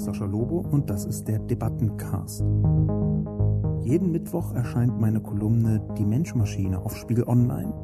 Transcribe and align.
ist 0.00 0.06
Sascha 0.06 0.24
Lobo 0.24 0.64
und 0.70 0.88
das 0.88 1.04
ist 1.04 1.28
der 1.28 1.38
Debattencast. 1.40 2.40
Jeden 3.82 4.10
Mittwoch 4.10 4.54
erscheint 4.54 4.98
meine 4.98 5.20
Kolumne 5.20 5.86
Die 5.98 6.06
Menschmaschine 6.06 6.78
auf 6.78 6.96
Spiegel 6.96 7.24
Online. 7.24 7.74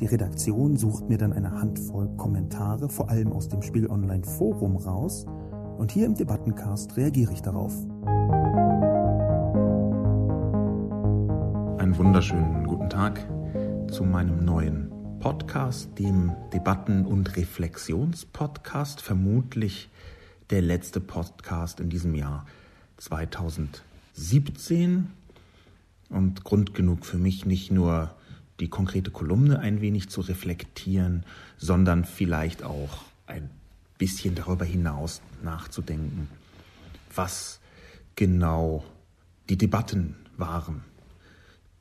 Die 0.00 0.06
Redaktion 0.06 0.76
sucht 0.76 1.08
mir 1.08 1.18
dann 1.18 1.32
eine 1.32 1.52
Handvoll 1.52 2.08
Kommentare, 2.16 2.88
vor 2.88 3.08
allem 3.10 3.32
aus 3.32 3.48
dem 3.48 3.62
Spiegel 3.62 3.88
Online 3.90 4.24
Forum 4.24 4.76
raus, 4.76 5.24
und 5.78 5.92
hier 5.92 6.06
im 6.06 6.16
Debattencast 6.16 6.96
reagiere 6.96 7.32
ich 7.32 7.42
darauf. 7.42 7.72
Einen 11.78 11.96
wunderschönen 11.96 12.66
guten 12.66 12.90
Tag 12.90 13.24
zu 13.88 14.02
meinem 14.02 14.44
neuen 14.44 14.90
Podcast, 15.20 15.96
dem 16.00 16.32
Debatten- 16.52 17.06
und 17.06 17.36
Reflexionspodcast, 17.36 19.00
vermutlich 19.00 19.91
der 20.50 20.62
letzte 20.62 21.00
Podcast 21.00 21.80
in 21.80 21.90
diesem 21.90 22.14
Jahr 22.14 22.46
2017 22.98 25.10
und 26.08 26.44
Grund 26.44 26.74
genug 26.74 27.06
für 27.06 27.18
mich 27.18 27.46
nicht 27.46 27.70
nur 27.70 28.14
die 28.60 28.68
konkrete 28.68 29.10
Kolumne 29.10 29.58
ein 29.58 29.80
wenig 29.80 30.08
zu 30.08 30.20
reflektieren, 30.20 31.24
sondern 31.56 32.04
vielleicht 32.04 32.62
auch 32.62 33.02
ein 33.26 33.50
bisschen 33.98 34.34
darüber 34.34 34.64
hinaus 34.64 35.22
nachzudenken, 35.42 36.28
was 37.14 37.60
genau 38.14 38.84
die 39.48 39.56
Debatten 39.56 40.16
waren, 40.36 40.84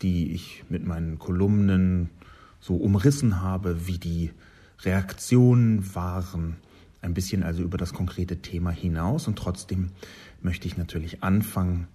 die 0.02 0.34
ich 0.34 0.64
mit 0.70 0.86
meinen 0.86 1.20
Kolumnen 1.20 2.10
so 2.60 2.76
umrissen 2.76 3.42
habe, 3.42 3.88
wie 3.88 3.98
die 3.98 4.32
Reaktionen 4.84 5.96
waren, 5.96 6.58
ein 7.02 7.14
bisschen 7.14 7.44
also 7.44 7.64
über 7.64 7.78
das 7.78 7.94
konkrete 7.94 8.38
Thema 8.38 8.72
hinaus. 8.72 9.28
Und 9.28 9.38
trotzdem 9.38 9.92
möchte 10.42 10.68
ich 10.68 10.78
natürlich 10.78 11.24
anfangen 11.24 11.88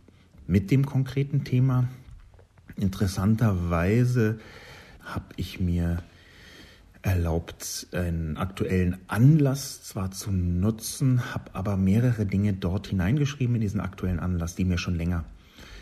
mit 0.47 0.71
dem 0.71 0.87
konkreten 0.87 1.45
Thema. 1.45 1.89
Interessanterweise 2.77 4.39
habe 5.03 5.27
ich 5.37 5.61
mir 5.61 6.03
erlaubt, 7.03 7.87
einen 7.93 8.37
aktuellen 8.37 8.99
Anlass 9.07 9.85
zwar 9.85 10.11
zu 10.11 10.33
nutzen, 10.33 11.33
habe 11.33 11.55
aber 11.55 11.77
mehrere 11.77 12.27
Dinge 12.27 12.53
dort 12.53 12.89
hineingeschrieben 12.89 13.55
in 13.55 13.61
diesen 13.61 13.81
aktuellen 13.81 14.19
Anlass, 14.19 14.57
die 14.57 14.65
mir 14.65 14.79
schon 14.79 14.97
länger 14.97 15.25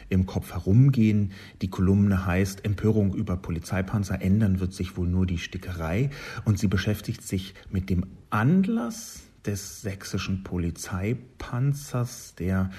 im 0.08 0.27
Kopf 0.27 0.52
herumgehen. 0.52 1.33
Die 1.62 1.69
Kolumne 1.69 2.27
heißt 2.27 2.64
Empörung 2.64 3.14
über 3.14 3.36
Polizeipanzer. 3.36 4.20
Ändern 4.22 4.61
wird 4.61 4.72
sich 4.72 4.96
wohl 4.96 5.08
nur 5.08 5.27
die 5.27 5.38
Stickerei. 5.38 6.11
Und 6.44 6.58
sie 6.58 6.69
beschäftigt 6.69 7.22
sich 7.22 7.55
mit 7.70 7.91
dem 7.91 8.06
Anlass 8.30 9.22
des 9.46 9.83
sächsischen 9.83 10.42
Polizeipanzers, 10.42 12.34
der 12.36 12.70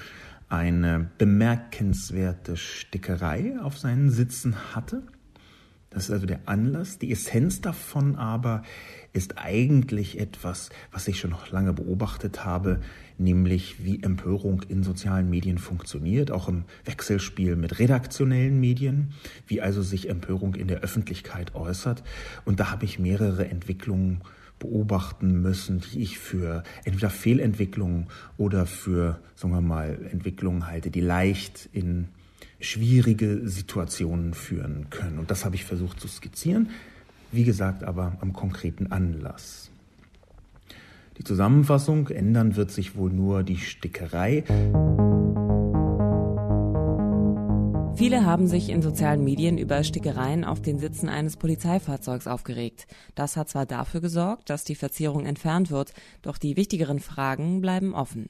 eine 0.48 1.10
bemerkenswerte 1.18 2.56
Stickerei 2.56 3.58
auf 3.60 3.78
seinen 3.78 4.10
Sitzen 4.10 4.74
hatte. 4.74 5.02
Das 5.96 6.04
ist 6.04 6.10
also 6.10 6.26
der 6.26 6.40
Anlass. 6.44 6.98
Die 6.98 7.10
Essenz 7.10 7.62
davon 7.62 8.16
aber 8.16 8.62
ist 9.14 9.38
eigentlich 9.38 10.20
etwas, 10.20 10.68
was 10.92 11.08
ich 11.08 11.18
schon 11.18 11.30
noch 11.30 11.50
lange 11.50 11.72
beobachtet 11.72 12.44
habe, 12.44 12.82
nämlich 13.16 13.82
wie 13.82 14.02
Empörung 14.02 14.60
in 14.68 14.82
sozialen 14.82 15.30
Medien 15.30 15.56
funktioniert, 15.56 16.30
auch 16.30 16.50
im 16.50 16.64
Wechselspiel 16.84 17.56
mit 17.56 17.78
redaktionellen 17.78 18.60
Medien, 18.60 19.14
wie 19.46 19.62
also 19.62 19.80
sich 19.80 20.10
Empörung 20.10 20.54
in 20.54 20.68
der 20.68 20.80
Öffentlichkeit 20.80 21.54
äußert. 21.54 22.02
Und 22.44 22.60
da 22.60 22.70
habe 22.70 22.84
ich 22.84 22.98
mehrere 22.98 23.48
Entwicklungen 23.48 24.20
beobachten 24.58 25.40
müssen, 25.40 25.80
die 25.80 26.02
ich 26.02 26.18
für 26.18 26.62
entweder 26.84 27.08
Fehlentwicklungen 27.08 28.08
oder 28.36 28.66
für, 28.66 29.18
sagen 29.34 29.54
wir 29.54 29.62
mal, 29.62 29.98
Entwicklungen 30.12 30.66
halte, 30.66 30.90
die 30.90 31.00
leicht 31.00 31.70
in 31.72 32.08
schwierige 32.60 33.48
Situationen 33.48 34.34
führen 34.34 34.88
können. 34.90 35.18
Und 35.18 35.30
das 35.30 35.44
habe 35.44 35.54
ich 35.56 35.64
versucht 35.64 36.00
zu 36.00 36.08
skizzieren, 36.08 36.70
wie 37.32 37.44
gesagt 37.44 37.84
aber 37.84 38.16
am 38.20 38.32
konkreten 38.32 38.92
Anlass. 38.92 39.70
Die 41.18 41.24
Zusammenfassung, 41.24 42.08
ändern 42.08 42.56
wird 42.56 42.70
sich 42.70 42.96
wohl 42.96 43.10
nur 43.10 43.42
die 43.42 43.56
Stickerei. 43.56 44.44
Viele 47.96 48.26
haben 48.26 48.46
sich 48.46 48.68
in 48.68 48.82
sozialen 48.82 49.24
Medien 49.24 49.56
über 49.56 49.82
Stickereien 49.82 50.44
auf 50.44 50.60
den 50.60 50.78
Sitzen 50.78 51.08
eines 51.08 51.38
Polizeifahrzeugs 51.38 52.26
aufgeregt. 52.26 52.86
Das 53.14 53.38
hat 53.38 53.48
zwar 53.48 53.64
dafür 53.64 54.02
gesorgt, 54.02 54.50
dass 54.50 54.64
die 54.64 54.74
Verzierung 54.74 55.24
entfernt 55.24 55.70
wird, 55.70 55.94
doch 56.20 56.36
die 56.36 56.58
wichtigeren 56.58 57.00
Fragen 57.00 57.62
bleiben 57.62 57.94
offen. 57.94 58.28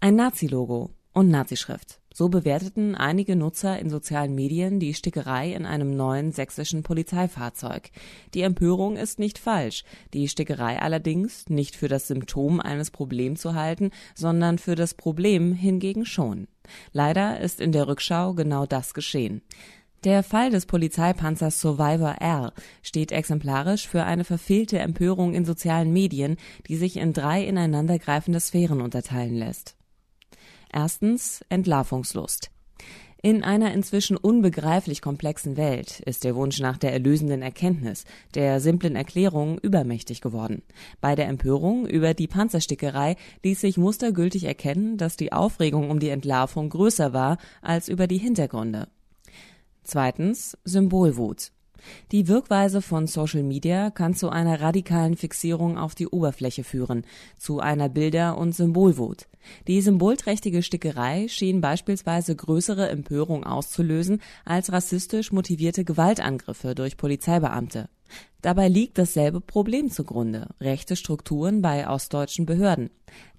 Ein 0.00 0.16
Nazi-Logo 0.16 0.90
und 1.12 1.28
Nazischrift. 1.28 2.00
So 2.16 2.28
bewerteten 2.28 2.94
einige 2.94 3.34
Nutzer 3.34 3.76
in 3.80 3.90
sozialen 3.90 4.36
Medien 4.36 4.78
die 4.78 4.94
Stickerei 4.94 5.52
in 5.52 5.66
einem 5.66 5.96
neuen 5.96 6.30
sächsischen 6.30 6.84
Polizeifahrzeug. 6.84 7.90
Die 8.34 8.42
Empörung 8.42 8.96
ist 8.96 9.18
nicht 9.18 9.36
falsch, 9.36 9.82
die 10.12 10.28
Stickerei 10.28 10.80
allerdings 10.80 11.48
nicht 11.48 11.74
für 11.74 11.88
das 11.88 12.06
Symptom 12.06 12.60
eines 12.60 12.92
Problems 12.92 13.40
zu 13.40 13.54
halten, 13.56 13.90
sondern 14.14 14.58
für 14.58 14.76
das 14.76 14.94
Problem 14.94 15.54
hingegen 15.54 16.06
schon. 16.06 16.46
Leider 16.92 17.40
ist 17.40 17.60
in 17.60 17.72
der 17.72 17.88
Rückschau 17.88 18.34
genau 18.34 18.64
das 18.64 18.94
geschehen. 18.94 19.42
Der 20.04 20.22
Fall 20.22 20.50
des 20.50 20.66
Polizeipanzers 20.66 21.60
Survivor 21.60 22.14
R 22.20 22.52
steht 22.82 23.10
exemplarisch 23.10 23.88
für 23.88 24.04
eine 24.04 24.22
verfehlte 24.22 24.78
Empörung 24.78 25.34
in 25.34 25.44
sozialen 25.44 25.92
Medien, 25.92 26.36
die 26.68 26.76
sich 26.76 26.96
in 26.96 27.12
drei 27.12 27.42
ineinandergreifende 27.42 28.38
Sphären 28.38 28.80
unterteilen 28.80 29.34
lässt. 29.34 29.74
Erstens 30.76 31.44
Entlarvungslust. 31.50 32.50
In 33.22 33.44
einer 33.44 33.72
inzwischen 33.72 34.16
unbegreiflich 34.16 35.00
komplexen 35.00 35.56
Welt 35.56 36.00
ist 36.00 36.24
der 36.24 36.34
Wunsch 36.34 36.58
nach 36.58 36.78
der 36.78 36.92
erlösenden 36.92 37.42
Erkenntnis, 37.42 38.04
der 38.34 38.60
simplen 38.60 38.96
Erklärung 38.96 39.58
übermächtig 39.60 40.20
geworden. 40.20 40.62
Bei 41.00 41.14
der 41.14 41.28
Empörung 41.28 41.86
über 41.86 42.12
die 42.12 42.26
Panzerstickerei 42.26 43.14
ließ 43.44 43.60
sich 43.60 43.78
mustergültig 43.78 44.44
erkennen, 44.44 44.98
dass 44.98 45.16
die 45.16 45.32
Aufregung 45.32 45.90
um 45.90 46.00
die 46.00 46.08
Entlarvung 46.08 46.70
größer 46.70 47.12
war 47.12 47.38
als 47.62 47.88
über 47.88 48.08
die 48.08 48.18
Hintergründe. 48.18 48.88
Zweitens 49.84 50.58
Symbolwut. 50.64 51.52
Die 52.12 52.28
Wirkweise 52.28 52.82
von 52.82 53.06
Social 53.06 53.42
Media 53.42 53.90
kann 53.90 54.14
zu 54.14 54.30
einer 54.30 54.60
radikalen 54.60 55.16
Fixierung 55.16 55.78
auf 55.78 55.94
die 55.94 56.08
Oberfläche 56.08 56.64
führen, 56.64 57.04
zu 57.38 57.60
einer 57.60 57.88
Bilder- 57.88 58.38
und 58.38 58.54
Symbolwut. 58.54 59.26
Die 59.68 59.80
symbolträchtige 59.80 60.62
Stickerei 60.62 61.28
schien 61.28 61.60
beispielsweise 61.60 62.34
größere 62.34 62.88
Empörung 62.88 63.44
auszulösen 63.44 64.22
als 64.44 64.72
rassistisch 64.72 65.32
motivierte 65.32 65.84
Gewaltangriffe 65.84 66.74
durch 66.74 66.96
Polizeibeamte. 66.96 67.88
Dabei 68.44 68.68
liegt 68.68 68.98
dasselbe 68.98 69.40
Problem 69.40 69.88
zugrunde, 69.88 70.50
rechte 70.60 70.96
Strukturen 70.96 71.62
bei 71.62 71.88
ostdeutschen 71.88 72.44
Behörden. 72.44 72.90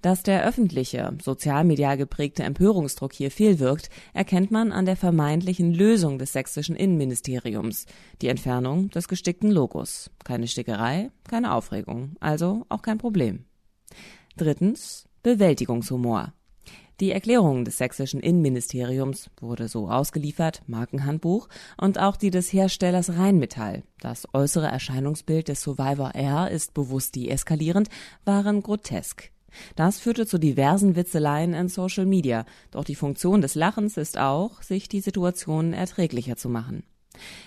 Dass 0.02 0.24
der 0.24 0.44
öffentliche, 0.44 1.16
sozialmedial 1.22 1.96
geprägte 1.96 2.42
Empörungsdruck 2.42 3.12
hier 3.12 3.30
fehlwirkt, 3.30 3.88
erkennt 4.14 4.50
man 4.50 4.72
an 4.72 4.84
der 4.84 4.96
vermeintlichen 4.96 5.72
Lösung 5.72 6.18
des 6.18 6.32
sächsischen 6.32 6.74
Innenministeriums, 6.74 7.86
die 8.20 8.26
Entfernung 8.26 8.90
des 8.90 9.06
gestickten 9.06 9.52
Logos. 9.52 10.10
Keine 10.24 10.48
Stickerei, 10.48 11.12
keine 11.28 11.54
Aufregung, 11.54 12.16
also 12.18 12.66
auch 12.68 12.82
kein 12.82 12.98
Problem. 12.98 13.44
Drittens 14.36 15.08
Bewältigungshumor. 15.22 16.32
Die 16.98 17.12
Erklärung 17.12 17.66
des 17.66 17.76
sächsischen 17.76 18.20
Innenministeriums 18.20 19.28
wurde 19.38 19.68
so 19.68 19.90
ausgeliefert, 19.90 20.62
Markenhandbuch, 20.66 21.48
und 21.78 21.98
auch 21.98 22.16
die 22.16 22.30
des 22.30 22.50
Herstellers 22.50 23.18
Rheinmetall, 23.18 23.82
das 24.00 24.26
äußere 24.32 24.68
Erscheinungsbild 24.68 25.48
des 25.48 25.60
Survivor 25.60 26.14
Air 26.14 26.50
ist 26.50 26.72
bewusst 26.72 27.14
deeskalierend, 27.14 27.90
waren 28.24 28.62
grotesk. 28.62 29.30
Das 29.74 29.98
führte 29.98 30.26
zu 30.26 30.38
diversen 30.38 30.96
Witzeleien 30.96 31.52
in 31.52 31.68
Social 31.68 32.06
Media, 32.06 32.46
doch 32.70 32.84
die 32.84 32.94
Funktion 32.94 33.42
des 33.42 33.54
Lachens 33.54 33.98
ist 33.98 34.16
auch, 34.16 34.62
sich 34.62 34.88
die 34.88 35.00
Situation 35.00 35.74
erträglicher 35.74 36.36
zu 36.36 36.48
machen. 36.48 36.82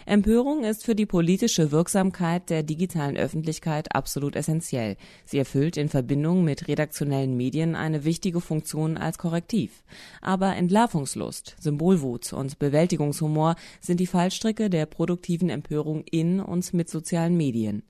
Empörung 0.05 0.63
ist 0.63 0.85
für 0.85 0.95
die 0.95 1.05
politische 1.05 1.71
Wirksamkeit 1.71 2.49
der 2.49 2.63
digitalen 2.63 3.17
Öffentlichkeit 3.17 3.95
absolut 3.95 4.35
essentiell. 4.35 4.97
Sie 5.25 5.37
erfüllt 5.37 5.77
in 5.77 5.89
Verbindung 5.89 6.43
mit 6.43 6.67
redaktionellen 6.67 7.35
Medien 7.35 7.75
eine 7.75 8.05
wichtige 8.05 8.41
Funktion 8.41 8.97
als 8.97 9.17
Korrektiv. 9.17 9.83
Aber 10.21 10.55
Entlarvungslust, 10.55 11.55
Symbolwut 11.59 12.33
und 12.33 12.59
Bewältigungshumor 12.59 13.55
sind 13.81 13.99
die 13.99 14.07
Fallstricke 14.07 14.69
der 14.69 14.85
produktiven 14.85 15.49
Empörung 15.49 16.03
in 16.09 16.39
und 16.39 16.73
mit 16.73 16.89
sozialen 16.89 17.37
Medien. 17.37 17.83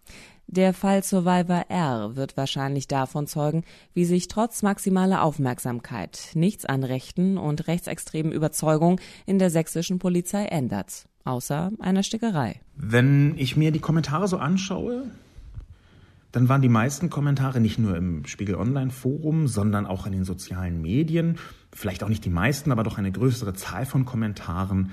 Der 0.52 0.74
Fall 0.74 1.04
Survivor 1.04 1.66
R 1.70 2.16
wird 2.16 2.36
wahrscheinlich 2.36 2.88
davon 2.88 3.28
zeugen, 3.28 3.64
wie 3.94 4.04
sich 4.04 4.28
trotz 4.28 4.64
maximaler 4.64 5.22
Aufmerksamkeit 5.22 6.32
nichts 6.34 6.66
an 6.66 6.84
rechten 6.84 7.38
und 7.38 7.68
rechtsextremen 7.68 8.32
Überzeugungen 8.32 9.00
in 9.28 9.38
der 9.38 9.52
sächsischen 9.52 10.00
Polizei 10.00 10.46
ändert 10.46 11.06
außer 11.24 11.72
einer 11.80 12.02
Stickerei. 12.02 12.60
Wenn 12.76 13.38
ich 13.38 13.56
mir 13.56 13.72
die 13.72 13.80
Kommentare 13.80 14.28
so 14.28 14.38
anschaue, 14.38 15.04
dann 16.32 16.50
waren 16.50 16.62
die 16.62 16.70
meisten 16.70 17.10
Kommentare 17.12 17.60
nicht 17.60 17.78
nur 17.78 17.96
im 17.96 18.26
Spiegel 18.26 18.56
Online 18.56 18.90
Forum, 18.90 19.48
sondern 19.48 19.86
auch 19.86 20.08
in 20.08 20.12
den 20.12 20.26
sozialen 20.26 20.82
Medien, 20.82 21.38
vielleicht 21.72 22.04
auch 22.04 22.10
nicht 22.10 22.26
die 22.26 22.30
meisten, 22.32 22.72
aber 22.72 22.84
doch 22.84 22.98
eine 22.98 23.12
größere 23.12 23.54
Zahl 23.54 23.86
von 23.86 24.06
Kommentaren 24.06 24.92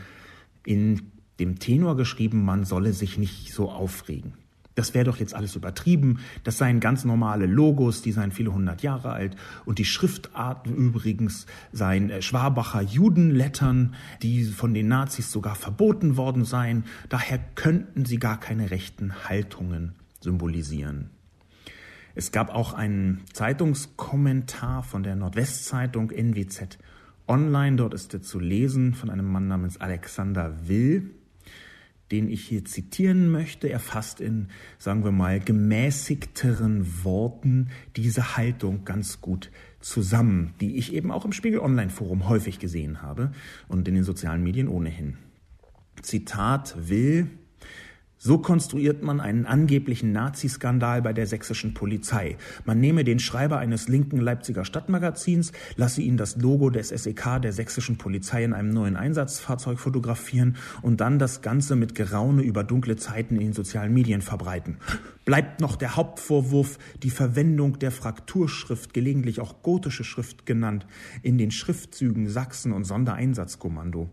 in 0.65 1.13
dem 1.39 1.59
Tenor 1.59 1.97
geschrieben, 1.97 2.45
man 2.45 2.65
solle 2.65 2.93
sich 2.93 3.19
nicht 3.19 3.53
so 3.53 3.71
aufregen. 3.71 4.35
Das 4.77 4.93
wäre 4.93 5.07
doch 5.07 5.17
jetzt 5.17 5.35
alles 5.35 5.57
übertrieben. 5.57 6.21
Das 6.45 6.59
seien 6.59 6.81
ganz 6.81 7.05
normale 7.05 7.47
Logos, 7.47 8.03
die 8.03 8.13
seien 8.13 8.31
viele 8.31 8.53
hundert 8.53 8.83
Jahre 8.83 9.11
alt. 9.11 9.35
Und 9.65 9.79
die 9.79 9.87
Schriftarten 9.87 10.75
übrigens 10.77 11.47
seien 11.73 12.11
äh, 12.11 12.21
Schwabacher 12.21 12.83
Judenlettern, 12.83 13.95
die 14.23 14.45
von 14.45 14.75
den 14.75 14.89
Nazis 14.89 15.33
sogar 15.33 15.55
verboten 15.55 16.19
worden 16.19 16.45
seien. 16.45 16.85
Daher 17.09 17.39
könnten 17.55 18.05
sie 18.05 18.19
gar 18.19 18.39
keine 18.39 18.71
rechten 18.71 19.25
Haltungen 19.29 19.95
symbolisieren. 20.21 21.09
Es 22.15 22.31
gab 22.31 22.55
auch 22.55 22.75
einen 22.75 23.23
Zeitungskommentar 23.33 24.83
von 24.83 25.03
der 25.03 25.17
Nordwestzeitung 25.17 26.11
NWZ 26.11 26.79
Online. 27.27 27.77
Dort 27.77 27.95
ist 27.95 28.13
er 28.13 28.21
zu 28.21 28.39
lesen 28.39 28.93
von 28.93 29.09
einem 29.09 29.27
Mann 29.27 29.49
namens 29.49 29.81
Alexander 29.81 30.69
Will 30.69 31.11
den 32.11 32.29
ich 32.29 32.47
hier 32.47 32.65
zitieren 32.65 33.31
möchte. 33.31 33.69
Er 33.69 33.81
fasst 33.81 34.21
in, 34.21 34.49
sagen 34.79 35.05
wir 35.05 35.13
mal, 35.13 35.41
gemäßigteren 35.41 37.05
Worten 37.05 37.69
diese 37.97 38.37
Haltung 38.37 38.85
ganz 38.85 39.21
gut 39.21 39.51
zusammen, 39.81 40.55
die 40.61 40.77
ich 40.77 40.93
eben 40.93 41.11
auch 41.11 41.25
im 41.25 41.33
Spiegel 41.33 41.61
Online 41.61 41.91
Forum 41.91 42.29
häufig 42.29 42.59
gesehen 42.59 43.03
habe 43.03 43.33
und 43.69 43.87
in 43.89 43.95
den 43.95 44.05
sozialen 44.05 44.43
Medien 44.43 44.69
ohnehin. 44.69 45.17
Zitat 46.03 46.77
will, 46.89 47.29
so 48.27 48.39
konstruiert 48.39 49.05
man 49.05 49.21
einen 49.21 49.47
angeblichen 49.47 50.11
Naziskandal 50.11 51.01
bei 51.01 51.13
der 51.13 51.29
sächsischen 51.29 51.75
Polizei. 51.75 52.37
Man 52.65 52.81
nehme 52.81 53.05
den 53.05 53.21
Schreiber 53.21 53.59
eines 53.59 53.87
linken 53.87 54.17
Leipziger 54.19 54.65
Stadtmagazins, 54.65 55.53
lasse 55.77 56.03
ihn 56.03 56.17
das 56.17 56.37
Logo 56.37 56.71
des 56.71 56.89
SEK 56.89 57.41
der 57.41 57.53
sächsischen 57.53 57.99
Polizei 57.99 58.43
in 58.43 58.53
einem 58.53 58.71
neuen 58.71 58.97
Einsatzfahrzeug 58.97 59.79
fotografieren 59.79 60.57
und 60.83 61.01
dann 61.01 61.21
das 61.21 61.41
Ganze 61.41 61.77
mit 61.77 61.95
Geraune 61.95 62.43
über 62.43 62.65
dunkle 62.65 62.97
Zeiten 62.97 63.37
in 63.37 63.43
den 63.43 63.53
sozialen 63.53 63.95
Medien 63.95 64.23
verbreiten. 64.23 64.79
Bleibt 65.25 65.61
noch 65.61 65.77
der 65.77 65.95
Hauptvorwurf, 65.95 66.79
die 67.05 67.11
Verwendung 67.11 67.79
der 67.79 67.93
Frakturschrift, 67.93 68.93
gelegentlich 68.93 69.41
auch 69.41 69.63
gotische 69.63 70.03
Schrift 70.03 70.47
genannt, 70.47 70.85
in 71.23 71.39
den 71.39 71.53
Schriftzügen 71.53 72.29
Sachsen 72.29 72.73
und 72.73 72.83
Sondereinsatzkommando. 72.83 74.11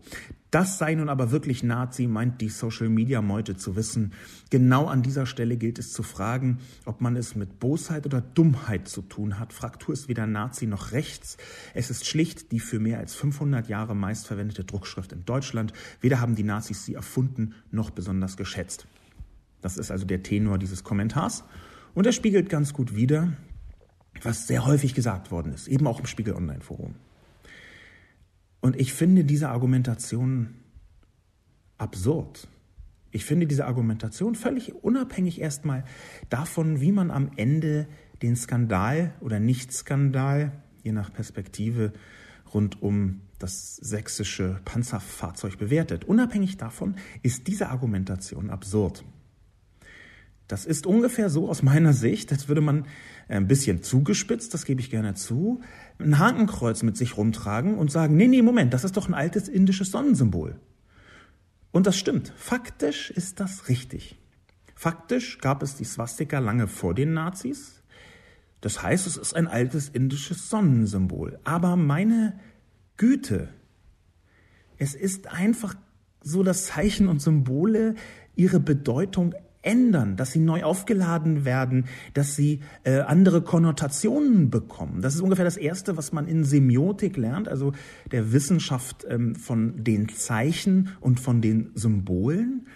Das 0.54 0.78
sei 0.78 0.94
nun 0.94 1.08
aber 1.08 1.32
wirklich 1.32 1.64
Nazi, 1.64 2.06
meint 2.06 2.40
die 2.40 2.48
Social-Media-Meute 2.48 3.56
zu 3.56 3.74
wissen. 3.74 4.12
Genau 4.50 4.86
an 4.86 5.02
dieser 5.02 5.26
Stelle 5.26 5.56
gilt 5.56 5.80
es 5.80 5.92
zu 5.92 6.04
fragen, 6.04 6.58
ob 6.84 7.00
man 7.00 7.16
es 7.16 7.34
mit 7.34 7.58
Bosheit 7.58 8.06
oder 8.06 8.20
Dummheit 8.20 8.86
zu 8.86 9.02
tun 9.02 9.40
hat. 9.40 9.52
Fraktur 9.52 9.92
ist 9.92 10.08
weder 10.08 10.28
Nazi 10.28 10.68
noch 10.68 10.92
rechts. 10.92 11.38
Es 11.74 11.90
ist 11.90 12.06
schlicht 12.06 12.52
die 12.52 12.60
für 12.60 12.78
mehr 12.78 13.00
als 13.00 13.16
500 13.16 13.68
Jahre 13.68 13.96
meistverwendete 13.96 14.62
Druckschrift 14.62 15.10
in 15.10 15.24
Deutschland. 15.24 15.72
Weder 16.00 16.20
haben 16.20 16.36
die 16.36 16.44
Nazis 16.44 16.84
sie 16.84 16.94
erfunden 16.94 17.56
noch 17.72 17.90
besonders 17.90 18.36
geschätzt. 18.36 18.86
Das 19.60 19.76
ist 19.76 19.90
also 19.90 20.06
der 20.06 20.22
Tenor 20.22 20.58
dieses 20.58 20.84
Kommentars. 20.84 21.42
Und 21.94 22.06
er 22.06 22.12
spiegelt 22.12 22.48
ganz 22.48 22.72
gut 22.72 22.94
wider, 22.94 23.32
was 24.22 24.46
sehr 24.46 24.64
häufig 24.66 24.94
gesagt 24.94 25.32
worden 25.32 25.52
ist, 25.52 25.66
eben 25.66 25.88
auch 25.88 25.98
im 25.98 26.06
Spiegel 26.06 26.34
Online 26.34 26.60
Forum. 26.60 26.94
Und 28.64 28.80
ich 28.80 28.94
finde 28.94 29.24
diese 29.24 29.50
Argumentation 29.50 30.54
absurd. 31.76 32.48
Ich 33.10 33.26
finde 33.26 33.46
diese 33.46 33.66
Argumentation 33.66 34.34
völlig 34.34 34.74
unabhängig 34.76 35.38
erstmal 35.38 35.84
davon, 36.30 36.80
wie 36.80 36.90
man 36.90 37.10
am 37.10 37.30
Ende 37.36 37.86
den 38.22 38.36
Skandal 38.36 39.12
oder 39.20 39.38
Nicht-Skandal, 39.38 40.50
je 40.82 40.92
nach 40.92 41.12
Perspektive, 41.12 41.92
rund 42.54 42.80
um 42.80 43.20
das 43.38 43.76
sächsische 43.76 44.62
Panzerfahrzeug 44.64 45.58
bewertet. 45.58 46.06
Unabhängig 46.06 46.56
davon 46.56 46.94
ist 47.22 47.48
diese 47.48 47.68
Argumentation 47.68 48.48
absurd. 48.48 49.04
Das 50.48 50.64
ist 50.64 50.86
ungefähr 50.86 51.28
so 51.28 51.50
aus 51.50 51.62
meiner 51.62 51.92
Sicht, 51.92 52.32
als 52.32 52.48
würde 52.48 52.62
man 52.62 52.86
ein 53.28 53.48
bisschen 53.48 53.82
zugespitzt, 53.82 54.54
das 54.54 54.64
gebe 54.64 54.80
ich 54.80 54.90
gerne 54.90 55.14
zu, 55.14 55.60
ein 55.98 56.18
Hakenkreuz 56.18 56.82
mit 56.82 56.96
sich 56.96 57.16
rumtragen 57.16 57.76
und 57.76 57.90
sagen, 57.90 58.16
nee, 58.16 58.26
nee, 58.26 58.42
Moment, 58.42 58.74
das 58.74 58.84
ist 58.84 58.96
doch 58.96 59.08
ein 59.08 59.14
altes 59.14 59.48
indisches 59.48 59.90
Sonnensymbol. 59.90 60.60
Und 61.72 61.86
das 61.86 61.96
stimmt. 61.96 62.32
Faktisch 62.36 63.10
ist 63.10 63.40
das 63.40 63.68
richtig. 63.68 64.16
Faktisch 64.74 65.38
gab 65.38 65.62
es 65.62 65.76
die 65.76 65.84
Swastika 65.84 66.38
lange 66.38 66.68
vor 66.68 66.94
den 66.94 67.14
Nazis. 67.14 67.82
Das 68.60 68.82
heißt, 68.82 69.06
es 69.06 69.16
ist 69.16 69.34
ein 69.34 69.46
altes 69.46 69.88
indisches 69.88 70.48
Sonnensymbol. 70.50 71.38
Aber 71.44 71.76
meine 71.76 72.38
Güte, 72.96 73.48
es 74.78 74.94
ist 74.94 75.26
einfach 75.28 75.74
so, 76.20 76.42
dass 76.42 76.66
Zeichen 76.66 77.08
und 77.08 77.20
Symbole 77.20 77.94
ihre 78.36 78.60
Bedeutung 78.60 79.34
ändern, 79.64 80.16
dass 80.16 80.32
sie 80.32 80.38
neu 80.38 80.62
aufgeladen 80.62 81.44
werden, 81.44 81.86
dass 82.12 82.36
sie 82.36 82.60
äh, 82.84 83.00
andere 83.00 83.42
Konnotationen 83.42 84.50
bekommen. 84.50 85.00
Das 85.02 85.14
ist 85.14 85.20
ungefähr 85.20 85.44
das 85.44 85.56
Erste, 85.56 85.96
was 85.96 86.12
man 86.12 86.26
in 86.26 86.44
Semiotik 86.44 87.16
lernt, 87.16 87.48
also 87.48 87.72
der 88.10 88.32
Wissenschaft 88.32 89.04
ähm, 89.08 89.34
von 89.34 89.82
den 89.82 90.08
Zeichen 90.08 90.90
und 91.00 91.20
von 91.20 91.40
den 91.40 91.70
Symbolen. 91.74 92.66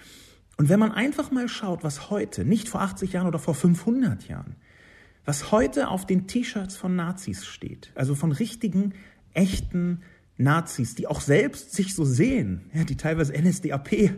Und 0.56 0.69
wenn 0.69 0.81
man 0.81 0.93
einfach 0.93 1.31
mal 1.31 1.49
schaut, 1.49 1.85
was 1.85 2.11
heute, 2.11 2.44
nicht 2.44 2.69
vor 2.69 2.81
80 2.81 3.12
Jahren 3.12 3.29
oder 3.29 3.38
vor 3.38 3.55
500 3.55 4.26
Jahren, 4.26 4.56
was 5.25 5.52
heute 5.52 5.88
auf 5.88 6.06
den 6.06 6.26
T-Shirts 6.26 6.76
von 6.76 6.96
Nazis 6.96 7.46
steht, 7.46 7.93
also 7.94 8.14
von 8.14 8.32
richtigen, 8.32 8.94
echten 9.35 10.00
Nazis, 10.38 10.94
die 10.94 11.06
auch 11.06 11.20
selbst 11.20 11.75
sich 11.75 11.94
so 11.94 12.05
sehen, 12.05 12.70
ja, 12.73 12.85
die 12.85 12.96
teilweise 12.96 13.35
NSDAP 13.35 14.12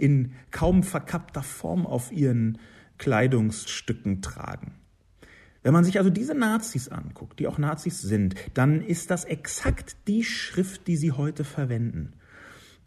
in 0.00 0.32
kaum 0.50 0.82
verkappter 0.82 1.42
Form 1.42 1.86
auf 1.86 2.10
ihren 2.12 2.58
Kleidungsstücken 2.98 4.22
tragen. 4.22 4.74
Wenn 5.62 5.72
man 5.74 5.84
sich 5.84 5.98
also 5.98 6.10
diese 6.10 6.34
Nazis 6.34 6.88
anguckt, 6.88 7.38
die 7.38 7.46
auch 7.46 7.58
Nazis 7.58 8.00
sind, 8.00 8.34
dann 8.54 8.80
ist 8.80 9.10
das 9.10 9.24
exakt 9.24 9.96
die 10.08 10.24
Schrift, 10.24 10.86
die 10.86 10.96
sie 10.96 11.12
heute 11.12 11.44
verwenden. 11.44 12.14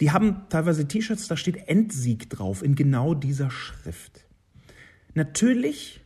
Die 0.01 0.11
haben 0.11 0.47
teilweise 0.49 0.87
T-Shirts, 0.87 1.27
da 1.27 1.37
steht 1.37 1.67
Endsieg 1.67 2.29
drauf 2.29 2.63
in 2.63 2.75
genau 2.75 3.13
dieser 3.13 3.51
Schrift. 3.51 4.25
Natürlich 5.13 6.01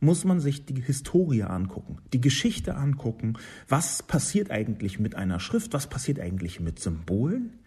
muss 0.00 0.24
man 0.24 0.40
sich 0.40 0.64
die 0.64 0.80
Historie 0.80 1.44
angucken, 1.44 1.98
die 2.12 2.20
Geschichte 2.20 2.74
angucken, 2.74 3.34
was 3.68 4.02
passiert 4.02 4.50
eigentlich 4.50 4.98
mit 4.98 5.14
einer 5.14 5.38
Schrift, 5.38 5.74
was 5.74 5.86
passiert 5.86 6.18
eigentlich 6.18 6.58
mit 6.58 6.80
Symbolen. 6.80 7.60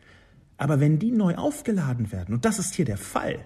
Aber 0.58 0.80
wenn 0.80 1.00
die 1.00 1.12
neu 1.12 1.36
aufgeladen 1.36 2.12
werden, 2.12 2.36
und 2.36 2.46
das 2.46 2.60
ist 2.60 2.76
hier 2.76 2.86
der 2.86 2.98
Fall, 2.98 3.40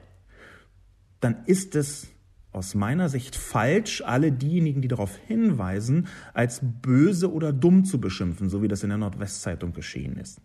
dann 1.20 1.44
ist 1.46 1.76
es 1.76 2.08
aus 2.52 2.74
meiner 2.76 3.10
Sicht 3.10 3.36
falsch, 3.36 4.02
alle 4.06 4.32
diejenigen, 4.32 4.82
die 4.82 4.88
darauf 4.88 5.16
hinweisen, 5.28 6.08
als 6.34 6.62
böse 6.64 7.32
oder 7.32 7.54
dumm 7.54 7.86
zu 7.86 8.02
beschimpfen, 8.02 8.50
so 8.50 8.64
wie 8.64 8.68
das 8.68 8.84
in 8.84 8.90
der 8.90 8.98
Nordwestzeitung 8.98 9.74
geschehen 9.74 10.18
ist. 10.18 10.42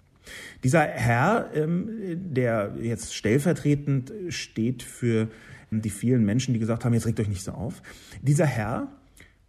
Dieser 0.62 0.82
Herr, 0.82 1.50
ähm, 1.54 1.88
der 2.34 2.74
jetzt 2.80 3.14
stellvertretend 3.14 4.12
steht 4.28 4.82
für 4.82 5.28
die 5.70 5.90
vielen 5.90 6.24
Menschen, 6.24 6.54
die 6.54 6.60
gesagt 6.60 6.84
haben, 6.84 6.94
jetzt 6.94 7.06
regt 7.06 7.20
euch 7.20 7.28
nicht 7.28 7.42
so 7.42 7.52
auf, 7.52 7.82
dieser 8.22 8.46
Herr 8.46 8.88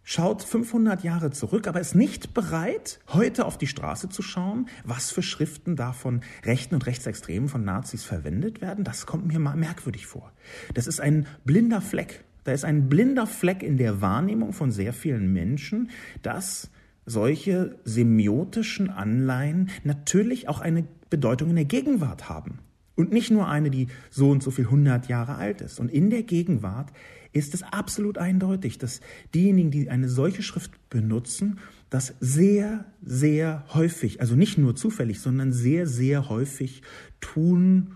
schaut 0.06 0.44
500 0.44 1.02
Jahre 1.02 1.32
zurück, 1.32 1.66
aber 1.66 1.80
ist 1.80 1.96
nicht 1.96 2.32
bereit, 2.32 3.00
heute 3.08 3.44
auf 3.44 3.58
die 3.58 3.66
Straße 3.66 4.08
zu 4.08 4.22
schauen, 4.22 4.68
was 4.84 5.10
für 5.10 5.20
Schriften 5.20 5.74
da 5.74 5.92
von 5.92 6.22
Rechten 6.44 6.76
und 6.76 6.86
Rechtsextremen, 6.86 7.48
von 7.48 7.64
Nazis 7.64 8.04
verwendet 8.04 8.60
werden. 8.60 8.84
Das 8.84 9.04
kommt 9.04 9.26
mir 9.26 9.40
mal 9.40 9.56
merkwürdig 9.56 10.06
vor. 10.06 10.32
Das 10.72 10.86
ist 10.86 11.00
ein 11.00 11.26
blinder 11.44 11.80
Fleck. 11.80 12.24
Da 12.44 12.52
ist 12.52 12.64
ein 12.64 12.88
blinder 12.88 13.26
Fleck 13.26 13.64
in 13.64 13.78
der 13.78 14.00
Wahrnehmung 14.00 14.52
von 14.52 14.70
sehr 14.70 14.92
vielen 14.92 15.32
Menschen, 15.32 15.90
dass 16.22 16.70
solche 17.04 17.76
semiotischen 17.84 18.90
Anleihen 18.90 19.70
natürlich 19.82 20.48
auch 20.48 20.60
eine 20.60 20.84
Bedeutung 21.10 21.50
in 21.50 21.56
der 21.56 21.64
Gegenwart 21.64 22.28
haben. 22.28 22.60
Und 22.96 23.12
nicht 23.12 23.30
nur 23.30 23.48
eine, 23.48 23.70
die 23.70 23.88
so 24.10 24.30
und 24.30 24.42
so 24.42 24.50
viel 24.50 24.70
hundert 24.70 25.08
Jahre 25.08 25.36
alt 25.36 25.60
ist. 25.60 25.78
Und 25.78 25.90
in 25.90 26.10
der 26.10 26.22
Gegenwart 26.22 26.92
ist 27.32 27.54
es 27.54 27.62
absolut 27.62 28.16
eindeutig, 28.16 28.78
dass 28.78 29.00
diejenigen, 29.34 29.70
die 29.70 29.90
eine 29.90 30.08
solche 30.08 30.42
Schrift 30.42 30.72
benutzen, 30.88 31.58
das 31.90 32.14
sehr, 32.20 32.86
sehr 33.04 33.64
häufig, 33.74 34.20
also 34.20 34.34
nicht 34.34 34.58
nur 34.58 34.74
zufällig, 34.74 35.20
sondern 35.20 35.52
sehr, 35.52 35.86
sehr 35.86 36.28
häufig 36.28 36.82
tun, 37.20 37.92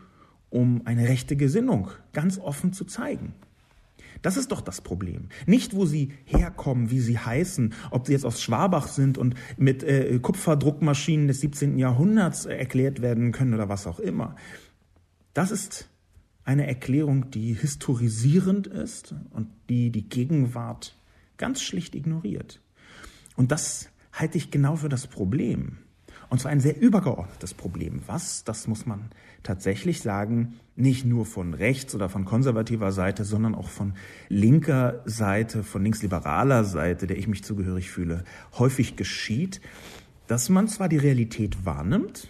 um 0.50 0.82
eine 0.84 1.08
rechte 1.08 1.36
Gesinnung 1.36 1.90
ganz 2.12 2.38
offen 2.38 2.72
zu 2.72 2.84
zeigen. 2.84 3.34
Das 4.22 4.36
ist 4.36 4.52
doch 4.52 4.60
das 4.60 4.82
Problem. 4.82 5.28
Nicht, 5.46 5.74
wo 5.74 5.86
sie 5.86 6.10
herkommen, 6.24 6.90
wie 6.90 7.00
sie 7.00 7.18
heißen, 7.18 7.72
ob 7.90 8.06
sie 8.06 8.12
jetzt 8.12 8.26
aus 8.26 8.42
Schwabach 8.42 8.86
sind 8.88 9.16
und 9.16 9.34
mit 9.56 9.82
äh, 9.82 10.18
Kupferdruckmaschinen 10.18 11.26
des 11.26 11.40
17. 11.40 11.78
Jahrhunderts 11.78 12.44
erklärt 12.44 13.00
werden 13.00 13.32
können 13.32 13.54
oder 13.54 13.68
was 13.68 13.86
auch 13.86 13.98
immer. 13.98 14.36
Das 15.34 15.50
ist 15.50 15.88
eine 16.44 16.66
Erklärung, 16.66 17.30
die 17.30 17.54
historisierend 17.54 18.66
ist 18.66 19.14
und 19.30 19.48
die 19.68 19.90
die 19.90 20.08
Gegenwart 20.08 20.96
ganz 21.36 21.62
schlicht 21.62 21.94
ignoriert. 21.94 22.60
Und 23.36 23.52
das 23.52 23.88
halte 24.12 24.38
ich 24.38 24.50
genau 24.50 24.76
für 24.76 24.88
das 24.88 25.06
Problem. 25.06 25.78
Und 26.28 26.40
zwar 26.40 26.52
ein 26.52 26.60
sehr 26.60 26.80
übergeordnetes 26.80 27.54
Problem, 27.54 28.02
was, 28.06 28.44
das 28.44 28.68
muss 28.68 28.86
man 28.86 29.10
tatsächlich 29.42 30.00
sagen, 30.00 30.60
nicht 30.76 31.04
nur 31.04 31.26
von 31.26 31.54
rechts 31.54 31.94
oder 31.94 32.08
von 32.08 32.24
konservativer 32.24 32.92
Seite, 32.92 33.24
sondern 33.24 33.54
auch 33.54 33.68
von 33.68 33.94
linker 34.28 35.02
Seite, 35.06 35.64
von 35.64 35.82
linksliberaler 35.82 36.64
Seite, 36.64 37.08
der 37.08 37.18
ich 37.18 37.26
mich 37.26 37.42
zugehörig 37.42 37.90
fühle, 37.90 38.24
häufig 38.58 38.94
geschieht, 38.94 39.60
dass 40.28 40.48
man 40.48 40.68
zwar 40.68 40.88
die 40.88 40.98
Realität 40.98 41.64
wahrnimmt, 41.64 42.28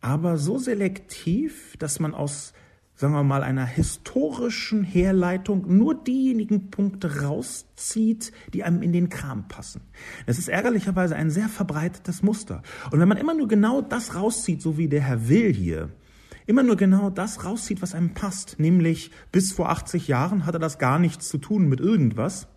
aber 0.00 0.38
so 0.38 0.58
selektiv, 0.58 1.76
dass 1.78 2.00
man 2.00 2.14
aus 2.14 2.52
sagen 3.00 3.14
wir 3.14 3.24
mal, 3.24 3.42
einer 3.42 3.64
historischen 3.64 4.84
Herleitung 4.84 5.74
nur 5.74 5.94
diejenigen 5.94 6.70
Punkte 6.70 7.22
rauszieht, 7.22 8.30
die 8.52 8.62
einem 8.62 8.82
in 8.82 8.92
den 8.92 9.08
Kram 9.08 9.48
passen. 9.48 9.80
Das 10.26 10.38
ist 10.38 10.48
ärgerlicherweise 10.48 11.16
ein 11.16 11.30
sehr 11.30 11.48
verbreitetes 11.48 12.22
Muster. 12.22 12.62
Und 12.90 13.00
wenn 13.00 13.08
man 13.08 13.16
immer 13.16 13.32
nur 13.32 13.48
genau 13.48 13.80
das 13.80 14.14
rauszieht, 14.14 14.60
so 14.60 14.76
wie 14.76 14.86
der 14.86 15.00
Herr 15.00 15.30
Will 15.30 15.50
hier, 15.50 15.88
immer 16.46 16.62
nur 16.62 16.76
genau 16.76 17.08
das 17.08 17.42
rauszieht, 17.42 17.80
was 17.80 17.94
einem 17.94 18.12
passt, 18.12 18.60
nämlich 18.60 19.10
bis 19.32 19.50
vor 19.50 19.70
80 19.70 20.06
Jahren 20.06 20.44
hatte 20.44 20.58
das 20.58 20.78
gar 20.78 20.98
nichts 20.98 21.28
zu 21.30 21.38
tun 21.38 21.70
mit 21.70 21.80
irgendwas, 21.80 22.48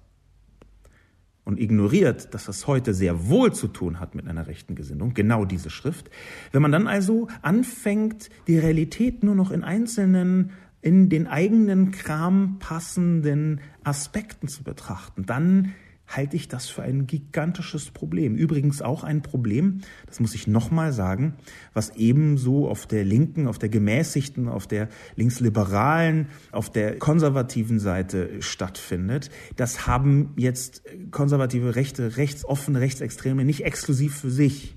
und 1.45 1.59
ignoriert, 1.59 2.33
dass 2.33 2.45
das 2.45 2.67
heute 2.67 2.93
sehr 2.93 3.27
wohl 3.27 3.53
zu 3.53 3.67
tun 3.67 4.00
hat 4.00 4.15
mit 4.15 4.27
einer 4.27 4.47
rechten 4.47 4.75
Gesinnung, 4.75 5.13
genau 5.13 5.45
diese 5.45 5.69
Schrift. 5.69 6.09
Wenn 6.51 6.62
man 6.62 6.71
dann 6.71 6.88
also 6.88 7.27
anfängt, 7.41 8.29
die 8.47 8.57
Realität 8.57 9.23
nur 9.23 9.35
noch 9.35 9.51
in 9.51 9.63
einzelnen, 9.63 10.51
in 10.81 11.09
den 11.09 11.27
eigenen 11.27 11.91
Kram 11.91 12.57
passenden 12.59 13.62
Aspekten 13.83 14.47
zu 14.47 14.63
betrachten, 14.63 15.25
dann 15.25 15.73
halte 16.15 16.36
ich 16.36 16.48
das 16.48 16.67
für 16.70 16.84
ein 16.84 17.08
gigantisches 17.08 17.91
Problem. 17.91 18.36
Übrigens 18.36 18.82
auch 18.82 19.03
ein 19.03 19.22
Problem, 19.22 19.82
das 20.08 20.20
muss 20.20 20.36
ich 20.36 20.48
nochmal 20.48 20.93
sagen, 20.93 21.36
was 21.74 21.91
ebenso 21.96 22.67
auf 22.67 22.88
der 22.88 23.03
linken, 23.03 23.48
auf 23.48 23.60
der 23.60 23.70
gemäßigten, 23.70 24.48
auf 24.48 24.67
der 24.67 24.89
linksliberalen, 25.15 26.27
auf 26.51 26.72
der 26.72 26.98
konservativen 27.00 27.79
Seite 27.79 28.41
stattfindet. 28.41 29.29
Das 29.55 29.88
haben 29.88 30.34
jetzt 30.36 30.84
konservative 31.12 31.75
Rechte, 31.75 32.17
rechtsoffene 32.17 32.79
Rechtsextreme 32.79 33.46
nicht 33.46 33.65
exklusiv 33.65 34.15
für 34.15 34.32
sich. 34.32 34.75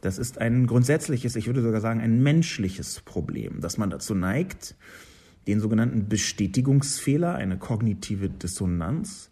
Das 0.00 0.18
ist 0.18 0.38
ein 0.38 0.66
grundsätzliches, 0.66 1.34
ich 1.34 1.46
würde 1.46 1.62
sogar 1.62 1.80
sagen, 1.80 2.00
ein 2.00 2.22
menschliches 2.22 3.00
Problem, 3.00 3.60
dass 3.60 3.78
man 3.78 3.88
dazu 3.88 4.14
neigt, 4.14 4.76
den 5.46 5.60
sogenannten 5.60 6.08
Bestätigungsfehler, 6.08 7.34
eine 7.34 7.58
kognitive 7.58 8.28
Dissonanz, 8.28 9.30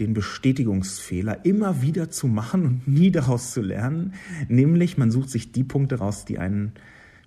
den 0.00 0.14
Bestätigungsfehler 0.14 1.44
immer 1.44 1.82
wieder 1.82 2.10
zu 2.10 2.26
machen 2.26 2.66
und 2.66 2.88
nie 2.88 3.10
daraus 3.10 3.52
zu 3.52 3.60
lernen. 3.60 4.14
Nämlich, 4.48 4.96
man 4.98 5.10
sucht 5.10 5.30
sich 5.30 5.52
die 5.52 5.64
Punkte 5.64 5.96
raus, 5.96 6.24
die 6.24 6.38
einen 6.38 6.72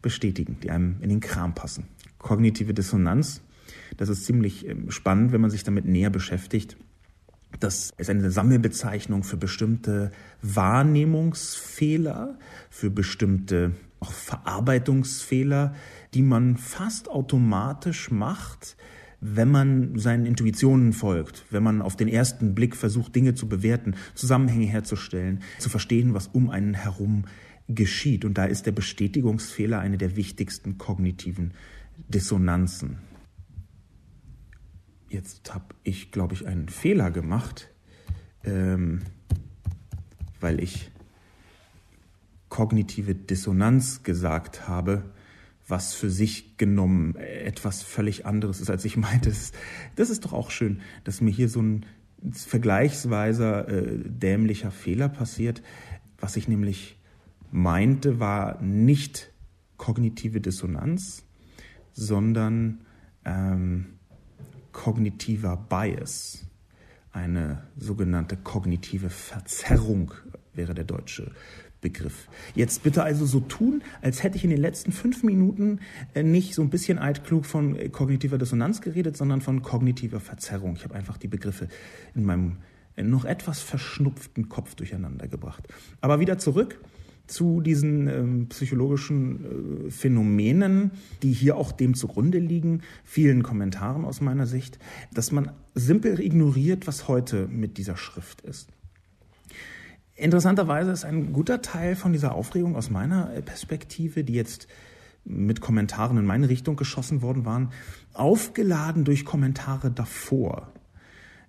bestätigen, 0.02 0.58
die 0.62 0.72
einem 0.72 0.98
in 1.02 1.10
den 1.10 1.20
Kram 1.20 1.54
passen. 1.54 1.86
Kognitive 2.18 2.74
Dissonanz, 2.74 3.42
das 3.98 4.10
ist 4.10 4.26
ziemlich 4.26 4.68
ähm, 4.68 4.92
spannend, 4.92 5.32
wenn 5.32 5.42
man 5.42 5.52
sich 5.52 5.64
damit 5.64 5.86
näher 5.86 6.10
beschäftigt. 6.10 6.78
Das 7.60 7.94
ist 7.98 8.10
eine 8.10 8.32
Sammelbezeichnung 8.32 9.24
für 9.24 9.38
bestimmte 9.38 10.12
Wahrnehmungsfehler, 10.42 12.38
für 12.70 12.90
bestimmte 12.90 13.72
auch 14.00 14.12
Verarbeitungsfehler, 14.12 15.74
die 16.14 16.22
man 16.22 16.58
fast 16.58 17.10
automatisch 17.10 18.12
macht, 18.12 18.76
wenn 19.28 19.50
man 19.50 19.98
seinen 19.98 20.26
Intuitionen 20.26 20.94
folgt, 20.94 21.46
wenn 21.50 21.64
man 21.64 21.82
auf 21.82 21.96
den 21.96 22.08
ersten 22.08 22.54
Blick 22.54 22.76
versucht, 22.76 23.16
Dinge 23.16 23.34
zu 23.34 23.50
bewerten, 23.50 23.96
Zusammenhänge 24.14 24.68
herzustellen, 24.68 25.42
zu 25.58 25.70
verstehen, 25.70 26.14
was 26.14 26.28
um 26.28 26.50
einen 26.50 26.76
herum 26.76 27.26
geschieht. 27.68 28.24
Und 28.24 28.38
da 28.38 28.46
ist 28.46 28.68
der 28.68 28.72
Bestätigungsfehler 28.72 29.80
eine 29.80 29.98
der 29.98 30.16
wichtigsten 30.16 30.78
kognitiven 30.78 31.54
Dissonanzen. 32.08 33.00
Jetzt 35.10 35.54
habe 35.54 35.74
ich, 35.84 36.12
glaube 36.12 36.34
ich, 36.34 36.46
einen 36.46 36.70
Fehler 36.70 37.10
gemacht, 37.10 37.70
ähm, 38.44 39.02
weil 40.40 40.62
ich 40.62 40.92
kognitive 42.50 43.16
Dissonanz 43.16 44.04
gesagt 44.04 44.68
habe 44.68 45.04
was 45.68 45.94
für 45.94 46.10
sich 46.10 46.58
genommen 46.58 47.16
etwas 47.16 47.82
völlig 47.82 48.26
anderes 48.26 48.62
ist, 48.62 48.70
als 48.70 48.86
ich 48.86 48.98
meinte. 48.98 49.34
Das 49.96 50.10
ist 50.10 50.26
doch 50.26 50.34
auch 50.34 50.52
schön, 50.52 50.82
dass 51.04 51.22
mir 51.22 51.32
hier 51.32 51.50
so 51.50 51.62
ein 51.62 51.86
vergleichsweise 52.32 53.68
äh, 53.68 54.10
dämlicher 54.10 54.72
Fehler 54.72 55.10
passiert. 55.10 55.62
Was 56.20 56.36
ich 56.38 56.48
nämlich 56.48 56.98
meinte, 57.52 58.20
war 58.20 58.62
nicht 58.62 59.32
kognitive 59.78 60.42
Dissonanz, 60.42 61.24
sondern 61.94 62.82
ähm, 63.26 63.98
kognitiver 64.72 65.58
Bias. 65.58 66.46
Eine 67.12 67.64
sogenannte 67.78 68.36
kognitive 68.36 69.10
Verzerrung 69.10 70.14
wäre 70.54 70.74
der 70.74 70.84
deutsche 70.84 71.32
Begriff. 71.86 72.28
Jetzt 72.56 72.82
bitte 72.82 73.04
also 73.04 73.28
so 73.28 73.40
tun, 73.42 73.84
als 74.02 74.24
hätte 74.24 74.38
ich 74.38 74.44
in 74.44 74.50
den 74.50 74.60
letzten 74.60 74.92
fünf 74.92 75.22
Minuten 75.22 75.82
äh, 76.16 76.24
nicht 76.24 76.56
so 76.56 76.64
ein 76.64 76.72
bisschen 76.72 76.98
altklug 76.98 77.46
von 77.46 77.76
äh, 77.76 77.90
kognitiver 77.90 78.40
Dissonanz 78.40 78.82
geredet, 78.82 79.16
sondern 79.16 79.42
von 79.42 79.62
kognitiver 79.62 80.20
Verzerrung. 80.20 80.78
Ich 80.78 80.84
habe 80.84 80.96
einfach 80.96 81.18
die 81.18 81.28
Begriffe 81.28 81.68
in 82.16 82.26
meinem 82.26 82.58
äh, 82.96 83.04
noch 83.04 83.24
etwas 83.24 83.62
verschnupften 83.62 84.50
Kopf 84.50 84.74
durcheinander 84.74 85.28
gebracht. 85.28 85.68
Aber 86.02 86.20
wieder 86.20 86.40
zurück 86.40 86.80
zu 87.28 87.62
diesen 87.62 88.08
ähm, 88.08 88.48
psychologischen 88.50 89.86
äh, 89.86 89.92
Phänomenen, 89.92 90.90
die 91.22 91.34
hier 91.34 91.56
auch 91.58 91.72
dem 91.72 91.94
zugrunde 91.94 92.40
liegen, 92.40 92.82
vielen 93.04 93.44
Kommentaren 93.44 94.06
aus 94.06 94.22
meiner 94.22 94.48
Sicht, 94.48 94.80
dass 95.14 95.32
man 95.32 95.52
simpel 95.76 96.20
ignoriert, 96.20 96.88
was 96.88 97.08
heute 97.08 97.48
mit 97.48 97.78
dieser 97.78 97.96
Schrift 97.96 98.42
ist. 98.42 98.70
Interessanterweise 100.16 100.92
ist 100.92 101.04
ein 101.04 101.34
guter 101.34 101.62
Teil 101.62 101.96
von 101.96 102.14
dieser 102.14 102.36
Aufregung 102.36 102.76
aus 102.76 102.90
meiner 102.90 103.26
Perspektive, 103.42 104.24
die 104.24 104.34
jetzt 104.34 104.68
mit 105.26 105.60
Kommentaren 105.60 106.18
in 106.18 106.26
meine 106.26 106.48
Richtung 106.48 106.78
geschossen 106.78 107.22
worden 107.22 107.46
waren, 107.46 107.72
aufgeladen 108.14 109.04
durch 109.04 109.26
Kommentare 109.26 109.92
davor. 109.92 110.72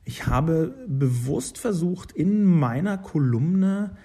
Ich 0.04 0.26
habe 0.26 0.74
bewusst 0.88 1.58
versucht, 1.58 2.12
in 2.12 2.44
meiner 2.44 2.98
Kolumne 2.98 3.96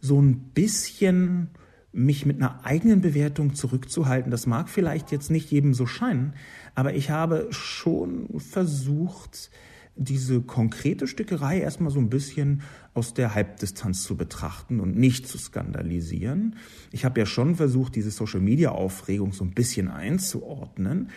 so 0.00 0.20
ein 0.20 0.38
bisschen 0.52 1.48
mich 1.92 2.26
mit 2.26 2.38
einer 2.38 2.64
eigenen 2.64 3.00
Bewertung 3.00 3.54
zurückzuhalten. 3.54 4.30
Das 4.30 4.46
mag 4.46 4.68
vielleicht 4.68 5.12
jetzt 5.12 5.30
nicht 5.30 5.50
jedem 5.50 5.74
so 5.74 5.86
scheinen, 5.86 6.34
aber 6.74 6.94
ich 6.94 7.10
habe 7.10 7.48
schon 7.50 8.28
versucht, 8.38 9.50
diese 9.94 10.40
konkrete 10.40 11.06
Stückerei 11.06 11.60
erstmal 11.60 11.92
so 11.92 12.00
ein 12.00 12.08
bisschen 12.08 12.62
aus 12.94 13.14
der 13.14 13.34
Halbdistanz 13.34 14.02
zu 14.02 14.16
betrachten 14.16 14.80
und 14.80 14.96
nicht 14.96 15.26
zu 15.26 15.38
skandalisieren. 15.38 16.56
Ich 16.90 17.04
habe 17.04 17.20
ja 17.20 17.26
schon 17.26 17.56
versucht, 17.56 17.94
diese 17.96 18.10
Social-Media-Aufregung 18.10 19.32
so 19.32 19.44
ein 19.44 19.52
bisschen 19.52 19.88
einzuordnen. 19.88 21.10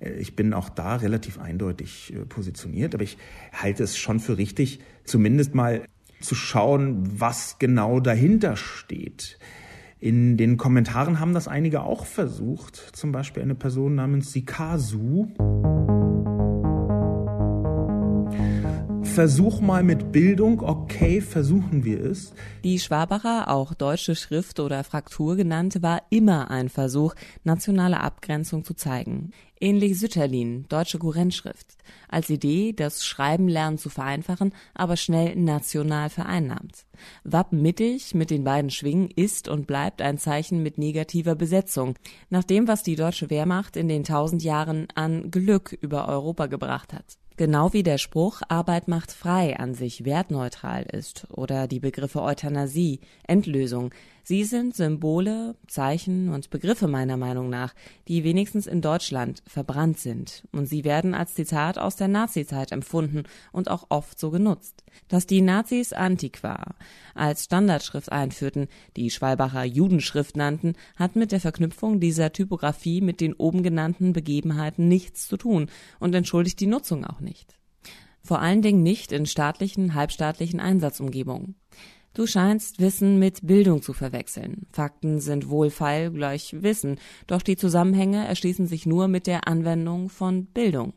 Äh, 0.00 0.14
ich 0.14 0.34
bin 0.34 0.52
auch 0.52 0.68
da 0.68 0.96
relativ 0.96 1.38
eindeutig 1.38 2.12
äh, 2.12 2.24
positioniert, 2.24 2.94
aber 2.94 3.04
ich 3.04 3.18
halte 3.52 3.84
es 3.84 3.96
schon 3.96 4.20
für 4.20 4.36
richtig, 4.36 4.80
zumindest 5.04 5.54
mal 5.54 5.84
zu 6.20 6.34
schauen, 6.34 7.20
was 7.20 7.58
genau 7.58 8.00
dahinter 8.00 8.56
steht. 8.56 9.38
In 10.00 10.36
den 10.36 10.56
Kommentaren 10.56 11.20
haben 11.20 11.34
das 11.34 11.46
einige 11.46 11.82
auch 11.82 12.06
versucht, 12.06 12.76
zum 12.92 13.12
Beispiel 13.12 13.42
eine 13.42 13.54
Person 13.54 13.94
namens 13.94 14.32
Sikasu. 14.32 15.28
Versuch 19.12 19.60
mal 19.60 19.82
mit 19.82 20.10
Bildung, 20.10 20.62
okay, 20.62 21.20
versuchen 21.20 21.84
wir 21.84 22.02
es. 22.02 22.32
Die 22.64 22.78
Schwabacher, 22.78 23.50
auch 23.50 23.74
deutsche 23.74 24.16
Schrift 24.16 24.58
oder 24.58 24.84
Fraktur 24.84 25.36
genannt, 25.36 25.82
war 25.82 26.00
immer 26.08 26.50
ein 26.50 26.70
Versuch, 26.70 27.14
nationale 27.44 28.00
Abgrenzung 28.00 28.64
zu 28.64 28.72
zeigen. 28.72 29.32
Ähnlich 29.60 29.98
Sütterlin, 29.98 30.64
deutsche 30.70 30.98
Kurrentschrift, 30.98 31.76
als 32.08 32.30
Idee, 32.30 32.72
das 32.72 33.04
Schreibenlernen 33.04 33.76
zu 33.76 33.90
vereinfachen, 33.90 34.54
aber 34.72 34.96
schnell 34.96 35.36
national 35.36 36.08
vereinnahmt. 36.08 36.86
Wappen 37.22 37.60
mittig 37.60 38.14
mit 38.14 38.30
den 38.30 38.44
beiden 38.44 38.70
Schwingen 38.70 39.10
ist 39.14 39.46
und 39.46 39.66
bleibt 39.66 40.00
ein 40.00 40.16
Zeichen 40.16 40.62
mit 40.62 40.78
negativer 40.78 41.34
Besetzung, 41.34 41.96
nach 42.30 42.44
dem, 42.44 42.66
was 42.66 42.82
die 42.82 42.96
deutsche 42.96 43.28
Wehrmacht 43.28 43.76
in 43.76 43.88
den 43.88 44.04
tausend 44.04 44.42
Jahren 44.42 44.88
an 44.94 45.30
Glück 45.30 45.76
über 45.82 46.08
Europa 46.08 46.46
gebracht 46.46 46.94
hat. 46.94 47.18
Genau 47.42 47.72
wie 47.72 47.82
der 47.82 47.98
Spruch 47.98 48.40
Arbeit 48.46 48.86
macht 48.86 49.10
frei 49.10 49.58
an 49.58 49.74
sich 49.74 50.04
wertneutral 50.04 50.84
ist 50.84 51.26
oder 51.28 51.66
die 51.66 51.80
Begriffe 51.80 52.22
Euthanasie, 52.22 53.00
Endlösung, 53.26 53.90
Sie 54.24 54.44
sind 54.44 54.76
Symbole, 54.76 55.56
Zeichen 55.66 56.28
und 56.28 56.50
Begriffe 56.50 56.86
meiner 56.86 57.16
Meinung 57.16 57.50
nach, 57.50 57.74
die 58.06 58.22
wenigstens 58.22 58.68
in 58.68 58.80
Deutschland 58.80 59.42
verbrannt 59.48 59.98
sind. 59.98 60.44
Und 60.52 60.66
sie 60.66 60.84
werden 60.84 61.12
als 61.12 61.34
Zitat 61.34 61.76
aus 61.76 61.96
der 61.96 62.06
Nazizeit 62.06 62.70
empfunden 62.70 63.24
und 63.50 63.68
auch 63.68 63.86
oft 63.88 64.20
so 64.20 64.30
genutzt. 64.30 64.84
Dass 65.08 65.26
die 65.26 65.40
Nazis 65.40 65.92
Antiqua 65.92 66.76
als 67.14 67.44
Standardschrift 67.44 68.12
einführten, 68.12 68.68
die 68.96 69.10
Schwalbacher 69.10 69.64
Judenschrift 69.64 70.36
nannten, 70.36 70.74
hat 70.94 71.16
mit 71.16 71.32
der 71.32 71.40
Verknüpfung 71.40 71.98
dieser 71.98 72.32
Typografie 72.32 73.00
mit 73.00 73.20
den 73.20 73.32
oben 73.32 73.64
genannten 73.64 74.12
Begebenheiten 74.12 74.86
nichts 74.86 75.26
zu 75.26 75.36
tun 75.36 75.68
und 75.98 76.14
entschuldigt 76.14 76.60
die 76.60 76.66
Nutzung 76.66 77.04
auch 77.04 77.20
nicht. 77.20 77.58
Vor 78.22 78.38
allen 78.38 78.62
Dingen 78.62 78.84
nicht 78.84 79.10
in 79.10 79.26
staatlichen, 79.26 79.94
halbstaatlichen 79.94 80.60
Einsatzumgebungen. 80.60 81.56
Du 82.14 82.26
scheinst 82.26 82.78
Wissen 82.78 83.18
mit 83.18 83.46
Bildung 83.46 83.80
zu 83.80 83.94
verwechseln. 83.94 84.66
Fakten 84.70 85.18
sind 85.18 85.48
Wohlfeil 85.48 86.10
gleich 86.10 86.54
Wissen, 86.62 86.98
doch 87.26 87.40
die 87.40 87.56
Zusammenhänge 87.56 88.26
erschließen 88.26 88.66
sich 88.66 88.84
nur 88.84 89.08
mit 89.08 89.26
der 89.26 89.48
Anwendung 89.48 90.10
von 90.10 90.44
Bildung. 90.44 90.92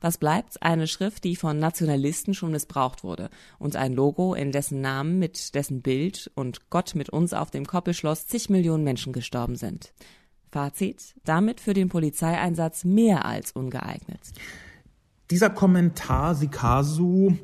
Was 0.00 0.16
bleibt? 0.16 0.62
Eine 0.62 0.86
Schrift, 0.86 1.24
die 1.24 1.36
von 1.36 1.58
Nationalisten 1.58 2.32
schon 2.32 2.52
missbraucht 2.52 3.04
wurde 3.04 3.28
und 3.58 3.76
ein 3.76 3.92
Logo, 3.92 4.32
in 4.32 4.50
dessen 4.50 4.80
Namen 4.80 5.18
mit 5.18 5.54
dessen 5.54 5.82
Bild 5.82 6.30
und 6.34 6.70
Gott 6.70 6.94
mit 6.94 7.10
uns 7.10 7.34
auf 7.34 7.50
dem 7.50 7.66
Koppelschloss 7.66 8.26
zig 8.26 8.48
Millionen 8.48 8.84
Menschen 8.84 9.12
gestorben 9.12 9.56
sind. 9.56 9.92
Fazit, 10.50 11.14
damit 11.24 11.60
für 11.60 11.74
den 11.74 11.90
Polizeieinsatz 11.90 12.84
mehr 12.84 13.26
als 13.26 13.52
ungeeignet. 13.52 14.20
Dieser 15.30 15.50
Kommentar 15.50 16.34
Sikasu 16.34 17.36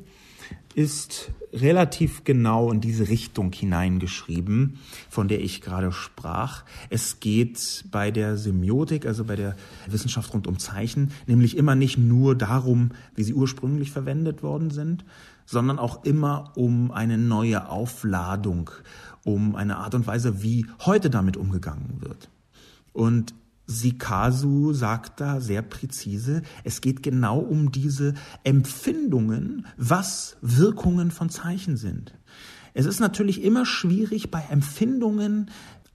ist 0.75 1.31
relativ 1.53 2.25
genau 2.25 2.69
in 2.69 2.81
diese 2.81 3.07
Richtung 3.07 3.53
hineingeschrieben, 3.53 4.77
von 5.09 5.29
der 5.29 5.41
ich 5.41 5.61
gerade 5.61 5.93
sprach. 5.93 6.65
Es 6.89 7.21
geht 7.21 7.85
bei 7.89 8.11
der 8.11 8.35
Semiotik, 8.37 9.05
also 9.05 9.23
bei 9.23 9.37
der 9.37 9.55
Wissenschaft 9.87 10.33
rund 10.33 10.47
um 10.47 10.59
Zeichen, 10.59 11.11
nämlich 11.27 11.55
immer 11.55 11.75
nicht 11.75 11.97
nur 11.97 12.35
darum, 12.35 12.91
wie 13.15 13.23
sie 13.23 13.33
ursprünglich 13.33 13.91
verwendet 13.91 14.43
worden 14.43 14.69
sind, 14.69 15.05
sondern 15.45 15.79
auch 15.79 16.03
immer 16.03 16.51
um 16.55 16.91
eine 16.91 17.17
neue 17.17 17.69
Aufladung, 17.69 18.69
um 19.23 19.55
eine 19.55 19.77
Art 19.77 19.95
und 19.95 20.07
Weise, 20.07 20.43
wie 20.43 20.65
heute 20.85 21.09
damit 21.09 21.37
umgegangen 21.37 22.01
wird. 22.01 22.29
Und 22.91 23.33
Sikasu 23.67 24.73
sagt 24.73 25.21
da 25.21 25.41
sehr 25.41 25.61
präzise, 25.61 26.41
es 26.63 26.81
geht 26.81 27.03
genau 27.03 27.39
um 27.39 27.71
diese 27.71 28.13
Empfindungen, 28.43 29.65
was 29.77 30.37
Wirkungen 30.41 31.11
von 31.11 31.29
Zeichen 31.29 31.77
sind. 31.77 32.13
Es 32.73 32.85
ist 32.85 32.99
natürlich 32.99 33.43
immer 33.43 33.65
schwierig, 33.65 34.31
bei 34.31 34.43
Empfindungen 34.49 35.49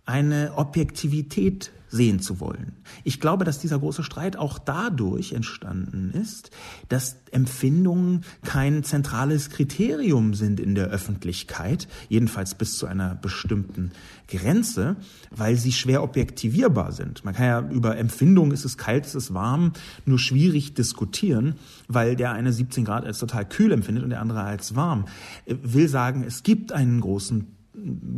eine 0.07 0.53
Objektivität 0.57 1.71
sehen 1.91 2.21
zu 2.21 2.41
wollen. 2.41 2.73
Ich 3.05 3.21
glaube, 3.21 3.45
dass 3.45 3.59
dieser 3.59 3.79
große 3.79 4.05
Streit 4.05 4.37
auch 4.37 4.59
dadurch 4.59 5.33
entstanden 5.33 6.13
ist, 6.13 6.51
dass 6.89 7.17
Empfindungen 7.33 8.25
kein 8.45 8.85
zentrales 8.85 9.51
Kriterium 9.51 10.35
sind 10.35 10.61
in 10.61 10.75
der 10.75 10.87
Öffentlichkeit, 10.87 11.89
jedenfalls 12.09 12.55
bis 12.55 12.79
zu 12.79 12.87
einer 12.87 13.17
bestimmten 13.17 13.91
Grenze, 14.29 14.97
weil 15.31 15.57
sie 15.57 15.73
schwer 15.73 16.03
objektivierbar 16.03 16.93
sind. 16.93 17.25
Man 17.25 17.35
kann 17.35 17.47
ja 17.47 17.69
über 17.69 17.97
Empfindungen, 17.99 18.53
ist 18.53 18.65
es 18.65 18.79
kalt, 18.79 19.07
ist 19.07 19.15
es 19.15 19.35
warm, 19.35 19.73
nur 20.07 20.19
schwierig 20.19 20.75
diskutieren, 20.75 21.57
weil 21.89 22.15
der 22.15 22.33
eine 22.33 22.53
17 22.53 22.85
Grad 22.85 23.05
als 23.05 23.19
total 23.19 23.49
kühl 23.49 23.73
empfindet 23.73 24.05
und 24.05 24.11
der 24.11 24.21
andere 24.21 24.43
als 24.43 24.77
warm. 24.77 25.07
Will 25.47 25.89
sagen, 25.89 26.23
es 26.25 26.45
gibt 26.45 26.73
einen 26.73 27.01
großen 27.01 27.47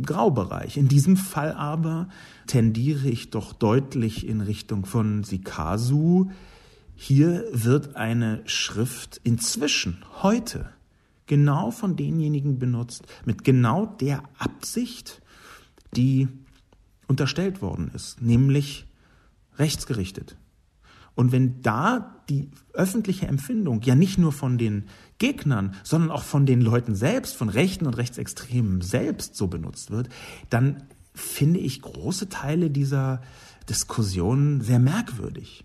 Graubereich. 0.03 0.77
In 0.77 0.87
diesem 0.87 1.17
Fall 1.17 1.53
aber 1.53 2.07
tendiere 2.47 3.07
ich 3.07 3.29
doch 3.29 3.53
deutlich 3.53 4.27
in 4.27 4.41
Richtung 4.41 4.85
von 4.85 5.23
Sikasu. 5.23 6.31
Hier 6.95 7.45
wird 7.51 7.95
eine 7.95 8.41
Schrift 8.45 9.19
inzwischen, 9.23 10.03
heute, 10.21 10.69
genau 11.25 11.71
von 11.71 11.95
denjenigen 11.95 12.59
benutzt, 12.59 13.05
mit 13.25 13.43
genau 13.43 13.85
der 13.85 14.23
Absicht, 14.37 15.21
die 15.95 16.27
unterstellt 17.07 17.61
worden 17.61 17.91
ist, 17.93 18.21
nämlich 18.21 18.85
rechtsgerichtet. 19.57 20.37
Und 21.15 21.31
wenn 21.31 21.61
da 21.61 22.23
die 22.29 22.49
öffentliche 22.73 23.27
Empfindung 23.27 23.81
ja 23.83 23.93
nicht 23.95 24.17
nur 24.17 24.31
von 24.31 24.57
den 24.57 24.85
Gegnern, 25.19 25.75
sondern 25.83 26.09
auch 26.09 26.23
von 26.23 26.45
den 26.45 26.61
Leuten 26.61 26.95
selbst, 26.95 27.35
von 27.35 27.49
Rechten 27.49 27.85
und 27.85 27.97
Rechtsextremen 27.97 28.81
selbst 28.81 29.35
so 29.35 29.47
benutzt 29.47 29.91
wird, 29.91 30.09
dann 30.49 30.83
finde 31.13 31.59
ich 31.59 31.81
große 31.81 32.29
Teile 32.29 32.69
dieser 32.69 33.21
Diskussion 33.69 34.61
sehr 34.61 34.79
merkwürdig. 34.79 35.63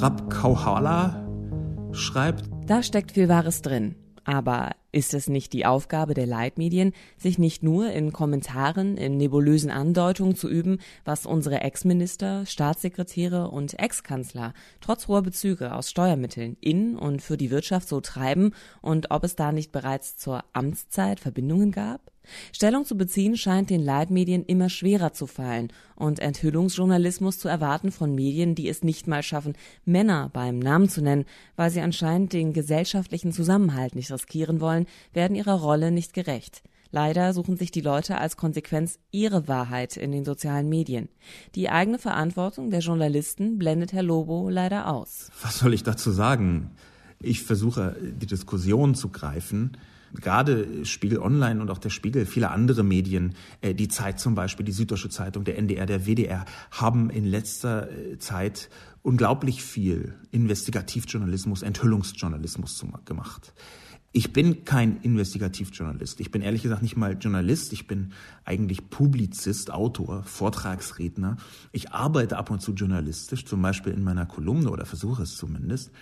Rab 0.00 0.30
Kauhala 0.30 1.26
schreibt, 1.92 2.44
da 2.66 2.82
steckt 2.82 3.12
viel 3.12 3.28
Wahres 3.28 3.62
drin. 3.62 3.96
Aber 4.24 4.70
ist 4.92 5.14
es 5.14 5.28
nicht 5.28 5.52
die 5.52 5.66
Aufgabe 5.66 6.14
der 6.14 6.26
Leitmedien, 6.26 6.92
sich 7.16 7.38
nicht 7.38 7.62
nur 7.62 7.90
in 7.90 8.12
Kommentaren, 8.12 8.96
in 8.96 9.16
nebulösen 9.16 9.70
Andeutungen 9.70 10.36
zu 10.36 10.48
üben, 10.48 10.78
was 11.04 11.26
unsere 11.26 11.60
Ex-Minister, 11.60 12.46
Staatssekretäre 12.46 13.50
und 13.50 13.78
Ex-Kanzler 13.78 14.54
trotz 14.80 15.08
hoher 15.08 15.22
Bezüge 15.22 15.74
aus 15.74 15.90
Steuermitteln 15.90 16.56
in 16.60 16.96
und 16.96 17.22
für 17.22 17.36
die 17.36 17.50
Wirtschaft 17.50 17.88
so 17.88 18.00
treiben 18.00 18.52
und 18.80 19.10
ob 19.10 19.24
es 19.24 19.36
da 19.36 19.52
nicht 19.52 19.72
bereits 19.72 20.16
zur 20.16 20.44
Amtszeit 20.52 21.20
Verbindungen 21.20 21.72
gab? 21.72 22.09
Stellung 22.52 22.84
zu 22.84 22.96
beziehen 22.96 23.36
scheint 23.36 23.70
den 23.70 23.82
Leitmedien 23.82 24.44
immer 24.44 24.68
schwerer 24.68 25.12
zu 25.12 25.26
fallen 25.26 25.72
und 25.96 26.20
Enthüllungsjournalismus 26.20 27.38
zu 27.38 27.48
erwarten 27.48 27.92
von 27.92 28.14
Medien, 28.14 28.54
die 28.54 28.68
es 28.68 28.82
nicht 28.82 29.06
mal 29.06 29.22
schaffen, 29.22 29.54
Männer 29.84 30.30
beim 30.32 30.58
Namen 30.58 30.88
zu 30.88 31.02
nennen, 31.02 31.24
weil 31.56 31.70
sie 31.70 31.80
anscheinend 31.80 32.32
den 32.32 32.52
gesellschaftlichen 32.52 33.32
Zusammenhalt 33.32 33.94
nicht 33.94 34.10
riskieren 34.10 34.60
wollen, 34.60 34.86
werden 35.12 35.36
ihrer 35.36 35.60
Rolle 35.60 35.90
nicht 35.90 36.12
gerecht. 36.12 36.62
Leider 36.92 37.32
suchen 37.34 37.56
sich 37.56 37.70
die 37.70 37.82
Leute 37.82 38.18
als 38.18 38.36
Konsequenz 38.36 38.98
ihre 39.12 39.46
Wahrheit 39.46 39.96
in 39.96 40.10
den 40.10 40.24
sozialen 40.24 40.68
Medien. 40.68 41.08
Die 41.54 41.70
eigene 41.70 41.98
Verantwortung 41.98 42.70
der 42.70 42.80
Journalisten 42.80 43.58
blendet 43.58 43.92
Herr 43.92 44.02
Lobo 44.02 44.48
leider 44.48 44.88
aus. 44.88 45.30
Was 45.42 45.60
soll 45.60 45.72
ich 45.72 45.84
dazu 45.84 46.10
sagen? 46.10 46.72
Ich 47.20 47.42
versuche, 47.42 47.96
die 48.00 48.26
Diskussion 48.26 48.94
zu 48.96 49.10
greifen 49.10 49.76
gerade 50.14 50.84
Spiegel 50.84 51.18
Online 51.18 51.60
und 51.60 51.70
auch 51.70 51.78
der 51.78 51.90
Spiegel, 51.90 52.26
viele 52.26 52.50
andere 52.50 52.82
Medien, 52.82 53.34
äh, 53.60 53.74
die 53.74 53.88
Zeit 53.88 54.20
zum 54.20 54.34
Beispiel, 54.34 54.64
die 54.64 54.72
Süddeutsche 54.72 55.08
Zeitung, 55.08 55.44
der 55.44 55.58
NDR, 55.58 55.86
der 55.86 56.06
WDR, 56.06 56.44
haben 56.70 57.10
in 57.10 57.24
letzter 57.24 57.90
äh, 57.90 58.18
Zeit 58.18 58.70
unglaublich 59.02 59.62
viel 59.62 60.14
Investigativjournalismus, 60.30 61.62
Enthüllungsjournalismus 61.62 62.84
gemacht. 63.04 63.54
Ich 64.12 64.32
bin 64.32 64.64
kein 64.64 65.00
Investigativjournalist. 65.02 66.18
Ich 66.18 66.32
bin 66.32 66.42
ehrlich 66.42 66.62
gesagt 66.62 66.82
nicht 66.82 66.96
mal 66.96 67.16
Journalist. 67.20 67.72
Ich 67.72 67.86
bin 67.86 68.12
eigentlich 68.44 68.90
Publizist, 68.90 69.70
Autor, 69.70 70.24
Vortragsredner. 70.24 71.36
Ich 71.70 71.92
arbeite 71.92 72.36
ab 72.36 72.50
und 72.50 72.60
zu 72.60 72.72
journalistisch, 72.72 73.44
zum 73.46 73.62
Beispiel 73.62 73.92
in 73.92 74.02
meiner 74.02 74.26
Kolumne 74.26 74.70
oder 74.70 74.84
versuche 74.84 75.22
es 75.22 75.36
zumindest. 75.36 75.92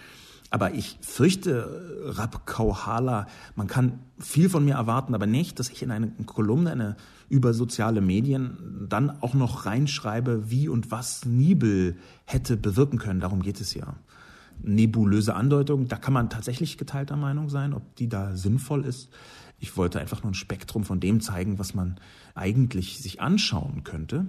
Aber 0.50 0.72
ich 0.72 0.98
fürchte, 1.02 2.02
Rab 2.04 2.46
Kauhala, 2.46 3.26
man 3.54 3.66
kann 3.66 3.98
viel 4.18 4.48
von 4.48 4.64
mir 4.64 4.74
erwarten, 4.74 5.14
aber 5.14 5.26
nicht, 5.26 5.58
dass 5.58 5.68
ich 5.68 5.82
in 5.82 5.90
eine 5.90 6.08
Kolumne 6.24 6.72
eine, 6.72 6.96
über 7.28 7.52
soziale 7.52 8.00
Medien 8.00 8.86
dann 8.88 9.10
auch 9.20 9.34
noch 9.34 9.66
reinschreibe, 9.66 10.50
wie 10.50 10.68
und 10.68 10.90
was 10.90 11.26
Nibel 11.26 11.96
hätte 12.24 12.56
bewirken 12.56 12.98
können. 12.98 13.20
Darum 13.20 13.42
geht 13.42 13.60
es 13.60 13.74
ja. 13.74 13.96
Nebulöse 14.62 15.34
Andeutung, 15.34 15.86
da 15.86 15.96
kann 15.96 16.14
man 16.14 16.30
tatsächlich 16.30 16.78
geteilter 16.78 17.16
Meinung 17.16 17.48
sein, 17.48 17.74
ob 17.74 17.94
die 17.96 18.08
da 18.08 18.34
sinnvoll 18.34 18.84
ist. 18.84 19.10
Ich 19.60 19.76
wollte 19.76 20.00
einfach 20.00 20.22
nur 20.22 20.32
ein 20.32 20.34
Spektrum 20.34 20.82
von 20.82 20.98
dem 20.98 21.20
zeigen, 21.20 21.58
was 21.58 21.74
man 21.74 22.00
eigentlich 22.34 22.98
sich 22.98 23.20
anschauen 23.20 23.84
könnte 23.84 24.26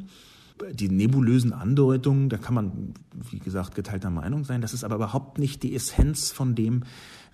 die 0.71 0.89
nebulösen 0.89 1.53
Andeutungen, 1.53 2.29
da 2.29 2.37
kann 2.37 2.53
man, 2.53 2.93
wie 3.31 3.39
gesagt, 3.39 3.75
geteilter 3.75 4.09
Meinung 4.09 4.43
sein. 4.43 4.61
Das 4.61 4.73
ist 4.73 4.83
aber 4.83 4.95
überhaupt 4.95 5.37
nicht 5.37 5.63
die 5.63 5.75
Essenz 5.75 6.31
von 6.31 6.55
dem, 6.55 6.83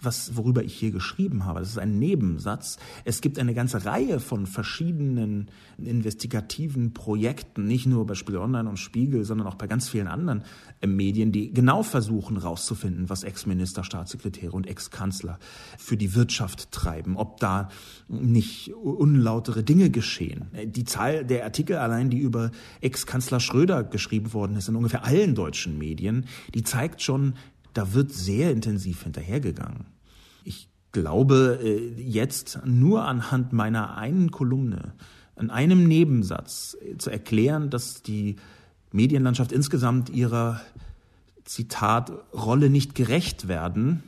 was, 0.02 0.36
worüber 0.36 0.64
ich 0.64 0.74
hier 0.76 0.92
geschrieben 0.92 1.46
habe. 1.46 1.60
Das 1.60 1.70
ist 1.70 1.80
ein 1.80 2.00
Nebensatz. 2.00 2.78
Es 3.04 3.22
gibt 3.22 3.40
eine 3.40 3.54
ganze 3.54 3.86
Reihe 3.86 4.20
von 4.20 4.48
verschiedenen 4.48 5.50
investigativen 5.78 6.94
Projekten, 6.94 7.66
nicht 7.66 7.86
nur 7.86 8.06
bei 8.06 8.16
Spiegel 8.16 8.42
Online 8.42 8.70
und 8.70 8.78
Spiegel, 8.78 9.24
sondern 9.24 9.48
auch 9.48 9.56
bei 9.56 9.68
ganz 9.68 9.90
vielen 9.90 10.08
anderen 10.08 10.44
äh, 10.82 10.88
Medien, 10.88 11.32
die 11.32 11.54
genau 11.54 11.84
versuchen 11.84 12.40
herauszufinden, 12.40 13.10
was 13.10 13.24
Ex-Minister, 13.24 13.84
Staatssekretäre 13.84 14.52
und 14.52 14.68
Ex-Kanzler 14.68 15.40
für 15.78 15.98
die 15.98 16.16
Wirtschaft 16.16 16.72
treiben, 16.72 17.18
ob 17.18 17.40
da 17.40 17.70
nicht 18.08 18.74
unlautere 18.74 19.64
Dinge 19.64 19.90
geschehen. 19.90 20.48
Äh, 20.54 20.68
die 20.68 20.86
Zahl 20.86 21.26
der 21.26 21.44
Artikel 21.44 21.78
allein, 21.78 22.10
die 22.10 22.20
über 22.20 22.52
Ex-Kanzler 22.82 23.40
Schröder 23.40 23.84
geschrieben 23.84 24.34
worden 24.34 24.56
ist 24.56 24.70
in 24.70 24.76
ungefähr 24.76 25.04
allen 25.04 25.36
deutschen 25.36 25.78
Medien, 25.78 26.26
die 26.54 26.64
zeigt 26.64 27.02
schon, 27.02 27.34
da 27.76 27.94
wird 27.94 28.12
sehr 28.12 28.52
intensiv 28.52 29.04
hinterhergegangen. 29.04 29.86
Ich 30.44 30.70
glaube 30.92 31.60
äh, 31.62 32.02
jetzt 32.02 32.62
nur 32.66 33.04
anhand 33.04 33.54
meiner 33.54 33.98
einen 33.98 34.32
Kolumne, 34.32 34.94
an 35.36 35.50
einem 35.50 35.86
Nebensatz 35.88 36.78
zu 36.98 37.10
erklären, 37.10 37.70
dass 37.70 38.02
die 38.02 38.38
Medienlandschaft 38.94 39.52
insgesamt 39.52 40.10
ihrer 40.10 40.62
Zitat 41.44 42.12
Rolle 42.34 42.70
nicht 42.70 42.96
gerecht 42.96 43.50
werden 43.50 44.02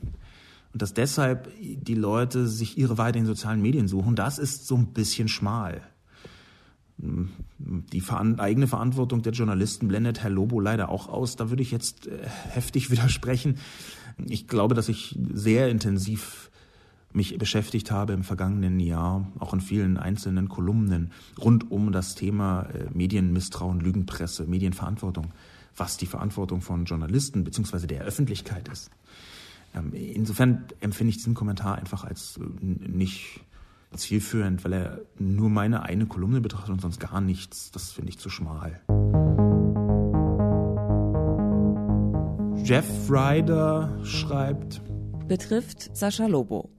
und 0.71 0.81
dass 0.81 0.93
deshalb 0.93 1.51
die 1.59 1.95
Leute 1.95 2.47
sich 2.47 2.77
ihre 2.77 2.97
Weite 2.97 3.19
in 3.19 3.25
sozialen 3.25 3.61
Medien 3.61 3.89
suchen, 3.89 4.15
das 4.15 4.39
ist 4.39 4.65
so 4.65 4.75
ein 4.75 4.93
bisschen 4.93 5.27
schmal. 5.27 5.81
Die 6.99 8.03
eigene 8.09 8.67
Verantwortung 8.67 9.21
der 9.21 9.33
Journalisten 9.33 9.87
blendet 9.87 10.23
Herr 10.23 10.31
Lobo 10.31 10.59
leider 10.59 10.89
auch 10.89 11.07
aus. 11.09 11.35
Da 11.35 11.49
würde 11.49 11.61
ich 11.61 11.71
jetzt 11.71 12.07
äh, 12.07 12.17
heftig 12.49 12.89
widersprechen. 12.91 13.57
Ich 14.25 14.47
glaube, 14.47 14.73
dass 14.73 14.89
ich 14.89 15.17
sehr 15.33 15.69
intensiv 15.69 16.49
mich 17.13 17.37
beschäftigt 17.37 17.91
habe 17.91 18.13
im 18.13 18.23
vergangenen 18.23 18.79
Jahr, 18.79 19.31
auch 19.39 19.53
in 19.53 19.61
vielen 19.61 19.97
einzelnen 19.97 20.49
Kolumnen 20.49 21.11
rund 21.39 21.71
um 21.71 21.91
das 21.91 22.15
Thema 22.15 22.63
äh, 22.63 22.85
Medienmisstrauen, 22.93 23.79
Lügenpresse, 23.79 24.45
Medienverantwortung, 24.45 25.27
was 25.75 25.97
die 25.97 26.05
Verantwortung 26.05 26.61
von 26.61 26.85
Journalisten 26.85 27.43
bzw. 27.43 27.87
der 27.87 28.01
Öffentlichkeit 28.01 28.67
ist. 28.69 28.91
Ähm, 29.75 29.93
insofern 29.93 30.65
empfinde 30.79 31.09
ich 31.09 31.17
diesen 31.17 31.33
Kommentar 31.33 31.77
einfach 31.77 32.03
als 32.03 32.37
äh, 32.37 32.87
nicht 32.87 33.41
zielführend, 33.95 34.63
weil 34.63 34.73
er 34.73 35.01
nur 35.17 35.49
meine 35.49 35.83
eine 35.83 36.05
Kolumne 36.05 36.41
betrachtet 36.41 36.71
und 36.71 36.81
sonst 36.81 36.99
gar 36.99 37.21
nichts. 37.21 37.71
Das 37.71 37.91
finde 37.91 38.09
ich 38.09 38.19
zu 38.19 38.29
schmal. 38.29 38.81
Jeff 42.63 42.85
Ryder 43.09 43.97
schreibt. 44.03 44.81
Betrifft 45.27 45.95
Sascha 45.95 46.27
Lobo. 46.27 46.69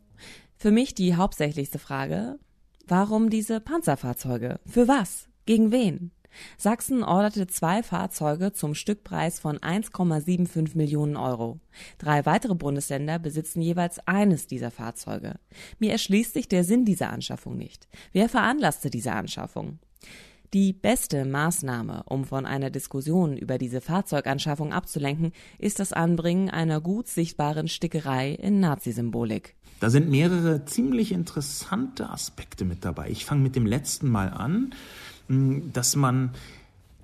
Für 0.57 0.71
mich 0.71 0.95
die 0.95 1.15
hauptsächlichste 1.15 1.79
Frage, 1.79 2.39
warum 2.87 3.31
diese 3.31 3.61
Panzerfahrzeuge? 3.61 4.61
Für 4.67 4.89
was? 4.89 5.29
Gegen 5.47 5.71
wen? 5.73 6.11
Sachsen 6.57 7.03
orderte 7.03 7.47
zwei 7.47 7.83
Fahrzeuge 7.83 8.53
zum 8.53 8.75
Stückpreis 8.75 9.41
von 9.41 9.59
1,75 9.59 10.77
Millionen 10.77 11.17
Euro. 11.17 11.61
Drei 11.99 12.27
weitere 12.27 12.55
Bundesländer 12.55 13.19
besitzen 13.19 13.61
jeweils 13.61 13.99
eines 14.07 14.47
dieser 14.47 14.71
Fahrzeuge. 14.71 15.35
Mir 15.79 15.93
erschließt 15.93 16.35
sich 16.35 16.49
der 16.49 16.65
Sinn 16.65 16.85
dieser 16.85 17.11
Anschaffung 17.11 17.57
nicht. 17.57 17.89
Wer 18.13 18.29
veranlasste 18.29 18.91
diese 18.91 19.13
Anschaffung? 19.13 19.79
Die 20.55 20.73
beste 20.73 21.27
Maßnahme, 21.27 22.05
um 22.07 22.25
von 22.25 22.47
einer 22.47 22.71
Diskussion 22.71 23.37
über 23.37 23.59
diese 23.59 23.83
Fahrzeuganschaffung 23.83 24.73
abzulenken, 24.73 25.33
ist 25.59 25.79
das 25.79 25.93
Anbringen 25.93 26.49
einer 26.49 26.81
gut 26.81 27.07
sichtbaren 27.07 27.69
Stickerei 27.69 28.31
in 28.31 28.59
Nazisymbolik. 28.59 29.57
Da 29.81 29.91
sind 29.91 30.09
mehrere 30.09 30.65
ziemlich 30.65 31.13
interessante 31.13 32.09
Aspekte 32.09 32.65
mit 32.65 32.85
dabei. 32.85 33.11
Ich 33.11 33.27
fange 33.27 33.43
mit 33.43 33.57
dem 33.57 33.67
letzten 33.67 34.11
Mal 34.11 34.31
an 34.31 34.75
dass 35.29 35.97
man 35.97 36.31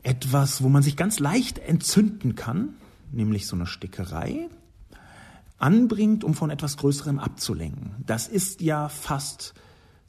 etwas, 0.03 0.63
wo 0.63 0.69
man 0.69 0.83
sich 0.83 0.97
ganz 0.97 1.19
leicht 1.19 1.59
entzünden 1.59 2.35
kann, 2.35 2.75
nämlich 3.13 3.47
so 3.47 3.57
eine 3.57 3.67
Stickerei, 3.67 4.49
anbringt, 5.59 6.25
um 6.25 6.35
von 6.35 6.51
etwas 6.51 6.77
Größerem 6.77 7.19
abzulenken. 7.19 7.93
Das 8.07 8.29
ist 8.29 8.61
ja 8.61 8.89
fast 8.89 9.55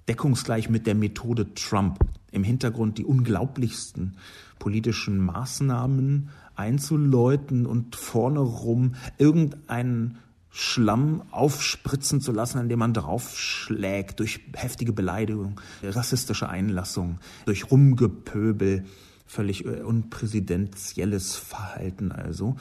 deckungsgleich 0.07 0.69
mit 0.69 0.85
der 0.87 0.95
Methode 0.95 1.53
Trump, 1.53 1.99
im 2.31 2.43
Hintergrund 2.43 2.97
die 2.97 3.05
unglaublichsten 3.05 4.17
politischen 4.59 5.17
Maßnahmen 5.19 6.29
einzuläuten 6.55 7.65
und 7.65 7.95
vorne 7.95 8.39
rum 8.39 8.95
irgendeinen 9.17 10.17
Schlamm 10.57 11.21
aufspritzen 11.31 12.21
zu 12.21 12.31
lassen, 12.31 12.59
indem 12.59 12.79
man 12.79 12.93
draufschlägt 12.93 14.21
durch 14.21 14.39
heftige 14.55 14.93
Beleidigung, 14.93 15.59
rassistische 15.83 16.47
Einlassung, 16.47 17.19
durch 17.45 17.69
Rumgepöbel, 17.71 18.85
völlig 19.25 19.65
äh, 19.65 19.81
unpräsidentielles 19.81 21.35
Verhalten 21.35 22.13
also. 22.13 22.55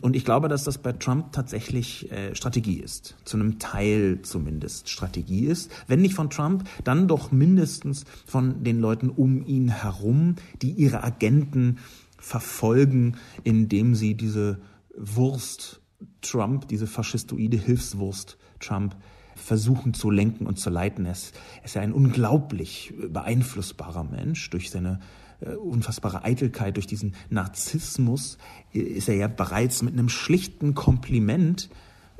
Und 0.00 0.14
ich 0.14 0.24
glaube, 0.24 0.46
dass 0.46 0.62
das 0.62 0.78
bei 0.78 0.92
Trump 0.92 1.32
tatsächlich 1.32 2.12
äh, 2.12 2.36
Strategie 2.36 2.78
ist. 2.78 3.16
Zu 3.24 3.38
einem 3.38 3.58
Teil 3.58 4.20
zumindest 4.22 4.88
Strategie 4.88 5.46
ist. 5.46 5.72
Wenn 5.88 6.00
nicht 6.00 6.14
von 6.14 6.30
Trump, 6.30 6.68
dann 6.84 7.08
doch 7.08 7.32
mindestens 7.32 8.04
von 8.24 8.62
den 8.62 8.78
Leuten 8.78 9.10
um 9.10 9.44
ihn 9.44 9.68
herum, 9.68 10.36
die 10.62 10.70
ihre 10.70 11.02
Agenten 11.02 11.78
verfolgen, 12.18 13.16
indem 13.42 13.96
sie 13.96 14.14
diese 14.14 14.60
Wurst 14.96 15.81
Trump, 16.22 16.68
diese 16.68 16.86
faschistoide 16.86 17.56
Hilfswurst 17.56 18.38
Trump, 18.60 18.96
versuchen 19.36 19.94
zu 19.94 20.10
lenken 20.10 20.46
und 20.46 20.58
zu 20.58 20.70
leiten. 20.70 21.06
Er 21.06 21.12
ist, 21.12 21.34
ja 21.74 21.80
ein 21.80 21.92
unglaublich 21.92 22.92
beeinflussbarer 23.08 24.04
Mensch 24.04 24.50
durch 24.50 24.70
seine 24.70 25.00
äh, 25.40 25.54
unfassbare 25.54 26.24
Eitelkeit, 26.24 26.76
durch 26.76 26.86
diesen 26.86 27.14
Narzissmus 27.30 28.38
ist 28.72 29.08
er 29.08 29.16
ja 29.16 29.28
bereits 29.28 29.82
mit 29.82 29.94
einem 29.94 30.08
schlichten 30.08 30.74
Kompliment 30.74 31.70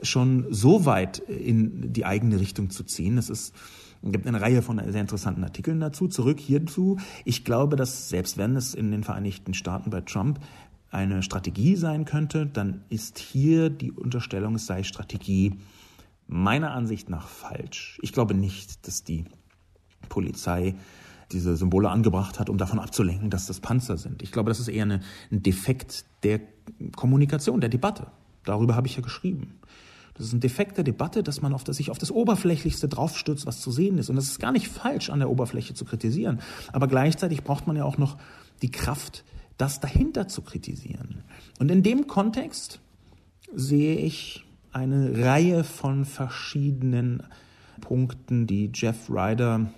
schon 0.02 0.46
so 0.50 0.84
weit 0.84 1.20
in 1.20 1.92
die 1.92 2.04
eigene 2.04 2.40
Richtung 2.40 2.70
zu 2.70 2.82
ziehen. 2.82 3.18
Es 3.18 3.30
ist 3.30 3.54
es 4.04 4.10
gibt 4.10 4.26
eine 4.26 4.40
Reihe 4.40 4.62
von 4.62 4.80
sehr 4.90 5.00
interessanten 5.00 5.44
Artikeln 5.44 5.78
dazu. 5.78 6.08
Zurück 6.08 6.40
hierzu. 6.40 6.98
Ich 7.24 7.44
glaube, 7.44 7.76
dass 7.76 8.08
selbst 8.08 8.36
wenn 8.36 8.56
es 8.56 8.74
in 8.74 8.90
den 8.90 9.04
Vereinigten 9.04 9.54
Staaten 9.54 9.90
bei 9.90 10.00
Trump 10.00 10.40
eine 10.92 11.22
Strategie 11.22 11.74
sein 11.74 12.04
könnte, 12.04 12.46
dann 12.46 12.84
ist 12.90 13.18
hier 13.18 13.70
die 13.70 13.90
Unterstellung, 13.90 14.54
es 14.54 14.66
sei 14.66 14.82
Strategie 14.84 15.54
meiner 16.28 16.72
Ansicht 16.72 17.08
nach 17.08 17.28
falsch. 17.28 17.98
Ich 18.02 18.12
glaube 18.12 18.34
nicht, 18.34 18.86
dass 18.86 19.02
die 19.02 19.24
Polizei 20.08 20.74
diese 21.32 21.56
Symbole 21.56 21.88
angebracht 21.88 22.38
hat, 22.38 22.50
um 22.50 22.58
davon 22.58 22.78
abzulenken, 22.78 23.30
dass 23.30 23.46
das 23.46 23.60
Panzer 23.60 23.96
sind. 23.96 24.22
Ich 24.22 24.32
glaube, 24.32 24.50
das 24.50 24.60
ist 24.60 24.68
eher 24.68 24.82
eine, 24.82 25.00
ein 25.30 25.42
Defekt 25.42 26.04
der 26.22 26.40
Kommunikation, 26.94 27.60
der 27.60 27.70
Debatte. 27.70 28.08
Darüber 28.44 28.76
habe 28.76 28.86
ich 28.86 28.96
ja 28.96 29.02
geschrieben. 29.02 29.58
Das 30.14 30.26
ist 30.26 30.34
ein 30.34 30.40
Defekt 30.40 30.76
der 30.76 30.84
Debatte, 30.84 31.22
dass 31.22 31.40
man 31.40 31.54
auf 31.54 31.64
das, 31.64 31.78
sich 31.78 31.90
auf 31.90 31.96
das 31.96 32.10
Oberflächlichste 32.10 32.86
draufstürzt, 32.86 33.46
was 33.46 33.62
zu 33.62 33.70
sehen 33.70 33.96
ist. 33.96 34.10
Und 34.10 34.16
das 34.16 34.26
ist 34.26 34.40
gar 34.40 34.52
nicht 34.52 34.68
falsch, 34.68 35.08
an 35.08 35.20
der 35.20 35.30
Oberfläche 35.30 35.72
zu 35.72 35.86
kritisieren. 35.86 36.40
Aber 36.70 36.86
gleichzeitig 36.86 37.44
braucht 37.44 37.66
man 37.66 37.76
ja 37.76 37.84
auch 37.84 37.96
noch 37.96 38.18
die 38.60 38.70
Kraft, 38.70 39.24
das 39.58 39.80
dahinter 39.80 40.28
zu 40.28 40.42
kritisieren. 40.42 41.24
Und 41.58 41.70
in 41.70 41.82
dem 41.82 42.06
Kontext 42.06 42.80
sehe 43.54 43.96
ich 43.96 44.44
eine 44.72 45.24
Reihe 45.24 45.64
von 45.64 46.04
verschiedenen 46.04 47.22
Punkten, 47.80 48.46
die 48.46 48.70
Jeff 48.74 49.10
Ryder 49.10 49.70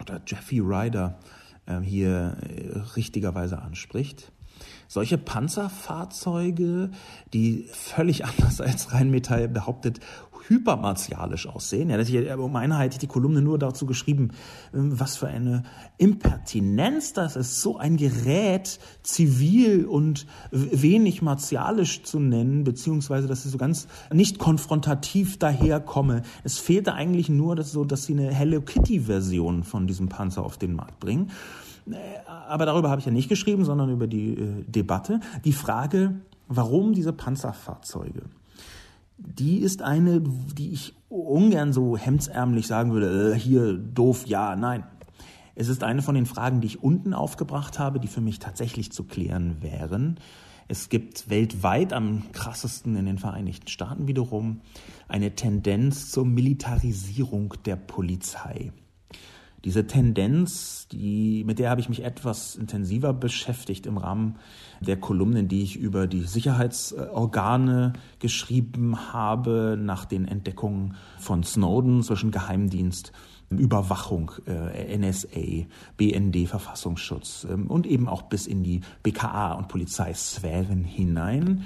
oder 0.00 0.20
Jeffy 0.26 0.60
Ryder 0.60 1.18
äh, 1.66 1.80
hier 1.80 2.36
äh, 2.42 2.78
richtigerweise 2.96 3.62
anspricht. 3.62 4.32
Solche 4.88 5.18
Panzerfahrzeuge, 5.18 6.90
die 7.32 7.68
völlig 7.72 8.24
anders 8.24 8.60
als 8.60 8.92
Rheinmetall 8.92 9.48
behauptet 9.48 10.00
hypermartialisch 10.48 11.46
aussehen. 11.46 11.90
Ja, 11.90 11.98
ich, 11.98 12.32
um 12.34 12.56
eine 12.56 12.78
hatte 12.78 12.92
ich 12.92 12.98
die 12.98 13.06
Kolumne 13.06 13.42
nur 13.42 13.58
dazu 13.58 13.86
geschrieben, 13.86 14.30
ähm, 14.74 14.98
was 14.98 15.16
für 15.16 15.28
eine 15.28 15.64
Impertinenz 15.98 17.12
das 17.12 17.36
ist, 17.36 17.60
so 17.60 17.76
ein 17.76 17.96
Gerät 17.96 18.78
zivil 19.02 19.86
und 19.86 20.26
wenig 20.50 21.22
martialisch 21.22 22.02
zu 22.02 22.20
nennen, 22.20 22.64
beziehungsweise 22.64 23.28
dass 23.28 23.42
sie 23.42 23.48
so 23.48 23.58
ganz 23.58 23.88
nicht 24.12 24.38
konfrontativ 24.38 25.38
daherkomme. 25.38 26.22
Es 26.44 26.58
fehlte 26.58 26.94
eigentlich 26.94 27.28
nur, 27.28 27.56
dass, 27.56 27.72
so, 27.72 27.84
dass 27.84 28.04
sie 28.04 28.12
eine 28.12 28.32
Hello 28.32 28.60
Kitty-Version 28.60 29.64
von 29.64 29.86
diesem 29.86 30.08
Panzer 30.08 30.44
auf 30.44 30.58
den 30.58 30.74
Markt 30.74 31.00
bringen. 31.00 31.30
Äh, 31.90 31.94
aber 32.26 32.66
darüber 32.66 32.90
habe 32.90 33.00
ich 33.00 33.06
ja 33.06 33.12
nicht 33.12 33.28
geschrieben, 33.28 33.64
sondern 33.64 33.90
über 33.90 34.06
die 34.06 34.34
äh, 34.34 34.64
Debatte. 34.66 35.20
Die 35.44 35.52
Frage, 35.52 36.16
warum 36.48 36.92
diese 36.92 37.12
Panzerfahrzeuge? 37.12 38.22
Die 39.18 39.58
ist 39.58 39.82
eine, 39.82 40.20
die 40.20 40.72
ich 40.72 40.94
ungern 41.08 41.72
so 41.72 41.96
hemdsärmlich 41.96 42.66
sagen 42.66 42.92
würde, 42.92 43.32
äh, 43.32 43.38
hier 43.38 43.74
doof, 43.74 44.26
ja, 44.26 44.56
nein. 44.56 44.84
Es 45.54 45.68
ist 45.68 45.82
eine 45.82 46.02
von 46.02 46.14
den 46.14 46.26
Fragen, 46.26 46.60
die 46.60 46.66
ich 46.66 46.82
unten 46.82 47.14
aufgebracht 47.14 47.78
habe, 47.78 47.98
die 47.98 48.08
für 48.08 48.20
mich 48.20 48.38
tatsächlich 48.38 48.92
zu 48.92 49.04
klären 49.04 49.62
wären. 49.62 50.20
Es 50.68 50.88
gibt 50.88 51.30
weltweit 51.30 51.92
am 51.92 52.30
krassesten 52.32 52.96
in 52.96 53.06
den 53.06 53.18
Vereinigten 53.18 53.68
Staaten 53.68 54.08
wiederum 54.08 54.60
eine 55.08 55.34
Tendenz 55.34 56.10
zur 56.10 56.26
Militarisierung 56.26 57.54
der 57.64 57.76
Polizei. 57.76 58.72
Diese 59.66 59.84
Tendenz, 59.84 60.86
die, 60.92 61.42
mit 61.44 61.58
der 61.58 61.70
habe 61.70 61.80
ich 61.80 61.88
mich 61.88 62.04
etwas 62.04 62.54
intensiver 62.54 63.12
beschäftigt 63.12 63.86
im 63.86 63.98
Rahmen 63.98 64.36
der 64.80 64.96
Kolumnen, 64.96 65.48
die 65.48 65.64
ich 65.64 65.74
über 65.74 66.06
die 66.06 66.20
Sicherheitsorgane 66.20 67.94
geschrieben 68.20 69.12
habe, 69.12 69.76
nach 69.76 70.04
den 70.04 70.28
Entdeckungen 70.28 70.94
von 71.18 71.42
Snowden 71.42 72.04
zwischen 72.04 72.30
Geheimdienst, 72.30 73.10
Überwachung, 73.50 74.30
äh, 74.46 74.96
NSA, 74.96 75.66
BND, 75.96 76.46
Verfassungsschutz 76.46 77.44
ähm, 77.50 77.66
und 77.66 77.88
eben 77.88 78.08
auch 78.08 78.22
bis 78.22 78.46
in 78.46 78.62
die 78.62 78.82
BKA 79.02 79.54
und 79.54 79.66
Polizeisphären 79.66 80.84
hinein. 80.84 81.64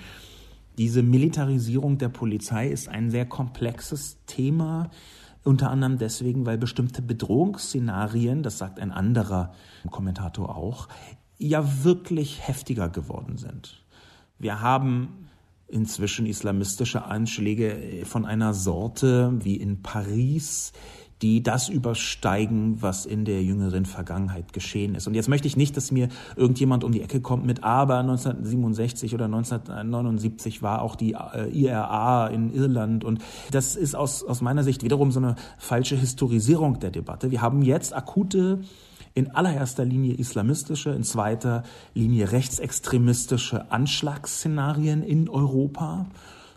Diese 0.78 1.02
Militarisierung 1.02 1.98
der 1.98 2.08
Polizei 2.08 2.68
ist 2.68 2.88
ein 2.88 3.10
sehr 3.10 3.26
komplexes 3.26 4.16
Thema 4.24 4.88
Unter 5.42 5.70
anderem 5.70 5.98
deswegen, 5.98 6.44
weil 6.44 6.58
bestimmte 6.58 7.00
Bedrohungsszenarien, 7.00 8.42
das 8.42 8.58
sagt 8.58 8.78
ein 8.78 8.92
anderer 8.92 9.52
Kommentator 9.90 10.54
auch, 10.54 10.88
ja 11.38 11.82
wirklich 11.84 12.46
heftiger 12.46 12.88
geworden 12.90 13.38
sind. 13.38 13.82
Wir 14.38 14.60
haben 14.60 15.28
inzwischen 15.66 16.26
islamistische 16.26 17.04
Anschläge 17.04 18.02
von 18.04 18.26
einer 18.26 18.52
Sorte 18.54 19.32
wie 19.44 19.56
in 19.56 19.82
Paris, 19.82 20.72
die 21.22 21.42
das 21.42 21.68
übersteigen, 21.68 22.80
was 22.80 23.04
in 23.04 23.24
der 23.24 23.42
jüngeren 23.42 23.84
Vergangenheit 23.84 24.52
geschehen 24.52 24.94
ist. 24.94 25.06
Und 25.06 25.14
jetzt 25.14 25.28
möchte 25.28 25.46
ich 25.46 25.56
nicht, 25.56 25.76
dass 25.76 25.90
mir 25.90 26.08
irgendjemand 26.36 26.82
um 26.82 26.92
die 26.92 27.02
Ecke 27.02 27.20
kommt 27.20 27.44
mit 27.44 27.62
aber 27.62 27.98
1967 27.98 29.14
oder 29.14 29.26
1979 29.26 30.62
war 30.62 30.82
auch 30.82 30.96
die 30.96 31.12
äh, 31.12 31.50
IRA 31.50 32.28
in 32.28 32.52
Irland 32.54 33.04
und 33.04 33.20
das 33.50 33.76
ist 33.76 33.94
aus, 33.94 34.24
aus 34.24 34.40
meiner 34.40 34.64
Sicht 34.64 34.82
wiederum 34.82 35.12
so 35.12 35.20
eine 35.20 35.36
falsche 35.58 35.96
Historisierung 35.96 36.80
der 36.80 36.90
Debatte. 36.90 37.30
Wir 37.30 37.42
haben 37.42 37.62
jetzt 37.62 37.94
akute 37.94 38.60
in 39.14 39.32
allererster 39.32 39.84
Linie 39.84 40.14
islamistische, 40.14 40.90
in 40.90 41.02
zweiter 41.02 41.64
Linie 41.94 42.32
rechtsextremistische 42.32 43.70
Anschlagsszenarien 43.70 45.02
in 45.02 45.28
Europa 45.28 46.06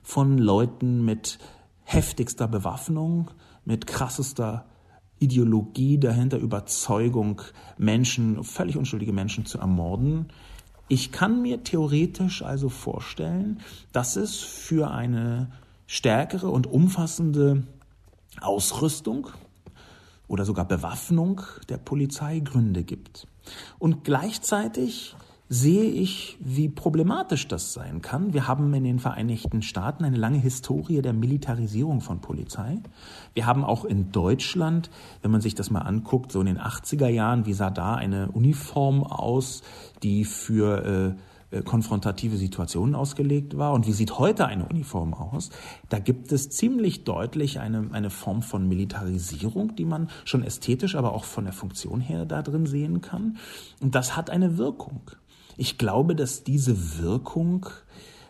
von 0.04 0.38
Leuten 0.38 1.04
mit 1.04 1.40
heftigster 1.84 2.48
Bewaffnung, 2.48 3.30
mit 3.66 3.88
krassester 3.88 4.66
Ideologie 5.20 5.98
dahinter, 5.98 6.38
Überzeugung, 6.38 7.42
Menschen, 7.78 8.44
völlig 8.44 8.78
unschuldige 8.78 9.14
Menschen 9.14 9.46
zu 9.46 9.58
ermorden. 9.58 10.28
Ich 10.90 11.12
kann 11.12 11.42
mir 11.42 11.64
theoretisch 11.64 12.44
also 12.44 12.70
vorstellen, 12.70 13.62
dass 13.94 14.16
es 14.16 14.40
für 14.40 14.92
eine 14.92 15.52
stärkere 15.88 16.50
und 16.50 16.68
umfassende 16.68 17.64
Ausrüstung 18.42 19.28
oder 20.28 20.46
sogar 20.46 20.68
Bewaffnung 20.68 21.42
der 21.70 21.78
Polizei 21.78 22.40
Gründe 22.40 22.84
gibt. 22.84 23.28
Und 23.80 24.04
gleichzeitig 24.04 25.16
sehe 25.54 25.84
ich, 25.84 26.36
wie 26.40 26.68
problematisch 26.68 27.48
das 27.48 27.74
sein 27.74 28.02
kann. 28.02 28.34
Wir 28.34 28.48
haben 28.48 28.74
in 28.74 28.84
den 28.84 28.98
Vereinigten 28.98 29.62
Staaten 29.62 30.04
eine 30.04 30.18
lange 30.18 30.40
Historie 30.40 31.04
der 31.04 31.14
Militarisierung 31.14 32.02
von 32.02 32.22
Polizei. 32.22 32.80
Wir 33.36 33.46
haben 33.46 33.64
auch 33.64 33.86
in 33.86 34.12
Deutschland, 34.12 34.90
wenn 35.22 35.30
man 35.30 35.42
sich 35.42 35.54
das 35.54 35.70
mal 35.70 35.82
anguckt, 35.82 36.32
so 36.32 36.40
in 36.40 36.48
den 36.48 36.58
80er 36.58 37.08
Jahren, 37.08 37.46
wie 37.46 37.54
sah 37.54 37.70
da 37.70 37.94
eine 37.94 38.32
Uniform 38.32 39.04
aus, 39.04 39.62
die 40.02 40.26
für 40.26 41.16
äh, 41.52 41.58
äh, 41.60 41.62
konfrontative 41.62 42.38
Situationen 42.38 42.96
ausgelegt 42.96 43.56
war 43.56 43.74
und 43.74 43.86
wie 43.86 43.94
sieht 43.94 44.18
heute 44.18 44.48
eine 44.48 44.66
Uniform 44.66 45.14
aus, 45.14 45.52
da 45.90 46.00
gibt 46.00 46.32
es 46.32 46.50
ziemlich 46.50 47.04
deutlich 47.04 47.60
eine, 47.60 47.90
eine 47.92 48.10
Form 48.10 48.42
von 48.42 48.68
Militarisierung, 48.68 49.76
die 49.76 49.86
man 49.86 50.10
schon 50.26 50.44
ästhetisch, 50.44 50.96
aber 50.96 51.14
auch 51.14 51.26
von 51.26 51.44
der 51.44 51.54
Funktion 51.54 52.02
her 52.02 52.26
da 52.26 52.42
drin 52.42 52.66
sehen 52.66 53.02
kann. 53.02 53.38
Und 53.82 53.94
das 53.94 54.18
hat 54.18 54.32
eine 54.32 54.58
Wirkung. 54.58 55.02
Ich 55.58 55.78
glaube, 55.78 56.16
dass 56.16 56.44
diese 56.44 57.00
Wirkung 57.00 57.68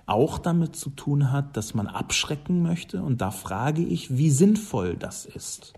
auch 0.06 0.38
damit 0.38 0.76
zu 0.76 0.90
tun 0.90 1.32
hat, 1.32 1.56
dass 1.56 1.74
man 1.74 1.88
abschrecken 1.88 2.62
möchte. 2.62 3.02
Und 3.02 3.22
da 3.22 3.32
frage 3.32 3.82
ich, 3.84 4.18
wie 4.18 4.30
sinnvoll 4.30 4.96
das 4.96 5.26
ist. 5.26 5.74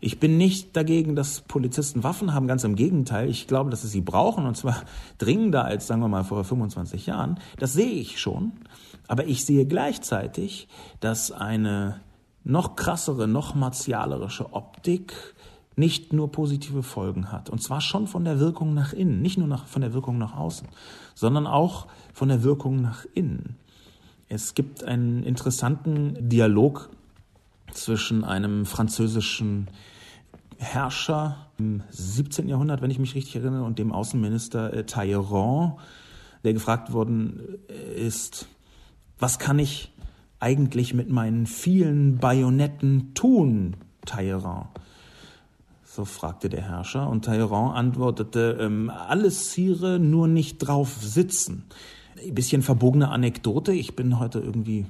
Ich 0.00 0.20
bin 0.20 0.36
nicht 0.36 0.76
dagegen, 0.76 1.16
dass 1.16 1.40
Polizisten 1.40 2.04
Waffen 2.04 2.32
haben, 2.32 2.46
ganz 2.46 2.62
im 2.62 2.76
Gegenteil. 2.76 3.28
Ich 3.28 3.48
glaube, 3.48 3.70
dass 3.70 3.82
sie 3.82 3.88
sie 3.88 4.00
brauchen 4.00 4.46
und 4.46 4.56
zwar 4.56 4.84
dringender 5.18 5.64
als, 5.64 5.88
sagen 5.88 6.00
wir 6.00 6.08
mal, 6.08 6.24
vor 6.24 6.44
25 6.44 7.06
Jahren. 7.06 7.40
Das 7.58 7.72
sehe 7.72 7.90
ich 7.90 8.20
schon. 8.20 8.52
Aber 9.08 9.26
ich 9.26 9.44
sehe 9.44 9.66
gleichzeitig, 9.66 10.68
dass 11.00 11.32
eine 11.32 12.00
noch 12.44 12.76
krassere, 12.76 13.26
noch 13.26 13.54
martialerische 13.54 14.52
Optik 14.52 15.14
nicht 15.78 16.12
nur 16.12 16.32
positive 16.32 16.82
Folgen 16.82 17.30
hat. 17.30 17.48
Und 17.48 17.62
zwar 17.62 17.80
schon 17.80 18.08
von 18.08 18.24
der 18.24 18.40
Wirkung 18.40 18.74
nach 18.74 18.92
innen, 18.92 19.22
nicht 19.22 19.38
nur 19.38 19.46
nach, 19.46 19.66
von 19.66 19.80
der 19.80 19.94
Wirkung 19.94 20.18
nach 20.18 20.36
außen, 20.36 20.68
sondern 21.14 21.46
auch 21.46 21.86
von 22.12 22.28
der 22.28 22.42
Wirkung 22.42 22.80
nach 22.82 23.06
innen. 23.14 23.56
Es 24.28 24.54
gibt 24.54 24.84
einen 24.84 25.22
interessanten 25.22 26.28
Dialog 26.28 26.90
zwischen 27.72 28.24
einem 28.24 28.66
französischen 28.66 29.68
Herrscher 30.58 31.46
im 31.58 31.82
17. 31.90 32.48
Jahrhundert, 32.48 32.82
wenn 32.82 32.90
ich 32.90 32.98
mich 32.98 33.14
richtig 33.14 33.36
erinnere, 33.36 33.62
und 33.62 33.78
dem 33.78 33.92
Außenminister 33.92 34.72
äh, 34.72 34.84
Talleyrand, 34.84 35.74
der 36.42 36.52
gefragt 36.52 36.92
worden 36.92 37.58
äh, 37.68 38.04
ist, 38.04 38.48
was 39.20 39.38
kann 39.38 39.58
ich 39.58 39.92
eigentlich 40.40 40.92
mit 40.92 41.08
meinen 41.08 41.46
vielen 41.46 42.18
Bajonetten 42.18 43.14
tun, 43.14 43.76
Talleyrand? 44.04 44.66
So 45.98 46.04
fragte 46.04 46.48
der 46.48 46.62
Herrscher, 46.62 47.08
und 47.08 47.24
Talleyrand 47.24 47.76
antwortete, 47.76 48.56
ähm, 48.60 48.88
alles 48.88 49.52
Sire, 49.52 49.98
nur 49.98 50.28
nicht 50.28 50.58
drauf 50.58 50.96
sitzen. 51.00 51.64
Ein 52.24 52.36
bisschen 52.36 52.62
verbogene 52.62 53.08
Anekdote, 53.08 53.72
ich 53.72 53.96
bin 53.96 54.20
heute 54.20 54.38
irgendwie 54.38 54.86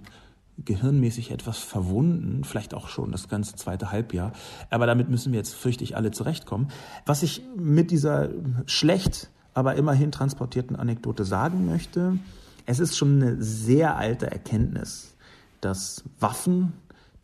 gehirnmäßig 0.66 1.30
etwas 1.30 1.60
verwunden, 1.60 2.44
vielleicht 2.44 2.74
auch 2.74 2.88
schon 2.88 3.10
das 3.10 3.26
ganze 3.30 3.56
zweite 3.56 3.90
Halbjahr, 3.90 4.32
aber 4.68 4.84
damit 4.84 5.08
müssen 5.08 5.32
wir 5.32 5.38
jetzt, 5.38 5.54
fürchte 5.54 5.82
ich, 5.82 5.96
alle 5.96 6.10
zurechtkommen. 6.10 6.68
Was 7.06 7.22
ich 7.22 7.40
mit 7.56 7.90
dieser 7.90 8.28
schlecht, 8.66 9.30
aber 9.54 9.76
immerhin 9.76 10.12
transportierten 10.12 10.76
Anekdote 10.76 11.24
sagen 11.24 11.64
möchte, 11.64 12.18
es 12.66 12.80
ist 12.80 12.98
schon 12.98 13.22
eine 13.22 13.42
sehr 13.42 13.96
alte 13.96 14.30
Erkenntnis, 14.30 15.16
dass 15.62 16.04
Waffen, 16.20 16.74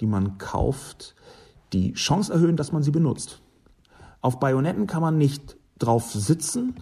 die 0.01 0.07
man 0.07 0.39
kauft, 0.39 1.15
die 1.75 1.93
Chance 1.93 2.33
erhöhen, 2.33 2.57
dass 2.57 2.73
man 2.73 2.83
sie 2.83 2.91
benutzt. 2.91 3.43
Auf 4.25 4.41
Bajonetten 4.41 4.87
kann 4.87 5.03
man 5.03 5.19
nicht 5.19 5.59
drauf 5.79 6.11
sitzen. 6.11 6.77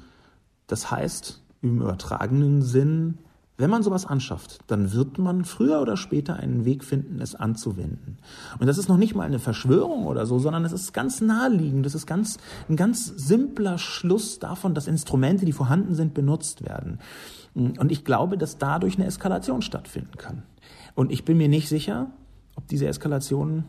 Das 0.69 0.93
heißt, 0.93 1.43
im 1.61 1.81
übertragenen 1.81 2.63
Sinn, 2.63 3.19
wenn 3.57 3.69
man 3.69 3.83
sowas 3.83 4.07
anschafft, 4.07 4.61
dann 4.69 4.93
wird 4.93 5.19
man 5.19 5.45
früher 5.45 5.81
oder 5.81 5.97
später 5.97 6.37
einen 6.37 6.65
Weg 6.65 6.85
finden, 6.85 7.21
es 7.21 7.35
anzuwenden. 7.35 8.19
Und 8.61 8.69
das 8.69 8.79
ist 8.79 8.89
noch 8.89 8.97
nicht 8.97 9.17
mal 9.17 9.25
eine 9.25 9.41
Verschwörung 9.41 10.07
oder 10.07 10.25
so, 10.25 10.39
sondern 10.39 10.65
es 10.65 10.71
ist 10.71 10.95
ganz 10.95 11.21
naheliegend. 11.21 11.85
Das 11.85 11.97
ist 11.97 12.07
ganz, 12.07 12.39
ein 12.69 12.77
ganz 12.77 13.07
simpler 13.07 13.77
Schluss 13.77 14.39
davon, 14.39 14.73
dass 14.73 14.87
Instrumente, 14.87 15.45
die 15.45 15.51
vorhanden 15.51 15.97
sind, 15.97 16.15
benutzt 16.15 16.65
werden. 16.65 17.01
Und 17.57 17.91
ich 17.91 18.05
glaube, 18.05 18.39
dass 18.39 18.59
dadurch 18.59 18.99
eine 18.99 19.07
Eskalation 19.07 19.63
stattfinden 19.63 20.17
kann. 20.17 20.45
Und 20.95 21.11
ich 21.11 21.25
bin 21.25 21.39
mir 21.39 21.49
nicht 21.49 21.69
sicher, 21.69 22.07
ob 22.55 22.69
diese 22.69 22.87
Eskalation 22.87 23.65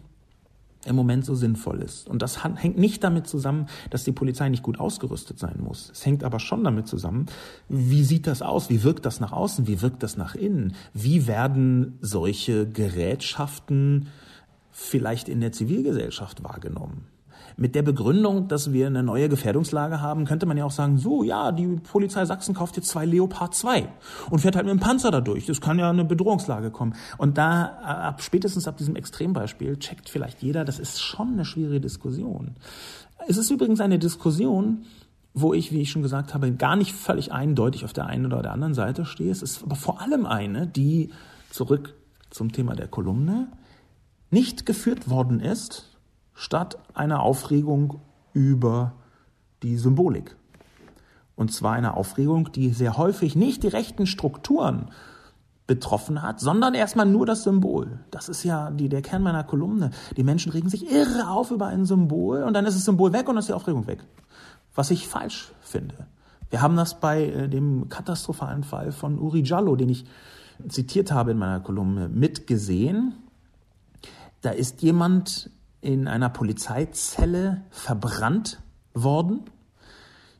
im 0.85 0.95
Moment 0.95 1.25
so 1.25 1.35
sinnvoll 1.35 1.81
ist. 1.81 2.09
Und 2.09 2.21
das 2.21 2.43
hängt 2.43 2.77
nicht 2.77 3.03
damit 3.03 3.27
zusammen, 3.27 3.67
dass 3.89 4.03
die 4.03 4.11
Polizei 4.11 4.49
nicht 4.49 4.63
gut 4.63 4.79
ausgerüstet 4.79 5.39
sein 5.39 5.59
muss. 5.61 5.89
Es 5.91 6.05
hängt 6.05 6.23
aber 6.23 6.39
schon 6.39 6.63
damit 6.63 6.87
zusammen, 6.87 7.27
wie 7.69 8.03
sieht 8.03 8.27
das 8.27 8.41
aus? 8.41 8.69
Wie 8.69 8.83
wirkt 8.83 9.05
das 9.05 9.19
nach 9.19 9.31
außen? 9.31 9.67
Wie 9.67 9.81
wirkt 9.81 10.03
das 10.03 10.17
nach 10.17 10.35
innen? 10.35 10.75
Wie 10.93 11.27
werden 11.27 11.97
solche 12.01 12.67
Gerätschaften 12.67 14.07
vielleicht 14.71 15.29
in 15.29 15.39
der 15.39 15.51
Zivilgesellschaft 15.51 16.43
wahrgenommen? 16.43 17.07
Mit 17.57 17.75
der 17.75 17.81
Begründung, 17.81 18.47
dass 18.47 18.73
wir 18.73 18.87
eine 18.87 19.03
neue 19.03 19.29
Gefährdungslage 19.29 20.01
haben, 20.01 20.25
könnte 20.25 20.45
man 20.45 20.57
ja 20.57 20.65
auch 20.65 20.71
sagen, 20.71 20.97
so, 20.97 21.23
ja, 21.23 21.51
die 21.51 21.67
Polizei 21.67 22.25
Sachsen 22.25 22.55
kauft 22.55 22.75
jetzt 22.77 22.89
zwei 22.89 23.05
Leopard 23.05 23.53
2 23.53 23.87
und 24.29 24.39
fährt 24.39 24.55
halt 24.55 24.65
mit 24.65 24.73
dem 24.73 24.79
Panzer 24.79 25.11
dadurch. 25.11 25.45
Das 25.45 25.61
kann 25.61 25.79
ja 25.79 25.89
eine 25.89 26.05
Bedrohungslage 26.05 26.71
kommen. 26.71 26.95
Und 27.17 27.37
da, 27.37 27.65
ab, 27.83 28.21
spätestens 28.21 28.67
ab 28.67 28.77
diesem 28.77 28.95
Extrembeispiel, 28.95 29.77
checkt 29.77 30.09
vielleicht 30.09 30.41
jeder, 30.41 30.65
das 30.65 30.79
ist 30.79 31.01
schon 31.01 31.33
eine 31.33 31.45
schwierige 31.45 31.81
Diskussion. 31.81 32.55
Es 33.27 33.37
ist 33.37 33.51
übrigens 33.51 33.79
eine 33.79 33.99
Diskussion, 33.99 34.85
wo 35.33 35.53
ich, 35.53 35.71
wie 35.71 35.81
ich 35.81 35.91
schon 35.91 36.01
gesagt 36.01 36.33
habe, 36.33 36.51
gar 36.51 36.75
nicht 36.75 36.93
völlig 36.93 37.31
eindeutig 37.31 37.85
auf 37.85 37.93
der 37.93 38.05
einen 38.05 38.25
oder 38.25 38.41
der 38.41 38.51
anderen 38.51 38.73
Seite 38.73 39.05
stehe. 39.05 39.31
Es 39.31 39.41
ist 39.41 39.63
aber 39.63 39.75
vor 39.75 40.01
allem 40.01 40.25
eine, 40.25 40.67
die 40.67 41.09
zurück 41.49 41.95
zum 42.29 42.51
Thema 42.51 42.75
der 42.75 42.87
Kolumne 42.87 43.47
nicht 44.29 44.65
geführt 44.65 45.09
worden 45.09 45.39
ist 45.39 45.92
statt 46.33 46.77
einer 46.93 47.21
Aufregung 47.21 48.01
über 48.33 48.93
die 49.61 49.77
Symbolik. 49.77 50.35
Und 51.35 51.51
zwar 51.51 51.73
eine 51.73 51.95
Aufregung, 51.95 52.51
die 52.51 52.69
sehr 52.69 52.97
häufig 52.97 53.35
nicht 53.35 53.63
die 53.63 53.67
rechten 53.67 54.05
Strukturen 54.05 54.91
betroffen 55.65 56.21
hat, 56.21 56.39
sondern 56.39 56.73
erstmal 56.73 57.05
nur 57.05 57.25
das 57.25 57.43
Symbol. 57.43 57.99
Das 58.11 58.27
ist 58.29 58.43
ja 58.43 58.69
die, 58.69 58.89
der 58.89 59.01
Kern 59.01 59.23
meiner 59.23 59.43
Kolumne. 59.43 59.91
Die 60.17 60.23
Menschen 60.23 60.51
regen 60.51 60.69
sich 60.69 60.91
irre 60.91 61.29
auf 61.29 61.51
über 61.51 61.67
ein 61.67 61.85
Symbol 61.85 62.43
und 62.43 62.53
dann 62.53 62.65
ist 62.65 62.75
das 62.75 62.85
Symbol 62.85 63.13
weg 63.13 63.29
und 63.29 63.35
dann 63.35 63.37
ist 63.37 63.49
die 63.49 63.53
Aufregung 63.53 63.87
weg. 63.87 64.03
Was 64.75 64.91
ich 64.91 65.07
falsch 65.07 65.53
finde. 65.61 66.07
Wir 66.49 66.61
haben 66.61 66.75
das 66.75 66.99
bei 66.99 67.25
äh, 67.25 67.49
dem 67.49 67.89
katastrophalen 67.89 68.63
Fall 68.63 68.91
von 68.91 69.17
Uri 69.17 69.41
Jallo, 69.41 69.75
den 69.75 69.89
ich 69.89 70.05
zitiert 70.67 71.11
habe 71.11 71.31
in 71.31 71.37
meiner 71.37 71.61
Kolumne, 71.61 72.09
mitgesehen. 72.09 73.15
Da 74.41 74.51
ist 74.51 74.81
jemand 74.81 75.49
in 75.83 76.07
einer 76.07 76.29
Polizeizelle 76.29 77.63
verbrannt 77.69 78.61
worden. 78.93 79.41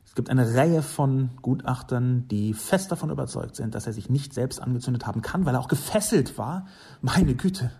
Es 0.06 0.14
gibt 0.14 0.30
eine 0.30 0.54
Reihe 0.54 0.82
von 0.82 1.30
Gutachtern, 1.42 2.28
die 2.28 2.54
fest 2.54 2.90
davon 2.92 3.10
überzeugt 3.10 3.56
sind, 3.56 3.74
dass 3.74 3.86
er 3.86 3.92
sich 3.92 4.08
nicht 4.08 4.32
selbst 4.32 4.60
angezündet 4.62 5.06
haben 5.06 5.22
kann, 5.22 5.44
weil 5.44 5.54
er 5.54 5.60
auch 5.60 5.68
gefesselt 5.68 6.38
war. 6.38 6.66
Meine 7.02 7.34
Güte. 7.34 7.70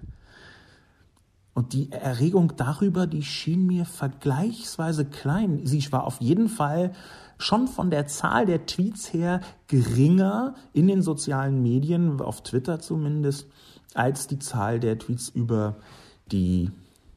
Und 1.54 1.72
die 1.72 1.92
Erregung 1.92 2.54
darüber, 2.56 3.06
die 3.06 3.22
schien 3.22 3.66
mir 3.66 3.84
vergleichsweise 3.84 5.04
klein. 5.04 5.60
Sie 5.64 5.92
war 5.92 6.04
auf 6.04 6.20
jeden 6.20 6.48
Fall 6.48 6.92
schon 7.38 7.68
von 7.68 7.90
der 7.90 8.08
Zahl 8.08 8.44
der 8.44 8.66
Tweets 8.66 9.12
her 9.12 9.40
geringer 9.68 10.56
in 10.72 10.88
den 10.88 11.02
sozialen 11.02 11.62
Medien, 11.62 12.20
auf 12.20 12.42
Twitter 12.42 12.80
zumindest, 12.80 13.48
als 13.94 14.26
die 14.26 14.40
Zahl 14.40 14.80
der 14.80 14.98
Tweets 14.98 15.28
über 15.28 15.76
die 16.32 16.72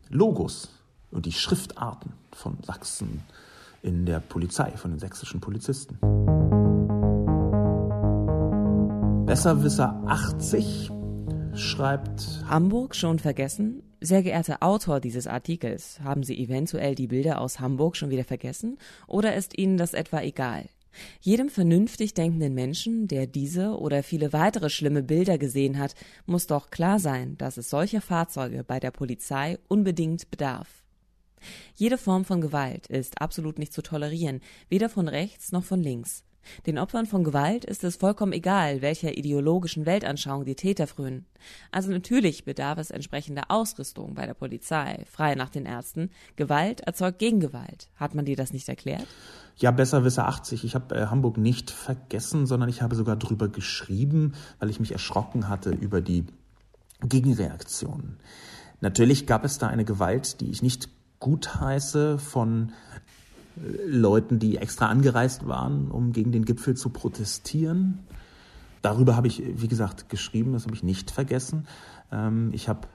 Logos 0.10 0.70
und 1.12 1.26
die 1.26 1.32
Schriftarten 1.32 2.14
von 2.32 2.58
Sachsen 2.64 3.24
in 3.82 4.06
der 4.06 4.20
Polizei, 4.20 4.72
von 4.72 4.92
den 4.92 5.00
sächsischen 5.00 5.40
Polizisten. 5.40 5.98
Besserwisser 9.26 10.02
80 10.06 10.90
schreibt 11.54 12.44
Hamburg 12.50 12.96
schon 12.96 13.20
vergessen? 13.20 13.84
Sehr 14.00 14.24
geehrter 14.24 14.58
Autor 14.62 15.00
dieses 15.00 15.28
Artikels, 15.28 16.00
haben 16.04 16.24
Sie 16.24 16.38
eventuell 16.38 16.96
die 16.96 17.08
Bilder 17.08 17.42
aus 17.42 17.60
Hamburg 17.60 17.96
schon 17.96 18.10
wieder 18.10 18.24
vergessen 18.24 18.78
oder 19.08 19.36
ist 19.36 19.58
Ihnen 19.58 19.78
das 19.78 19.94
etwa 19.94 20.22
egal? 20.22 20.70
Jedem 21.22 21.50
vernünftig 21.50 22.14
denkenden 22.14 22.54
Menschen, 22.54 23.08
der 23.08 23.28
diese 23.28 23.78
oder 23.78 24.04
viele 24.04 24.34
weitere 24.34 24.70
schlimme 24.70 25.04
Bilder 25.04 25.38
gesehen 25.38 25.78
hat, 25.78 25.96
muss 26.26 26.48
doch 26.48 26.70
klar 26.70 27.00
sein, 27.00 27.38
dass 27.38 27.58
es 27.58 27.70
solcher 27.70 28.02
Fahrzeuge 28.02 28.64
bei 28.64 28.80
der 28.80 28.92
Polizei 28.92 29.58
unbedingt 29.68 30.30
bedarf. 30.32 30.84
Jede 31.76 31.98
Form 31.98 32.26
von 32.26 32.42
Gewalt 32.42 32.88
ist 32.88 33.22
absolut 33.22 33.60
nicht 33.60 33.74
zu 33.74 33.82
tolerieren, 33.82 34.42
weder 34.70 34.90
von 34.90 35.08
rechts 35.08 35.52
noch 35.52 35.64
von 35.64 35.82
links. 35.82 36.24
Den 36.66 36.78
Opfern 36.78 37.06
von 37.06 37.24
Gewalt 37.24 37.66
ist 37.66 37.84
es 37.84 37.98
vollkommen 37.98 38.34
egal, 38.34 38.82
welcher 38.82 39.18
ideologischen 39.18 39.86
Weltanschauung 39.86 40.46
die 40.46 40.56
Täter 40.56 40.88
frönen. 40.88 41.26
Also 41.72 41.92
natürlich 41.92 42.46
bedarf 42.46 42.78
es 42.78 42.92
entsprechender 42.92 43.44
Ausrüstung 43.50 44.16
bei 44.16 44.26
der 44.26 44.34
Polizei, 44.34 45.06
frei 45.10 45.36
nach 45.36 45.50
den 45.50 45.66
Ärzten. 45.66 46.10
Gewalt 46.36 46.82
erzeugt 46.82 47.20
Gegengewalt. 47.20 47.90
Hat 47.96 48.16
man 48.16 48.26
dir 48.26 48.36
das 48.36 48.54
nicht 48.54 48.68
erklärt? 48.70 49.08
Ja, 49.56 49.72
besser 49.72 50.04
wisse 50.04 50.26
80. 50.26 50.64
Ich 50.64 50.76
habe 50.76 50.96
äh, 50.96 51.08
Hamburg 51.08 51.38
nicht 51.38 51.72
vergessen, 51.72 52.46
sondern 52.46 52.70
ich 52.70 52.82
habe 52.82 52.96
sogar 52.96 53.16
drüber 53.16 53.48
geschrieben, 53.48 54.34
weil 54.60 54.70
ich 54.70 54.80
mich 54.80 54.92
erschrocken 54.92 55.50
hatte 55.50 55.72
über 55.72 56.02
die 56.02 56.26
Gegenreaktionen. 57.02 58.18
Natürlich 58.82 59.26
gab 59.26 59.44
es 59.44 59.58
da 59.58 59.68
eine 59.68 59.86
Gewalt, 59.86 60.42
die 60.42 60.52
ich 60.52 60.62
nicht 60.62 60.90
gutheiße 61.20 62.20
von 62.20 62.74
Leuten, 63.86 64.40
die 64.40 64.58
extra 64.58 64.88
angereist 64.88 65.48
waren, 65.48 65.90
um 65.90 66.12
gegen 66.12 66.32
den 66.32 66.46
Gipfel 66.46 66.76
zu 66.76 66.90
protestieren. 66.90 68.00
Darüber 68.82 69.16
habe 69.16 69.28
ich, 69.28 69.42
wie 69.46 69.68
gesagt, 69.68 70.10
geschrieben, 70.10 70.54
das 70.54 70.66
habe 70.66 70.76
ich 70.76 70.84
nicht 70.84 71.12
vergessen. 71.12 71.68
Ähm, 72.12 72.52
ich 72.54 72.70
habe 72.70 72.88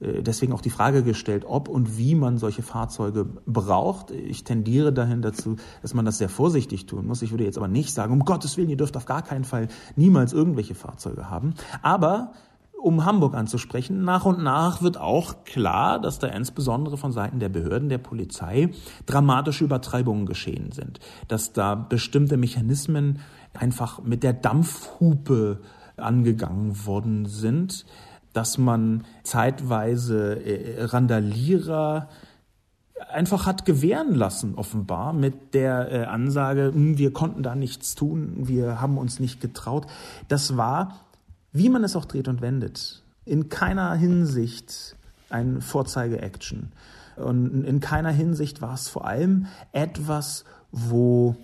äh, 0.00 0.22
deswegen 0.22 0.52
auch 0.52 0.60
die 0.60 0.70
Frage 0.70 1.02
gestellt, 1.02 1.44
ob 1.46 1.68
und 1.68 1.96
wie 1.96 2.14
man 2.14 2.38
solche 2.38 2.62
Fahrzeuge 2.62 3.24
braucht. 3.46 4.10
Ich 4.10 4.44
tendiere 4.44 4.92
dahin 4.92 5.22
dazu, 5.22 5.56
dass 5.80 5.94
man 5.94 6.04
das 6.04 6.18
sehr 6.18 6.28
vorsichtig 6.28 6.86
tun 6.86 7.06
muss. 7.06 7.22
Ich 7.22 7.30
würde 7.30 7.44
jetzt 7.44 7.58
aber 7.58 7.68
nicht 7.68 7.92
sagen, 7.92 8.12
um 8.12 8.24
Gottes 8.24 8.56
Willen, 8.56 8.70
ihr 8.70 8.76
dürft 8.76 8.96
auf 8.96 9.06
gar 9.06 9.22
keinen 9.22 9.44
Fall 9.44 9.68
niemals 9.96 10.32
irgendwelche 10.32 10.74
Fahrzeuge 10.74 11.30
haben. 11.30 11.54
Aber 11.80 12.32
um 12.82 13.04
Hamburg 13.04 13.34
anzusprechen. 13.34 14.04
Nach 14.04 14.24
und 14.24 14.42
nach 14.42 14.82
wird 14.82 14.98
auch 14.98 15.44
klar, 15.44 16.00
dass 16.00 16.18
da 16.18 16.26
insbesondere 16.26 16.96
von 16.96 17.12
Seiten 17.12 17.38
der 17.38 17.48
Behörden, 17.48 17.88
der 17.88 17.98
Polizei 17.98 18.70
dramatische 19.06 19.64
Übertreibungen 19.64 20.26
geschehen 20.26 20.72
sind, 20.72 20.98
dass 21.28 21.52
da 21.52 21.74
bestimmte 21.74 22.36
Mechanismen 22.36 23.20
einfach 23.54 24.02
mit 24.02 24.22
der 24.22 24.32
Dampfhupe 24.32 25.60
angegangen 25.96 26.84
worden 26.86 27.26
sind, 27.26 27.86
dass 28.32 28.58
man 28.58 29.04
zeitweise 29.22 30.42
äh, 30.44 30.84
Randalierer 30.84 32.08
einfach 33.10 33.46
hat 33.46 33.64
gewähren 33.64 34.14
lassen, 34.14 34.54
offenbar, 34.54 35.12
mit 35.12 35.54
der 35.54 35.92
äh, 35.92 36.04
Ansage, 36.04 36.72
hm, 36.72 36.98
wir 36.98 37.12
konnten 37.12 37.42
da 37.42 37.54
nichts 37.54 37.94
tun, 37.94 38.48
wir 38.48 38.80
haben 38.80 38.98
uns 38.98 39.20
nicht 39.20 39.40
getraut. 39.40 39.86
Das 40.28 40.56
war 40.56 41.00
wie 41.52 41.68
man 41.68 41.84
es 41.84 41.96
auch 41.96 42.04
dreht 42.04 42.28
und 42.28 42.40
wendet, 42.40 43.02
in 43.24 43.48
keiner 43.48 43.94
Hinsicht 43.94 44.96
ein 45.30 45.60
Vorzeige-Action. 45.60 46.72
Und 47.16 47.64
in 47.64 47.80
keiner 47.80 48.10
Hinsicht 48.10 48.62
war 48.62 48.74
es 48.74 48.88
vor 48.88 49.06
allem 49.06 49.46
etwas, 49.72 50.44
wo 50.70 51.36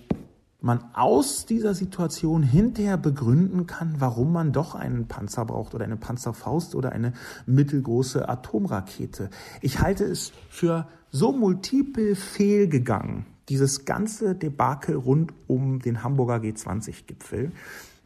man 0.61 0.83
aus 0.93 1.45
dieser 1.45 1.73
Situation 1.73 2.43
hinterher 2.43 2.97
begründen 2.97 3.65
kann, 3.65 3.95
warum 3.99 4.33
man 4.33 4.51
doch 4.51 4.75
einen 4.75 5.07
Panzer 5.07 5.45
braucht 5.45 5.73
oder 5.73 5.85
eine 5.85 5.95
Panzerfaust 5.95 6.75
oder 6.75 6.91
eine 6.91 7.13
mittelgroße 7.45 8.27
Atomrakete. 8.27 9.29
Ich 9.61 9.79
halte 9.79 10.03
es 10.03 10.33
für 10.49 10.87
so 11.11 11.31
multiple 11.31 12.15
fehlgegangen, 12.15 13.25
dieses 13.47 13.85
ganze 13.85 14.35
Debakel 14.35 14.95
rund 14.95 15.31
um 15.47 15.79
den 15.79 16.03
Hamburger 16.03 16.35
G20-Gipfel, 16.35 17.51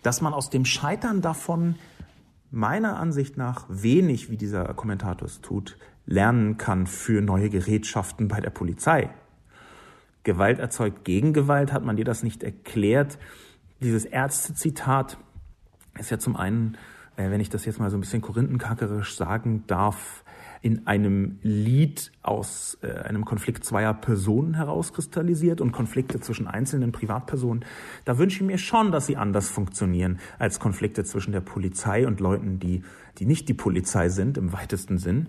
dass 0.04 0.22
man 0.22 0.34
aus 0.34 0.50
dem 0.50 0.66
Scheitern 0.66 1.22
davon 1.22 1.76
meiner 2.54 3.00
Ansicht 3.00 3.36
nach 3.36 3.66
wenig, 3.68 4.30
wie 4.30 4.38
dieser 4.38 4.66
Kommentator 4.76 5.28
es 5.28 5.42
tut, 5.42 5.78
lernen 6.06 6.58
kann 6.58 6.86
für 6.86 7.22
neue 7.22 7.50
Gerätschaften 7.50 8.28
bei 8.28 8.40
der 8.40 8.52
Polizei. 8.52 9.10
Gewalt 10.24 10.60
erzeugt 10.60 11.04
Gegengewalt, 11.04 11.74
hat 11.74 11.84
man 11.84 11.98
dir 11.98 12.06
das 12.06 12.24
nicht 12.24 12.44
erklärt? 12.44 13.18
Dieses 13.82 14.06
Ärztezitat 14.06 15.18
ist 16.00 16.12
ja 16.12 16.20
zum 16.20 16.36
einen, 16.36 16.78
äh, 17.18 17.30
wenn 17.32 17.42
ich 17.42 17.50
das 17.50 17.66
jetzt 17.66 17.80
mal 17.80 17.90
so 17.90 17.98
ein 17.98 18.02
bisschen 18.02 18.22
korinthenkackerisch 18.22 19.18
sagen 19.18 19.64
darf, 19.68 20.23
in 20.64 20.88
einem 20.88 21.40
Lied 21.42 22.14
aus 22.22 22.78
äh, 22.82 22.88
einem 22.88 23.26
Konflikt 23.26 23.66
zweier 23.66 23.94
Personen 23.94 24.54
herauskristallisiert 24.54 25.60
und 25.60 25.74
Konflikte 25.74 26.22
zwischen 26.22 26.48
einzelnen 26.48 26.94
Privatpersonen. 26.94 27.66
Da 28.06 28.18
wünsche 28.18 28.38
ich 28.38 28.48
mir 28.48 28.58
schon, 28.58 28.94
dass 28.94 29.06
sie 29.06 29.18
anders 29.18 29.50
funktionieren 29.50 30.20
als 30.40 30.62
Konflikte 30.62 31.04
zwischen 31.04 31.34
der 31.34 31.42
Polizei 31.42 32.08
und 32.08 32.22
Leuten, 32.22 32.60
die, 32.60 32.82
die 33.18 33.26
nicht 33.26 33.50
die 33.50 33.54
Polizei 33.54 34.08
sind 34.08 34.38
im 34.38 34.54
weitesten 34.54 34.98
Sinn. 34.98 35.28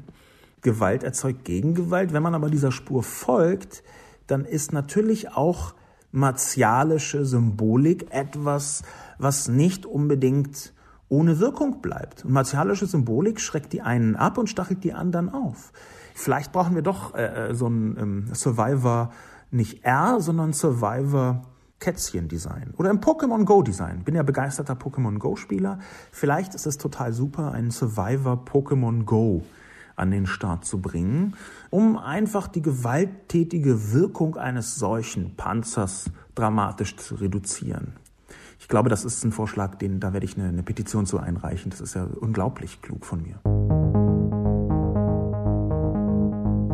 Gewalt 0.62 1.02
erzeugt 1.02 1.44
Gegengewalt. 1.44 2.12
Wenn 2.12 2.22
man 2.22 2.36
aber 2.36 2.48
dieser 2.48 2.70
Spur 2.70 3.02
folgt, 3.02 3.82
dann 4.28 4.44
ist 4.44 4.72
natürlich 4.72 5.32
auch 5.32 5.74
martialische 6.12 7.24
Symbolik 7.24 8.06
etwas, 8.10 8.84
was 9.18 9.48
nicht 9.48 9.84
unbedingt 9.84 10.73
ohne 11.14 11.38
Wirkung 11.38 11.80
bleibt. 11.80 12.24
Und 12.24 12.32
martialische 12.32 12.86
Symbolik 12.86 13.40
schreckt 13.40 13.72
die 13.72 13.82
einen 13.82 14.16
ab 14.16 14.36
und 14.36 14.48
stachelt 14.48 14.82
die 14.82 14.92
anderen 14.92 15.28
auf. 15.28 15.72
Vielleicht 16.14 16.52
brauchen 16.52 16.74
wir 16.74 16.82
doch 16.82 17.14
äh, 17.14 17.50
äh 17.50 17.54
so 17.54 17.68
ein 17.68 17.96
ähm, 17.98 18.34
Survivor 18.34 19.12
nicht 19.50 19.84
R, 19.84 20.20
sondern 20.20 20.52
Survivor 20.52 21.42
Kätzchen-Design 21.78 22.72
oder 22.76 22.90
im 22.90 23.00
Pokémon 23.00 23.44
Go-Design. 23.44 24.04
Bin 24.04 24.14
ja 24.14 24.22
begeisterter 24.22 24.74
Pokémon 24.74 25.18
Go-Spieler. 25.18 25.78
Vielleicht 26.10 26.54
ist 26.54 26.66
es 26.66 26.78
total 26.78 27.12
super, 27.12 27.52
einen 27.52 27.70
Survivor 27.70 28.44
Pokémon 28.44 29.04
Go 29.04 29.42
an 29.96 30.10
den 30.10 30.26
Start 30.26 30.64
zu 30.64 30.80
bringen, 30.80 31.34
um 31.70 31.98
einfach 31.98 32.48
die 32.48 32.62
gewalttätige 32.62 33.92
Wirkung 33.92 34.36
eines 34.36 34.74
solchen 34.76 35.36
Panzers 35.36 36.10
dramatisch 36.34 36.96
zu 36.96 37.14
reduzieren. 37.16 37.92
Ich 38.64 38.68
glaube, 38.68 38.88
das 38.88 39.04
ist 39.04 39.22
ein 39.26 39.30
Vorschlag, 39.30 39.74
den, 39.74 40.00
da 40.00 40.14
werde 40.14 40.24
ich 40.24 40.38
eine, 40.38 40.48
eine 40.48 40.62
Petition 40.62 41.04
zu 41.04 41.18
einreichen. 41.18 41.68
Das 41.70 41.82
ist 41.82 41.92
ja 41.92 42.06
unglaublich 42.18 42.80
klug 42.80 43.04
von 43.04 43.20
mir. 43.22 43.38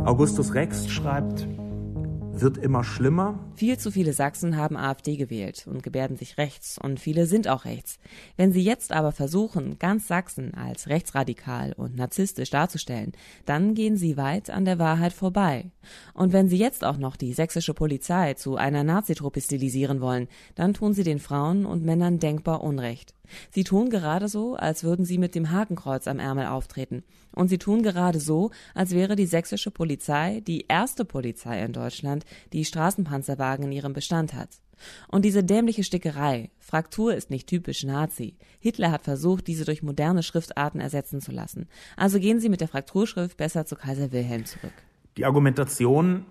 Augustus 0.06 0.54
Rex 0.54 0.88
schreibt, 0.88 1.48
wird 2.32 2.58
immer 2.58 2.84
schlimmer. 2.84 3.38
Viel 3.54 3.78
zu 3.78 3.90
viele 3.90 4.12
Sachsen 4.12 4.56
haben 4.56 4.76
AfD 4.76 5.16
gewählt 5.16 5.66
und 5.68 5.82
gebärden 5.82 6.16
sich 6.16 6.38
rechts 6.38 6.78
und 6.78 7.00
viele 7.00 7.26
sind 7.26 7.48
auch 7.48 7.64
rechts. 7.64 7.98
Wenn 8.36 8.52
sie 8.52 8.62
jetzt 8.62 8.92
aber 8.92 9.12
versuchen, 9.12 9.78
ganz 9.78 10.06
Sachsen 10.06 10.54
als 10.54 10.88
rechtsradikal 10.88 11.72
und 11.72 11.96
narzisstisch 11.96 12.50
darzustellen, 12.50 13.12
dann 13.44 13.74
gehen 13.74 13.96
sie 13.96 14.16
weit 14.16 14.50
an 14.50 14.64
der 14.64 14.78
Wahrheit 14.78 15.12
vorbei. 15.12 15.70
Und 16.14 16.32
wenn 16.32 16.48
sie 16.48 16.58
jetzt 16.58 16.84
auch 16.84 16.96
noch 16.96 17.16
die 17.16 17.32
sächsische 17.32 17.74
Polizei 17.74 18.34
zu 18.34 18.56
einer 18.56 18.84
Nazitruppe 18.84 19.40
stilisieren 19.40 20.00
wollen, 20.00 20.28
dann 20.54 20.74
tun 20.74 20.94
sie 20.94 21.04
den 21.04 21.18
Frauen 21.18 21.66
und 21.66 21.84
Männern 21.84 22.18
denkbar 22.18 22.62
Unrecht. 22.62 23.14
Sie 23.50 23.64
tun 23.64 23.90
gerade 23.90 24.28
so, 24.28 24.56
als 24.56 24.84
würden 24.84 25.04
sie 25.04 25.18
mit 25.18 25.34
dem 25.34 25.50
Hakenkreuz 25.50 26.06
am 26.06 26.18
Ärmel 26.18 26.46
auftreten. 26.46 27.02
Und 27.32 27.48
sie 27.48 27.58
tun 27.58 27.82
gerade 27.82 28.20
so, 28.20 28.50
als 28.74 28.92
wäre 28.92 29.16
die 29.16 29.26
sächsische 29.26 29.70
Polizei 29.70 30.40
die 30.46 30.66
erste 30.68 31.04
Polizei 31.04 31.62
in 31.64 31.72
Deutschland, 31.72 32.24
die 32.52 32.64
Straßenpanzerwagen 32.64 33.66
in 33.66 33.72
ihrem 33.72 33.92
Bestand 33.92 34.34
hat. 34.34 34.48
Und 35.08 35.24
diese 35.24 35.44
dämliche 35.44 35.84
Stickerei, 35.84 36.50
Fraktur 36.58 37.14
ist 37.14 37.30
nicht 37.30 37.46
typisch 37.46 37.84
Nazi. 37.84 38.36
Hitler 38.60 38.90
hat 38.90 39.02
versucht, 39.02 39.46
diese 39.46 39.64
durch 39.64 39.82
moderne 39.82 40.22
Schriftarten 40.22 40.80
ersetzen 40.80 41.20
zu 41.20 41.32
lassen. 41.32 41.68
Also 41.96 42.18
gehen 42.18 42.40
Sie 42.40 42.48
mit 42.48 42.60
der 42.60 42.68
Frakturschrift 42.68 43.36
besser 43.36 43.66
zu 43.66 43.76
Kaiser 43.76 44.12
Wilhelm 44.12 44.46
zurück. 44.46 44.72
Die 45.16 45.24
Argumentation 45.24 46.24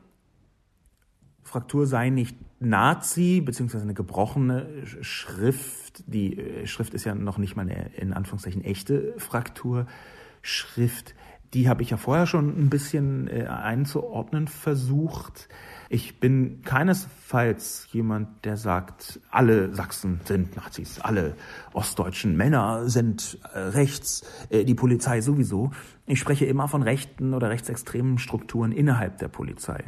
Fraktur 1.49 1.87
sei 1.87 2.11
nicht 2.11 2.37
Nazi, 2.59 3.41
beziehungsweise 3.41 3.83
eine 3.83 3.95
gebrochene 3.95 4.67
Schrift. 5.01 6.03
Die 6.05 6.37
äh, 6.37 6.67
Schrift 6.67 6.93
ist 6.93 7.05
ja 7.05 7.15
noch 7.15 7.39
nicht 7.39 7.55
mal 7.55 7.63
eine, 7.63 7.89
in 7.95 8.13
Anführungszeichen, 8.13 8.63
echte 8.63 9.15
Frakturschrift. 9.17 11.15
Die 11.55 11.67
habe 11.67 11.81
ich 11.81 11.89
ja 11.89 11.97
vorher 11.97 12.27
schon 12.27 12.49
ein 12.49 12.69
bisschen 12.69 13.27
äh, 13.27 13.47
einzuordnen 13.47 14.47
versucht. 14.47 15.49
Ich 15.89 16.19
bin 16.19 16.61
keinesfalls 16.61 17.87
jemand, 17.91 18.45
der 18.45 18.55
sagt, 18.55 19.19
alle 19.31 19.73
Sachsen 19.73 20.21
sind 20.25 20.55
Nazis, 20.55 20.99
alle 20.99 21.33
ostdeutschen 21.73 22.37
Männer 22.37 22.87
sind 22.87 23.39
äh, 23.55 23.57
rechts, 23.57 24.23
die 24.51 24.75
Polizei 24.75 25.21
sowieso. 25.21 25.71
Ich 26.05 26.19
spreche 26.19 26.45
immer 26.45 26.67
von 26.67 26.83
rechten 26.83 27.33
oder 27.33 27.49
rechtsextremen 27.49 28.19
Strukturen 28.19 28.71
innerhalb 28.71 29.17
der 29.17 29.29
Polizei. 29.29 29.85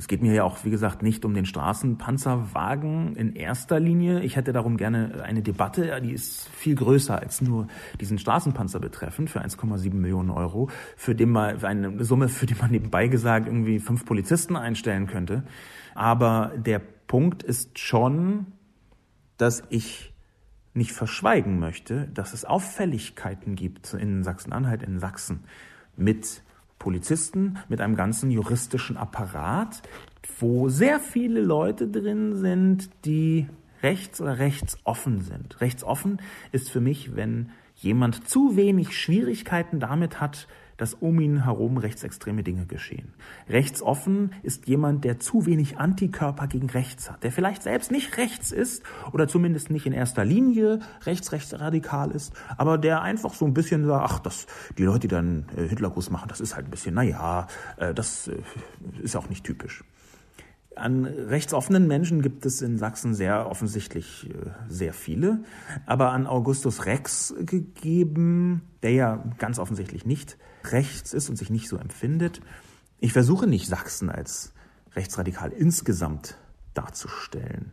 Es 0.00 0.08
geht 0.08 0.22
mir 0.22 0.32
ja 0.32 0.44
auch, 0.44 0.64
wie 0.64 0.70
gesagt, 0.70 1.02
nicht 1.02 1.26
um 1.26 1.34
den 1.34 1.44
Straßenpanzerwagen 1.44 3.16
in 3.16 3.36
erster 3.36 3.78
Linie. 3.78 4.22
Ich 4.22 4.34
hätte 4.34 4.54
darum 4.54 4.78
gerne 4.78 5.22
eine 5.22 5.42
Debatte, 5.42 6.00
die 6.00 6.12
ist 6.12 6.48
viel 6.48 6.74
größer 6.74 7.18
als 7.18 7.42
nur 7.42 7.66
diesen 8.00 8.18
Straßenpanzer 8.18 8.80
betreffend 8.80 9.28
für 9.28 9.42
1,7 9.42 9.92
Millionen 9.92 10.30
Euro, 10.30 10.70
für 10.96 11.14
den 11.14 11.28
man, 11.28 11.62
eine 11.62 12.02
Summe, 12.02 12.30
für 12.30 12.46
die 12.46 12.54
man 12.54 12.70
nebenbei 12.70 13.08
gesagt 13.08 13.46
irgendwie 13.46 13.78
fünf 13.78 14.06
Polizisten 14.06 14.56
einstellen 14.56 15.06
könnte. 15.06 15.44
Aber 15.94 16.52
der 16.56 16.78
Punkt 16.78 17.42
ist 17.42 17.78
schon, 17.78 18.46
dass 19.36 19.64
ich 19.68 20.14
nicht 20.72 20.92
verschweigen 20.92 21.58
möchte, 21.58 22.08
dass 22.14 22.32
es 22.32 22.46
Auffälligkeiten 22.46 23.54
gibt 23.54 23.92
in 23.92 24.24
Sachsen-Anhalt, 24.24 24.82
in 24.82 24.98
Sachsen 24.98 25.44
mit 25.94 26.42
Polizisten 26.80 27.58
mit 27.68 27.80
einem 27.80 27.94
ganzen 27.94 28.32
juristischen 28.32 28.96
Apparat, 28.96 29.82
wo 30.40 30.68
sehr 30.68 30.98
viele 30.98 31.40
Leute 31.40 31.86
drin 31.86 32.34
sind, 32.34 32.90
die 33.04 33.46
rechts 33.82 34.20
oder 34.20 34.38
rechtsoffen 34.38 35.20
sind. 35.20 35.60
Rechtsoffen 35.60 36.20
ist 36.50 36.70
für 36.70 36.80
mich, 36.80 37.14
wenn 37.14 37.50
jemand 37.76 38.28
zu 38.28 38.56
wenig 38.56 38.98
Schwierigkeiten 38.98 39.78
damit 39.78 40.20
hat, 40.20 40.48
dass 40.80 40.94
um 40.94 41.20
ihn 41.20 41.44
herum 41.44 41.76
rechtsextreme 41.76 42.42
Dinge 42.42 42.64
geschehen. 42.64 43.12
Rechtsoffen 43.50 44.32
ist 44.42 44.66
jemand, 44.66 45.04
der 45.04 45.20
zu 45.20 45.44
wenig 45.44 45.76
Antikörper 45.76 46.46
gegen 46.46 46.70
rechts 46.70 47.10
hat, 47.10 47.22
der 47.22 47.32
vielleicht 47.32 47.62
selbst 47.62 47.90
nicht 47.90 48.16
rechts 48.16 48.50
ist 48.50 48.82
oder 49.12 49.28
zumindest 49.28 49.68
nicht 49.68 49.84
in 49.84 49.92
erster 49.92 50.24
Linie 50.24 50.80
rechts-rechtsradikal 51.02 52.12
ist, 52.12 52.32
aber 52.56 52.78
der 52.78 53.02
einfach 53.02 53.34
so 53.34 53.44
ein 53.44 53.52
bisschen 53.52 53.84
sagt, 53.84 54.10
ach, 54.10 54.18
das, 54.20 54.46
die 54.78 54.84
Leute, 54.84 55.00
die 55.00 55.08
dann 55.08 55.44
äh, 55.54 55.68
Hitlergruß 55.68 56.08
machen, 56.08 56.28
das 56.28 56.40
ist 56.40 56.56
halt 56.56 56.66
ein 56.66 56.70
bisschen, 56.70 56.94
naja, 56.94 57.46
äh, 57.76 57.92
das 57.92 58.28
äh, 58.28 58.38
ist 59.02 59.16
auch 59.16 59.28
nicht 59.28 59.44
typisch. 59.44 59.84
An 60.76 61.04
rechtsoffenen 61.04 61.88
Menschen 61.88 62.22
gibt 62.22 62.46
es 62.46 62.62
in 62.62 62.78
Sachsen 62.78 63.12
sehr 63.12 63.50
offensichtlich 63.50 64.30
äh, 64.30 64.32
sehr 64.66 64.94
viele, 64.94 65.40
aber 65.84 66.12
an 66.12 66.26
Augustus 66.26 66.86
Rex 66.86 67.34
gegeben, 67.38 68.62
der 68.82 68.92
ja 68.92 69.24
ganz 69.36 69.58
offensichtlich 69.58 70.06
nicht 70.06 70.38
rechts 70.64 71.12
ist 71.12 71.28
und 71.28 71.36
sich 71.36 71.50
nicht 71.50 71.68
so 71.68 71.76
empfindet. 71.76 72.40
Ich 72.98 73.12
versuche 73.12 73.46
nicht 73.46 73.66
Sachsen 73.66 74.10
als 74.10 74.52
rechtsradikal 74.94 75.52
insgesamt 75.52 76.36
darzustellen. 76.74 77.72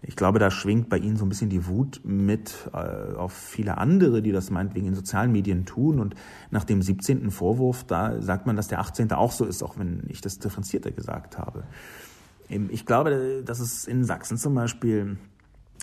Ich 0.00 0.14
glaube, 0.14 0.38
da 0.38 0.50
schwingt 0.50 0.88
bei 0.88 0.98
Ihnen 0.98 1.16
so 1.16 1.24
ein 1.24 1.28
bisschen 1.28 1.50
die 1.50 1.66
Wut 1.66 2.00
mit 2.04 2.70
äh, 2.72 3.14
auf 3.16 3.32
viele 3.32 3.78
andere, 3.78 4.22
die 4.22 4.30
das 4.30 4.50
meinetwegen 4.50 4.86
in 4.86 4.94
sozialen 4.94 5.32
Medien 5.32 5.66
tun. 5.66 5.98
Und 5.98 6.14
nach 6.50 6.62
dem 6.62 6.82
17. 6.82 7.32
Vorwurf, 7.32 7.82
da 7.84 8.22
sagt 8.22 8.46
man, 8.46 8.54
dass 8.54 8.68
der 8.68 8.78
18. 8.78 9.10
auch 9.12 9.32
so 9.32 9.44
ist, 9.44 9.62
auch 9.62 9.76
wenn 9.76 10.04
ich 10.08 10.20
das 10.20 10.38
differenzierter 10.38 10.92
gesagt 10.92 11.36
habe. 11.36 11.64
Ich 12.48 12.86
glaube, 12.86 13.42
dass 13.44 13.58
es 13.58 13.86
in 13.86 14.04
Sachsen 14.04 14.38
zum 14.38 14.54
Beispiel 14.54 15.18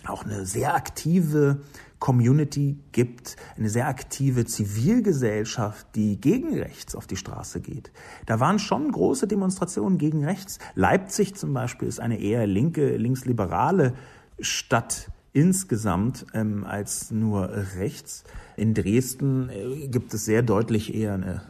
auch 0.06 0.24
eine 0.24 0.46
sehr 0.46 0.76
aktive 0.76 1.62
Community 2.00 2.78
gibt, 2.92 3.36
eine 3.58 3.70
sehr 3.70 3.88
aktive 3.88 4.46
Zivilgesellschaft, 4.46 5.88
die 5.96 6.20
gegen 6.20 6.58
rechts 6.60 6.96
auf 6.96 7.08
die 7.08 7.16
Straße 7.16 7.62
geht. 7.62 7.92
Da 8.26 8.40
waren 8.40 8.60
schon 8.60 8.92
große 8.92 9.28
Demonstrationen 9.28 9.98
gegen 9.98 10.24
rechts. 10.24 10.60
Leipzig 10.76 11.36
zum 11.36 11.54
Beispiel 11.54 11.88
ist 11.88 12.00
eine 12.00 12.20
eher 12.20 12.46
linke, 12.46 12.98
linksliberale 12.98 13.94
Stadt 14.40 15.10
insgesamt 15.36 16.26
ähm, 16.34 16.64
als 16.64 17.12
nur 17.12 17.50
rechts. 17.78 18.24
In 18.56 18.74
Dresden 18.74 19.50
äh, 19.50 19.88
gibt 19.88 20.14
es 20.14 20.24
sehr 20.24 20.42
deutlich 20.42 20.96
eher 20.96 21.14
eine 21.14 21.42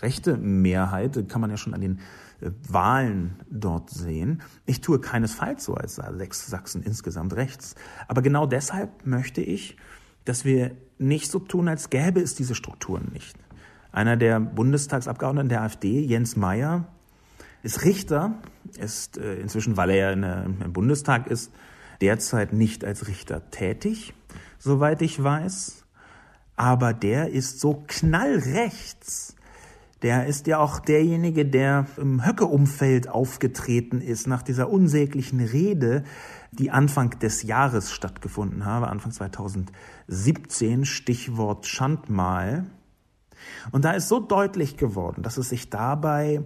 rechte 0.00 0.38
Mehrheit, 0.38 1.28
kann 1.28 1.42
man 1.42 1.50
ja 1.50 1.58
schon 1.58 1.74
an 1.74 1.82
den 1.82 1.98
äh, 2.40 2.50
Wahlen 2.66 3.36
dort 3.50 3.90
sehen. 3.90 4.40
Ich 4.64 4.80
tue 4.80 4.98
keinesfalls 4.98 5.64
so, 5.64 5.74
als 5.74 5.96
sei 5.96 6.10
Sachsen 6.30 6.82
insgesamt 6.82 7.36
rechts. 7.36 7.74
Aber 8.08 8.22
genau 8.22 8.46
deshalb 8.46 9.06
möchte 9.06 9.42
ich, 9.42 9.76
dass 10.24 10.46
wir 10.46 10.70
nicht 10.96 11.30
so 11.30 11.38
tun, 11.38 11.68
als 11.68 11.90
gäbe 11.90 12.20
es 12.20 12.34
diese 12.34 12.54
Strukturen 12.54 13.10
nicht. 13.12 13.36
Einer 13.92 14.16
der 14.16 14.40
Bundestagsabgeordneten 14.40 15.50
der 15.50 15.62
AfD, 15.62 16.00
Jens 16.00 16.34
Meyer, 16.34 16.86
ist 17.62 17.84
Richter, 17.84 18.34
ist 18.78 19.18
äh, 19.18 19.34
inzwischen, 19.34 19.76
weil 19.76 19.90
er 19.90 20.16
ja 20.16 20.42
im 20.42 20.72
Bundestag 20.72 21.26
ist, 21.26 21.52
derzeit 22.00 22.52
nicht 22.52 22.84
als 22.84 23.08
Richter 23.08 23.50
tätig, 23.50 24.14
soweit 24.58 25.02
ich 25.02 25.22
weiß. 25.22 25.84
Aber 26.56 26.92
der 26.92 27.30
ist 27.30 27.60
so 27.60 27.84
knallrechts, 27.86 29.36
der 30.02 30.26
ist 30.26 30.46
ja 30.46 30.58
auch 30.58 30.78
derjenige, 30.78 31.44
der 31.44 31.86
im 31.96 32.24
Höcke-Umfeld 32.24 33.08
aufgetreten 33.08 34.00
ist 34.00 34.28
nach 34.28 34.42
dieser 34.42 34.70
unsäglichen 34.70 35.40
Rede, 35.40 36.04
die 36.52 36.70
Anfang 36.70 37.18
des 37.18 37.42
Jahres 37.42 37.92
stattgefunden 37.92 38.64
habe, 38.64 38.88
Anfang 38.88 39.10
2017, 39.10 40.84
Stichwort 40.84 41.66
Schandmal. 41.66 42.66
Und 43.72 43.84
da 43.84 43.92
ist 43.92 44.08
so 44.08 44.20
deutlich 44.20 44.76
geworden, 44.76 45.22
dass 45.22 45.36
es 45.36 45.48
sich 45.48 45.68
dabei 45.68 46.42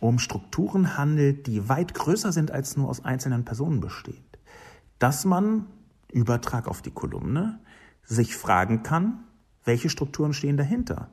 um 0.00 0.18
Strukturen 0.18 0.96
handelt, 0.96 1.46
die 1.46 1.68
weit 1.68 1.92
größer 1.92 2.32
sind 2.32 2.50
als 2.50 2.78
nur 2.78 2.88
aus 2.88 3.04
einzelnen 3.04 3.44
Personen 3.44 3.80
bestehen. 3.80 4.24
Dass 5.00 5.24
man, 5.24 5.66
Übertrag 6.12 6.68
auf 6.68 6.82
die 6.82 6.90
Kolumne, 6.90 7.58
sich 8.04 8.36
fragen 8.36 8.82
kann, 8.82 9.24
welche 9.64 9.88
Strukturen 9.88 10.34
stehen 10.34 10.58
dahinter? 10.58 11.10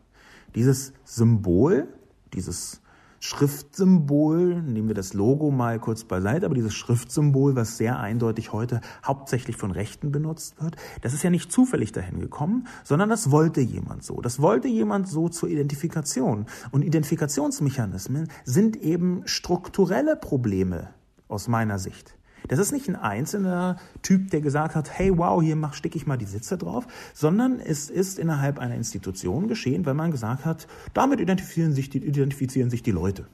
Dieses 0.55 0.91
Symbol, 1.05 1.87
dieses 2.33 2.81
Schriftsymbol, 3.19 4.61
nehmen 4.61 4.89
wir 4.89 4.95
das 4.95 5.13
Logo 5.13 5.51
mal 5.51 5.79
kurz 5.79 6.03
beiseite, 6.03 6.45
aber 6.45 6.53
dieses 6.53 6.75
Schriftsymbol, 6.75 7.55
was 7.55 7.77
sehr 7.77 7.97
eindeutig 7.97 8.51
heute 8.51 8.81
hauptsächlich 9.05 9.55
von 9.55 9.71
Rechten 9.71 10.11
benutzt 10.11 10.61
wird, 10.61 10.75
das 11.01 11.13
ist 11.13 11.23
ja 11.23 11.29
nicht 11.29 11.49
zufällig 11.49 11.93
dahin 11.93 12.19
gekommen, 12.19 12.67
sondern 12.83 13.07
das 13.07 13.31
wollte 13.31 13.61
jemand 13.61 14.03
so. 14.03 14.19
Das 14.19 14.41
wollte 14.41 14.67
jemand 14.67 15.07
so 15.07 15.29
zur 15.29 15.47
Identifikation. 15.47 16.45
Und 16.71 16.83
Identifikationsmechanismen 16.83 18.27
sind 18.43 18.75
eben 18.75 19.21
strukturelle 19.25 20.17
Probleme 20.17 20.89
aus 21.29 21.47
meiner 21.47 21.79
Sicht. 21.79 22.16
Das 22.47 22.59
ist 22.59 22.71
nicht 22.71 22.87
ein 22.87 22.95
einzelner 22.95 23.77
Typ, 24.01 24.31
der 24.31 24.41
gesagt 24.41 24.75
hat, 24.75 24.97
hey, 24.97 25.17
wow, 25.17 25.41
hier 25.41 25.55
mach, 25.55 25.75
ich 25.83 26.05
mal 26.05 26.17
die 26.17 26.25
Sitze 26.25 26.57
drauf, 26.57 26.87
sondern 27.13 27.59
es 27.59 27.89
ist 27.89 28.19
innerhalb 28.19 28.59
einer 28.59 28.75
Institution 28.75 29.47
geschehen, 29.47 29.85
weil 29.85 29.93
man 29.93 30.11
gesagt 30.11 30.45
hat, 30.45 30.67
damit 30.93 31.19
identifizieren 31.19 31.73
sich 31.73 31.89
die, 31.89 31.99
identifizieren 31.99 32.69
sich 32.69 32.83
die 32.83 32.91
Leute. 32.91 33.27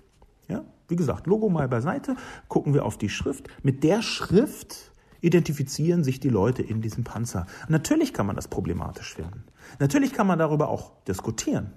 Ja? 0.48 0.64
Wie 0.88 0.96
gesagt, 0.96 1.28
Logo 1.28 1.50
mal 1.50 1.68
beiseite, 1.68 2.16
gucken 2.48 2.74
wir 2.74 2.86
auf 2.86 2.98
die 2.98 3.10
Schrift. 3.10 3.48
Mit 3.64 3.84
der 3.84 4.02
Schrift 4.02 4.92
identifizieren 5.22 6.04
sich 6.04 6.20
die 6.20 6.30
Leute 6.30 6.62
in 6.62 6.82
diesem 6.82 7.04
Panzer. 7.04 7.48
Natürlich 7.70 8.14
kann 8.14 8.26
man 8.26 8.36
das 8.36 8.48
problematisch 8.50 9.16
finden. 9.16 9.44
Natürlich 9.80 10.14
kann 10.14 10.28
man 10.28 10.38
darüber 10.38 10.68
auch 10.68 10.92
diskutieren. 11.06 11.72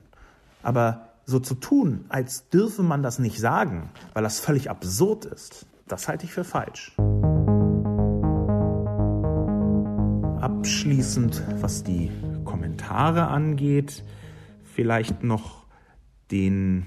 Aber 0.63 1.13
so 1.25 1.39
zu 1.39 1.55
tun, 1.55 2.07
als 2.09 2.49
dürfe 2.49 2.83
man 2.83 3.03
das 3.03 3.19
nicht 3.19 3.39
sagen, 3.39 3.91
weil 4.15 4.25
das 4.25 4.41
völlig 4.41 4.69
absurd 4.69 5.25
ist, 5.25 5.67
das 5.87 6.09
halte 6.09 6.27
ich 6.27 6.33
für 6.33 6.45
falsch. 6.45 6.93
Abschließend, 10.41 11.43
was 11.61 11.83
die 11.83 12.11
Kommentare 12.45 13.29
angeht, 13.29 14.05
vielleicht 14.63 15.23
noch 15.23 15.65
den 16.31 16.87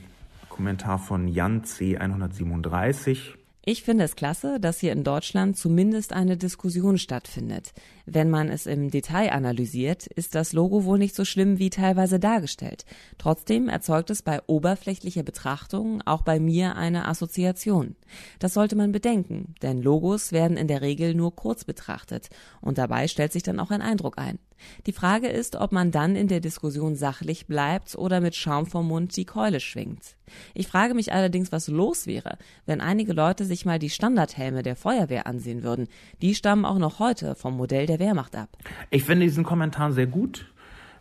Kommentar 0.50 1.00
von 1.00 1.28
Jan 1.28 1.64
C. 1.64 1.97
137. 1.97 3.36
Ich 3.66 3.84
finde 3.84 4.06
es 4.06 4.16
klasse, 4.16 4.60
dass 4.60 4.80
hier 4.80 4.91
in 4.91 5.04
Deutschland 5.04 5.58
zumindest 5.58 6.14
eine 6.14 6.38
Diskussion 6.38 6.97
stattfindet. 6.97 7.74
Wenn 8.12 8.32
man 8.32 8.49
es 8.49 8.66
im 8.66 8.89
Detail 8.89 9.32
analysiert, 9.32 10.07
ist 10.07 10.34
das 10.34 10.51
Logo 10.51 10.84
wohl 10.84 10.97
nicht 10.97 11.14
so 11.14 11.26
schlimm 11.26 11.60
wie 11.60 11.70
teilweise 11.70 12.20
dargestellt. 12.20 12.84
Trotzdem 13.20 13.70
erzeugt 13.70 14.10
es 14.10 14.24
bei 14.24 14.41
oberflächlicher 14.47 15.22
Betrachtung 15.22 16.01
auch 16.07 16.24
bei 16.24 16.39
mir 16.39 16.76
eine 16.76 17.07
Assoziation. 17.07 17.95
Das 18.39 18.55
sollte 18.55 18.76
man 18.76 18.91
bedenken, 18.91 19.53
denn 19.62 19.84
Logos 19.84 20.32
werden 20.32 20.57
in 20.57 20.68
der 20.68 20.82
Regel 20.82 21.14
nur 21.14 21.36
kurz 21.36 21.66
betrachtet 21.66 22.30
und 22.62 22.80
dabei 22.80 23.07
stellt 23.07 23.32
sich 23.32 23.43
dann 23.43 23.60
auch 23.60 23.70
ein 23.70 23.84
Eindruck 23.84 24.18
ein. 24.18 24.39
Die 24.86 24.91
Frage 24.91 25.28
ist, 25.28 25.55
ob 25.55 25.72
man 25.72 25.91
dann 25.91 26.16
in 26.16 26.28
der 26.28 26.39
Diskussion 26.39 26.95
sachlich 26.95 27.47
bleibt 27.47 27.95
oder 27.95 28.20
mit 28.20 28.36
Schaum 28.36 28.66
vom 28.66 28.88
Mund 28.88 29.16
die 29.16 29.26
Keule 29.26 29.60
schwingt. 29.60 30.16
Ich 30.53 30.68
frage 30.68 30.93
mich 30.93 31.12
allerdings, 31.12 31.51
was 31.51 31.68
los 31.68 32.05
wäre, 32.05 32.38
wenn 32.66 32.82
einige 32.82 33.14
Leute 33.14 33.45
sich 33.45 33.66
mal 33.66 33.80
die 33.80 33.89
Standardhelme 33.89 34.64
der 34.64 34.76
Feuerwehr 34.76 35.28
ansehen 35.28 35.64
würden. 35.64 35.88
Die 36.22 36.36
stammen 36.36 36.66
auch 36.66 36.78
noch 36.78 36.99
heute 36.99 37.36
vom 37.36 37.57
Modell 37.57 37.86
der 37.86 37.99
Wehrmacht 38.00 38.36
ab. 38.36 38.50
Ich 38.89 39.04
finde 39.04 39.26
diesen 39.26 39.43
Kommentar 39.43 39.91
sehr 39.91 40.08
gut. 40.08 40.45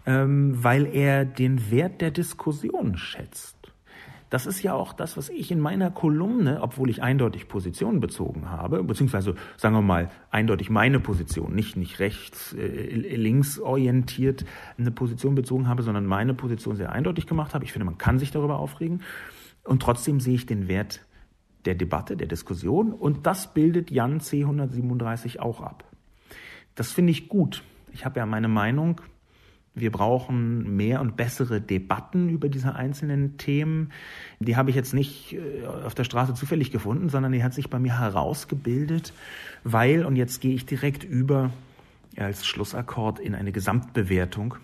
ähm, 0.08 0.56
weil 0.64 0.86
er 0.86 1.26
den 1.26 1.70
Wert 1.70 2.00
der 2.00 2.10
Diskussion 2.10 2.96
schätzt. 2.96 3.56
Das 4.30 4.46
ist 4.46 4.62
ja 4.62 4.72
auch 4.74 4.94
das, 4.94 5.16
was 5.16 5.28
ich 5.28 5.50
in 5.50 5.60
meiner 5.60 5.90
Kolumne, 5.90 6.60
obwohl 6.62 6.88
ich 6.90 7.02
eindeutig 7.02 7.48
Position 7.48 8.00
bezogen 8.00 8.50
habe, 8.50 8.82
beziehungsweise 8.82 9.34
sagen 9.56 9.74
wir 9.74 9.82
mal 9.82 10.10
eindeutig 10.30 10.70
meine 10.70 10.98
Position, 11.00 11.54
nicht, 11.54 11.76
nicht 11.76 11.98
rechts, 11.98 12.54
äh, 12.54 12.94
links 13.16 13.58
orientiert 13.58 14.46
eine 14.78 14.90
Position 14.90 15.34
bezogen 15.34 15.68
habe, 15.68 15.82
sondern 15.82 16.06
meine 16.06 16.32
Position 16.34 16.76
sehr 16.76 16.92
eindeutig 16.92 17.26
gemacht 17.26 17.54
habe. 17.54 17.64
Ich 17.64 17.72
finde, 17.72 17.86
man 17.86 17.98
kann 17.98 18.18
sich 18.18 18.30
darüber 18.30 18.58
aufregen. 18.58 19.02
Und 19.64 19.82
trotzdem 19.82 20.20
sehe 20.20 20.34
ich 20.34 20.46
den 20.46 20.68
Wert 20.68 21.00
der 21.66 21.74
Debatte, 21.74 22.16
der 22.16 22.28
Diskussion. 22.28 22.92
Und 22.92 23.26
das 23.26 23.52
bildet 23.52 23.90
Jan 23.90 24.20
C. 24.20 24.40
137 24.40 25.40
auch 25.40 25.60
ab. 25.60 25.84
Das 26.78 26.92
finde 26.92 27.10
ich 27.10 27.28
gut. 27.28 27.62
Ich 27.92 28.04
habe 28.04 28.20
ja 28.20 28.26
meine 28.26 28.48
Meinung 28.48 29.00
wir 29.80 29.92
brauchen 29.92 30.76
mehr 30.76 31.00
und 31.00 31.16
bessere 31.16 31.60
Debatten 31.60 32.28
über 32.28 32.48
diese 32.48 32.74
einzelnen 32.74 33.36
Themen. 33.36 33.92
Die 34.40 34.56
habe 34.56 34.70
ich 34.70 34.76
jetzt 34.76 34.94
nicht 34.94 35.34
äh, 35.34 35.66
auf 35.66 35.94
der 35.94 36.04
Straße 36.04 36.34
zufällig 36.34 36.70
gefunden, 36.70 37.08
sondern 37.08 37.32
die 37.32 37.42
hat 37.42 37.54
sich 37.54 37.70
bei 37.70 37.78
mir 37.78 37.98
herausgebildet, 37.98 39.12
weil, 39.64 40.04
und 40.04 40.16
jetzt 40.16 40.40
gehe 40.40 40.54
ich 40.54 40.66
direkt 40.66 41.04
über 41.04 41.50
als 42.16 42.46
Schlussakkord 42.46 43.20
in 43.20 43.34
eine 43.34 43.52
Gesamtbewertung, 43.52 44.56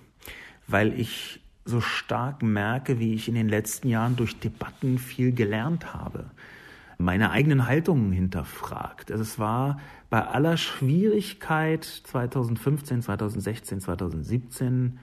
weil 0.66 0.98
ich 0.98 1.40
so 1.64 1.80
stark 1.80 2.42
merke, 2.42 2.98
wie 2.98 3.14
ich 3.14 3.28
in 3.28 3.34
den 3.34 3.48
letzten 3.48 3.88
Jahren 3.88 4.16
durch 4.16 4.38
Debatten 4.38 4.98
viel 4.98 5.32
gelernt 5.32 5.94
habe 5.94 6.26
meine 6.98 7.30
eigenen 7.30 7.66
Haltungen 7.66 8.12
hinterfragt. 8.12 9.10
Also 9.10 9.22
es 9.22 9.38
war 9.38 9.80
bei 10.14 10.28
aller 10.28 10.56
Schwierigkeit 10.56 11.82
2015, 11.82 13.02
2016, 13.02 13.80
2017 13.80 15.00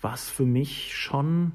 war 0.00 0.14
es 0.14 0.28
für 0.28 0.46
mich 0.46 0.96
schon 0.96 1.52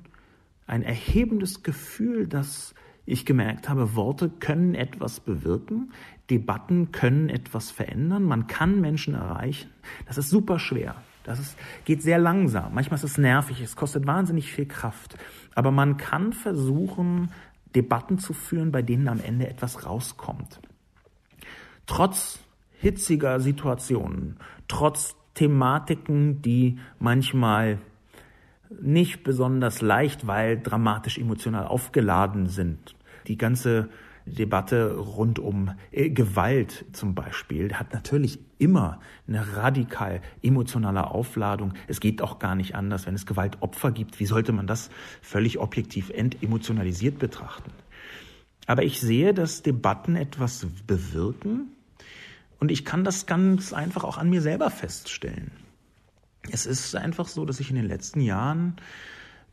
ein 0.67 0.83
erhebendes 0.83 1.63
Gefühl, 1.63 2.27
dass 2.27 2.73
ich 3.05 3.25
gemerkt 3.25 3.67
habe, 3.67 3.97
Worte 3.97 4.29
können 4.29 4.73
etwas 4.73 5.19
bewirken, 5.19 5.91
Debatten 6.29 6.93
können 6.93 7.27
etwas 7.27 7.71
verändern, 7.71 8.23
man 8.23 8.47
kann 8.47 8.79
Menschen 8.79 9.15
erreichen. 9.15 9.69
Das 10.05 10.17
ist 10.17 10.29
super 10.29 10.57
schwer. 10.57 10.95
Das 11.25 11.39
ist, 11.39 11.57
geht 11.83 12.01
sehr 12.01 12.19
langsam. 12.19 12.73
Manchmal 12.73 12.99
ist 12.99 13.03
es 13.03 13.17
nervig, 13.17 13.59
es 13.59 13.75
kostet 13.75 14.07
wahnsinnig 14.07 14.49
viel 14.49 14.65
Kraft. 14.65 15.17
Aber 15.55 15.71
man 15.71 15.97
kann 15.97 16.31
versuchen, 16.31 17.33
Debatten 17.75 18.17
zu 18.17 18.31
führen, 18.31 18.71
bei 18.71 18.81
denen 18.81 19.09
am 19.09 19.19
Ende 19.19 19.49
etwas 19.49 19.85
rauskommt. 19.85 20.61
Trotz 21.85 22.39
hitziger 22.83 23.39
Situationen, 23.39 24.35
trotz 24.67 25.15
Thematiken, 25.35 26.41
die 26.41 26.79
manchmal 26.99 27.79
nicht 28.81 29.23
besonders 29.23 29.81
leicht, 29.81 30.27
weil 30.27 30.59
dramatisch 30.59 31.17
emotional 31.17 31.65
aufgeladen 31.65 32.47
sind. 32.47 32.95
Die 33.27 33.37
ganze 33.37 33.87
Debatte 34.25 34.95
rund 34.97 35.39
um 35.39 35.71
äh, 35.91 36.09
Gewalt 36.09 36.85
zum 36.91 37.15
Beispiel 37.15 37.73
hat 37.73 37.93
natürlich 37.93 38.39
immer 38.57 38.99
eine 39.29 39.55
radikal 39.55 40.21
emotionale 40.41 41.09
Aufladung. 41.09 41.73
Es 41.87 42.01
geht 42.01 42.21
auch 42.21 42.37
gar 42.37 42.55
nicht 42.55 42.75
anders, 42.75 43.05
wenn 43.05 43.15
es 43.15 43.25
Gewaltopfer 43.25 43.91
gibt. 43.91 44.19
Wie 44.19 44.25
sollte 44.25 44.51
man 44.51 44.67
das 44.67 44.89
völlig 45.21 45.57
objektiv 45.57 46.09
entemotionalisiert 46.09 47.17
betrachten? 47.17 47.71
Aber 48.65 48.83
ich 48.83 48.99
sehe, 48.99 49.33
dass 49.33 49.61
Debatten 49.61 50.15
etwas 50.17 50.67
bewirken 50.85 51.72
und 52.63 52.71
ich 52.71 52.85
kann 52.85 53.03
das 53.03 53.25
ganz 53.25 53.73
einfach 53.73 54.05
auch 54.05 54.17
an 54.17 54.29
mir 54.29 54.41
selber 54.41 54.69
feststellen. 54.69 55.51
Es 56.49 56.65
ist 56.65 56.95
einfach 56.95 57.27
so, 57.27 57.43
dass 57.43 57.59
ich 57.59 57.69
in 57.69 57.75
den 57.75 57.83
letzten 57.83 58.21
Jahren 58.21 58.77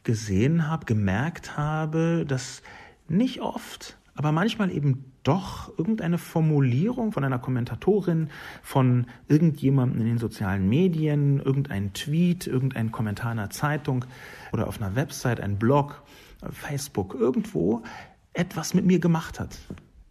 gesehen 0.04 0.68
habe, 0.68 0.86
gemerkt 0.86 1.56
habe, 1.56 2.24
dass 2.24 2.62
nicht 3.08 3.40
oft 3.40 3.98
aber 4.14 4.30
manchmal 4.30 4.70
eben 4.70 5.06
doch 5.24 5.76
irgendeine 5.76 6.18
Formulierung 6.18 7.10
von 7.10 7.24
einer 7.24 7.40
Kommentatorin, 7.40 8.30
von 8.62 9.08
irgendjemandem 9.26 10.02
in 10.02 10.06
den 10.06 10.18
sozialen 10.18 10.68
Medien, 10.68 11.40
irgendein 11.40 11.92
Tweet, 11.94 12.46
irgendein 12.46 12.92
Kommentar 12.92 13.32
in 13.32 13.40
einer 13.40 13.50
Zeitung 13.50 14.04
oder 14.52 14.68
auf 14.68 14.80
einer 14.80 14.94
Website, 14.94 15.40
ein 15.40 15.58
Blog, 15.58 16.00
Facebook, 16.52 17.14
irgendwo 17.14 17.82
etwas 18.34 18.72
mit 18.72 18.84
mir 18.84 19.00
gemacht 19.00 19.40
hat. 19.40 19.58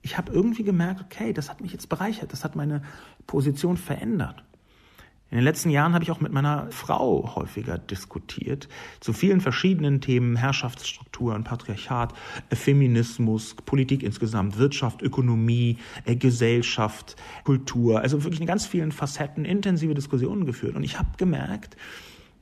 Ich 0.02 0.18
habe 0.18 0.32
irgendwie 0.32 0.64
gemerkt, 0.64 1.02
okay, 1.02 1.34
das 1.34 1.50
hat 1.50 1.62
mich 1.62 1.74
jetzt 1.74 1.90
bereichert, 1.90 2.32
das 2.32 2.44
hat 2.44 2.56
meine 2.56 2.82
Position 3.28 3.78
verändert. 3.78 4.44
In 5.32 5.38
den 5.38 5.44
letzten 5.44 5.70
Jahren 5.70 5.94
habe 5.94 6.04
ich 6.04 6.10
auch 6.10 6.22
mit 6.22 6.32
meiner 6.32 6.72
Frau 6.72 7.36
häufiger 7.36 7.78
diskutiert 7.78 8.68
zu 9.00 9.14
vielen 9.14 9.42
verschiedenen 9.42 10.02
Themen, 10.02 10.36
Herrschaftsstrukturen, 10.36 11.44
Patriarchat, 11.44 12.16
Feminismus, 12.52 13.54
Politik 13.54 14.02
insgesamt, 14.02 14.58
Wirtschaft, 14.58 15.04
Ökonomie, 15.04 15.78
äh, 16.06 16.16
Gesellschaft, 16.16 17.16
Kultur, 17.44 18.02
also 18.02 18.24
wirklich 18.24 18.42
in 18.42 18.48
ganz 18.48 18.66
vielen 18.66 18.92
Facetten 18.92 19.46
intensive 19.46 19.94
Diskussionen 19.94 20.48
geführt. 20.48 20.76
Und 20.76 20.82
ich 20.82 20.98
habe 20.98 21.10
gemerkt, 21.18 21.78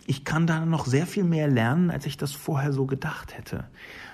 ich 0.05 0.24
kann 0.24 0.47
da 0.47 0.66
noch 0.66 0.86
sehr 0.86 1.05
viel 1.05 1.26
mehr 1.26 1.49
lernen, 1.49 1.91
als 1.91 2.05
ich 2.05 2.16
das 2.16 2.32
vorher 2.32 2.72
so 2.72 2.86
gedacht 2.86 3.38
hätte. 3.38 3.66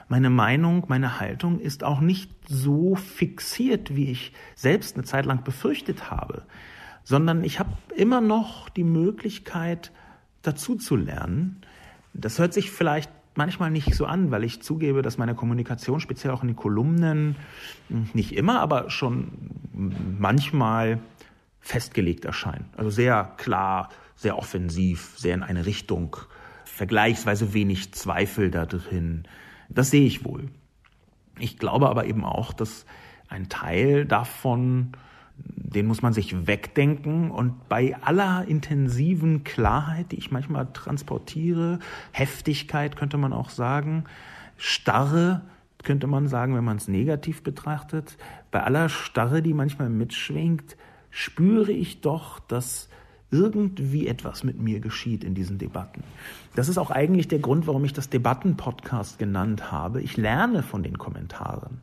Meine 0.08 0.30
Meinung, 0.30 0.86
meine 0.88 1.20
Haltung 1.20 1.60
ist 1.60 1.84
auch 1.84 2.01
nicht 2.01 2.32
so 2.47 2.95
fixiert, 2.95 3.95
wie 3.95 4.12
ich 4.12 4.34
selbst 4.56 4.95
eine 4.95 5.06
Zeit 5.06 5.26
lang 5.26 5.43
befürchtet 5.43 6.12
habe 6.12 6.43
sondern 7.04 7.43
ich 7.43 7.60
habe 7.60 7.72
immer 7.95 8.22
noch 8.22 8.70
die 8.70 8.84
Möglichkeit, 8.84 9.91
dazu 10.41 10.76
zu 10.76 10.95
lernen. 10.95 11.62
Das 12.14 12.39
hört 12.39 12.54
sich 12.54 12.72
vielleicht 12.72 13.12
manchmal 13.36 13.72
nicht 13.72 13.93
so 13.95 14.06
an, 14.06 14.32
weil 14.32 14.43
ich 14.43 14.62
zugebe, 14.62 15.01
dass 15.01 15.18
meine 15.18 15.36
Kommunikation, 15.36 15.99
speziell 15.99 16.34
auch 16.34 16.41
in 16.41 16.49
den 16.49 16.56
Kolumnen, 16.56 17.36
nicht 18.14 18.34
immer, 18.34 18.60
aber 18.60 18.89
schon 18.89 19.32
manchmal 19.74 20.99
festgelegt 21.60 22.26
erscheint. 22.26 22.66
Also 22.78 22.89
sehr 22.89 23.34
klar, 23.38 23.89
sehr 24.16 24.38
offensiv, 24.38 25.14
sehr 25.18 25.34
in 25.34 25.43
eine 25.43 25.66
Richtung, 25.66 26.18
vergleichsweise 26.66 27.54
wenig 27.54 27.93
Zweifel 27.93 28.51
da 28.51 28.66
drin. 28.66 29.24
Das 29.74 29.90
sehe 29.90 30.06
ich 30.06 30.26
wohl. 30.26 30.50
Ich 31.40 31.58
glaube 31.58 31.90
aber 31.90 32.06
eben 32.06 32.26
auch, 32.26 32.54
dass 32.54 32.86
ein 33.30 33.50
Teil 33.50 34.06
davon 34.06 34.94
den 35.36 35.88
muss 35.88 36.02
man 36.02 36.14
sich 36.14 36.48
wegdenken 36.48 37.32
und 37.32 37.68
bei 37.68 37.96
aller 38.02 38.46
intensiven 38.48 39.44
Klarheit, 39.44 40.12
die 40.12 40.18
ich 40.18 40.32
manchmal 40.32 40.72
transportiere, 40.72 41.80
Heftigkeit 42.12 42.96
könnte 42.96 43.18
man 43.18 43.34
auch 43.34 43.50
sagen, 43.50 44.04
Starre 44.58 45.42
könnte 45.84 46.08
man 46.08 46.28
sagen, 46.28 46.56
wenn 46.56 46.64
man 46.64 46.78
es 46.78 46.88
negativ 46.88 47.44
betrachtet, 47.44 48.18
bei 48.52 48.64
aller 48.64 48.88
Starre, 48.88 49.42
die 49.42 49.54
manchmal 49.54 49.90
mitschwingt, 49.90 50.78
spüre 51.10 51.72
ich 51.72 52.02
doch, 52.02 52.40
dass 52.40 52.90
irgendwie 53.34 54.08
etwas 54.08 54.44
mit 54.44 54.62
mir 54.62 54.80
geschieht 54.80 55.24
in 55.24 55.34
diesen 55.34 55.58
Debatten. 55.58 56.04
Das 56.56 56.70
ist 56.70 56.78
auch 56.78 56.92
eigentlich 56.92 57.28
der 57.28 57.40
Grund, 57.40 57.66
warum 57.66 57.84
ich 57.84 57.94
das 57.94 58.10
Debatten-Podcast 58.10 59.18
genannt 59.18 59.72
habe. 59.72 60.02
Ich 60.02 60.16
lerne 60.16 60.62
von 60.62 60.84
den 60.84 61.00
Kommentaren. 61.00 61.82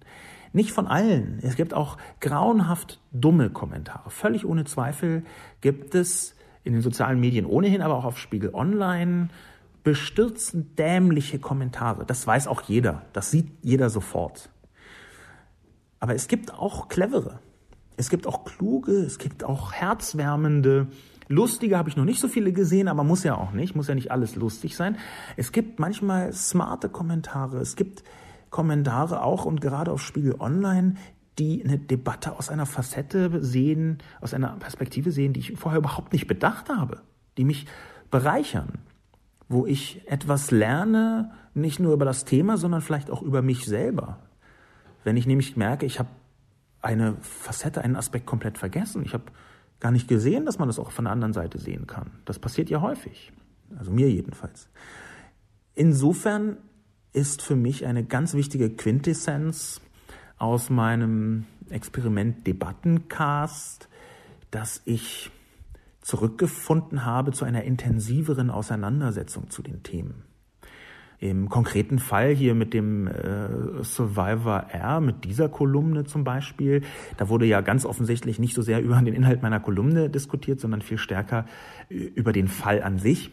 Nicht 0.53 0.70
von 0.70 0.86
allen. 0.86 1.40
Es 1.42 1.57
gibt 1.57 1.74
auch 1.74 1.98
grauenhaft 2.20 3.01
dumme 3.12 3.51
Kommentare. 3.51 4.11
Völlig 4.11 4.46
ohne 4.46 4.64
Zweifel 4.64 5.24
gibt 5.61 5.94
es 5.96 6.36
in 6.62 6.72
den 6.72 6.82
sozialen 6.82 7.18
Medien 7.18 7.46
ohnehin, 7.46 7.82
aber 7.82 7.96
auch 7.96 8.05
auf 8.05 8.18
Spiegel 8.18 8.55
Online 8.55 9.28
bestürzend 9.82 10.78
dämliche 10.78 11.38
Kommentare. 11.40 12.05
Das 12.05 12.26
weiß 12.26 12.46
auch 12.46 12.62
jeder. 12.62 13.03
Das 13.12 13.30
sieht 13.30 13.48
jeder 13.62 13.90
sofort. 13.90 14.51
Aber 15.98 16.14
es 16.14 16.28
gibt 16.28 16.55
auch 16.55 16.88
clevere. 16.88 17.40
Es 17.96 18.09
gibt 18.09 18.26
auch 18.26 18.44
kluge, 18.44 18.92
es 18.92 19.18
gibt 19.18 19.44
auch 19.44 19.72
herzwärmende, 19.72 20.86
lustige 21.30 21.78
habe 21.78 21.88
ich 21.88 21.96
noch 21.96 22.04
nicht 22.04 22.20
so 22.20 22.28
viele 22.28 22.52
gesehen, 22.52 22.88
aber 22.88 23.04
muss 23.04 23.24
ja 23.24 23.36
auch 23.36 23.52
nicht, 23.52 23.74
muss 23.74 23.88
ja 23.88 23.94
nicht 23.94 24.10
alles 24.10 24.34
lustig 24.34 24.76
sein. 24.76 24.98
Es 25.36 25.52
gibt 25.52 25.78
manchmal 25.78 26.32
smarte 26.32 26.88
Kommentare, 26.88 27.58
es 27.58 27.76
gibt 27.76 28.02
Kommentare 28.50 29.22
auch 29.22 29.44
und 29.44 29.60
gerade 29.60 29.92
auf 29.92 30.02
Spiegel 30.02 30.34
Online, 30.40 30.96
die 31.38 31.64
eine 31.64 31.78
Debatte 31.78 32.36
aus 32.36 32.50
einer 32.50 32.66
Facette 32.66 33.42
sehen, 33.42 33.98
aus 34.20 34.34
einer 34.34 34.56
Perspektive 34.58 35.12
sehen, 35.12 35.32
die 35.32 35.40
ich 35.40 35.56
vorher 35.56 35.78
überhaupt 35.78 36.12
nicht 36.12 36.26
bedacht 36.26 36.68
habe, 36.68 37.00
die 37.38 37.44
mich 37.44 37.66
bereichern, 38.10 38.80
wo 39.48 39.66
ich 39.66 40.02
etwas 40.08 40.50
lerne, 40.50 41.30
nicht 41.54 41.78
nur 41.78 41.92
über 41.92 42.04
das 42.04 42.24
Thema, 42.24 42.56
sondern 42.56 42.82
vielleicht 42.82 43.10
auch 43.10 43.22
über 43.22 43.40
mich 43.40 43.66
selber. 43.66 44.18
Wenn 45.04 45.16
ich 45.16 45.26
nämlich 45.26 45.56
merke, 45.56 45.86
ich 45.86 46.00
habe 46.00 46.08
eine 46.82 47.16
Facette, 47.20 47.82
einen 47.82 47.96
Aspekt 47.96 48.26
komplett 48.26 48.58
vergessen, 48.58 49.02
ich 49.04 49.14
habe 49.14 49.24
gar 49.80 49.90
nicht 49.90 50.08
gesehen, 50.08 50.46
dass 50.46 50.58
man 50.58 50.68
das 50.68 50.78
auch 50.78 50.90
von 50.90 51.06
der 51.06 51.12
anderen 51.12 51.32
Seite 51.32 51.58
sehen 51.58 51.86
kann. 51.86 52.10
Das 52.24 52.38
passiert 52.38 52.70
ja 52.70 52.80
häufig, 52.80 53.32
also 53.76 53.90
mir 53.90 54.10
jedenfalls. 54.10 54.68
Insofern 55.74 56.58
ist 57.12 57.42
für 57.42 57.56
mich 57.56 57.86
eine 57.86 58.04
ganz 58.04 58.34
wichtige 58.34 58.70
Quintessenz 58.70 59.80
aus 60.38 60.70
meinem 60.70 61.46
Experiment 61.70 62.46
Debattencast, 62.46 63.88
dass 64.50 64.82
ich 64.84 65.30
zurückgefunden 66.00 67.04
habe 67.04 67.32
zu 67.32 67.44
einer 67.44 67.64
intensiveren 67.64 68.50
Auseinandersetzung 68.50 69.50
zu 69.50 69.62
den 69.62 69.82
Themen. 69.82 70.24
Im 71.20 71.50
konkreten 71.50 71.98
Fall 71.98 72.34
hier 72.34 72.54
mit 72.54 72.72
dem 72.72 73.06
äh, 73.06 73.82
Survivor 73.82 74.68
R, 74.70 75.02
mit 75.02 75.24
dieser 75.24 75.50
Kolumne 75.50 76.04
zum 76.04 76.24
Beispiel, 76.24 76.80
da 77.18 77.28
wurde 77.28 77.44
ja 77.44 77.60
ganz 77.60 77.84
offensichtlich 77.84 78.38
nicht 78.38 78.54
so 78.54 78.62
sehr 78.62 78.80
über 78.82 78.98
den 79.02 79.14
Inhalt 79.14 79.42
meiner 79.42 79.60
Kolumne 79.60 80.08
diskutiert, 80.08 80.60
sondern 80.60 80.80
viel 80.80 80.96
stärker 80.96 81.44
über 81.90 82.32
den 82.32 82.48
Fall 82.48 82.82
an 82.82 82.98
sich, 82.98 83.30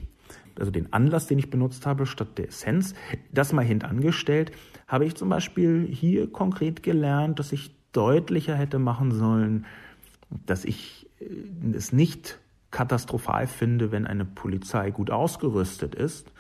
also 0.60 0.70
den 0.70 0.92
Anlass, 0.92 1.28
den 1.28 1.40
ich 1.40 1.50
benutzt 1.50 1.86
habe, 1.86 2.06
statt 2.06 2.38
der 2.38 2.50
Essenz. 2.50 2.94
Das 3.32 3.54
mal 3.54 3.64
hintangestellt, 3.64 4.52
habe 4.86 5.06
ich 5.06 5.16
zum 5.16 5.30
Beispiel 5.30 5.88
hier 5.90 6.30
konkret 6.30 6.84
gelernt, 6.84 7.40
dass 7.40 7.54
ich 7.54 7.72
deutlicher 7.94 8.56
hätte 8.56 8.80
machen 8.80 9.12
sollen, 9.12 9.66
dass 10.46 10.66
ich 10.66 11.10
äh, 11.22 11.74
es 11.74 11.94
nicht 11.94 12.40
katastrophal 12.70 13.48
finde, 13.48 13.94
wenn 13.94 14.06
eine 14.06 14.26
Polizei 14.26 14.92
gut 14.92 15.10
ausgerüstet 15.10 15.96
ist, 15.96 16.34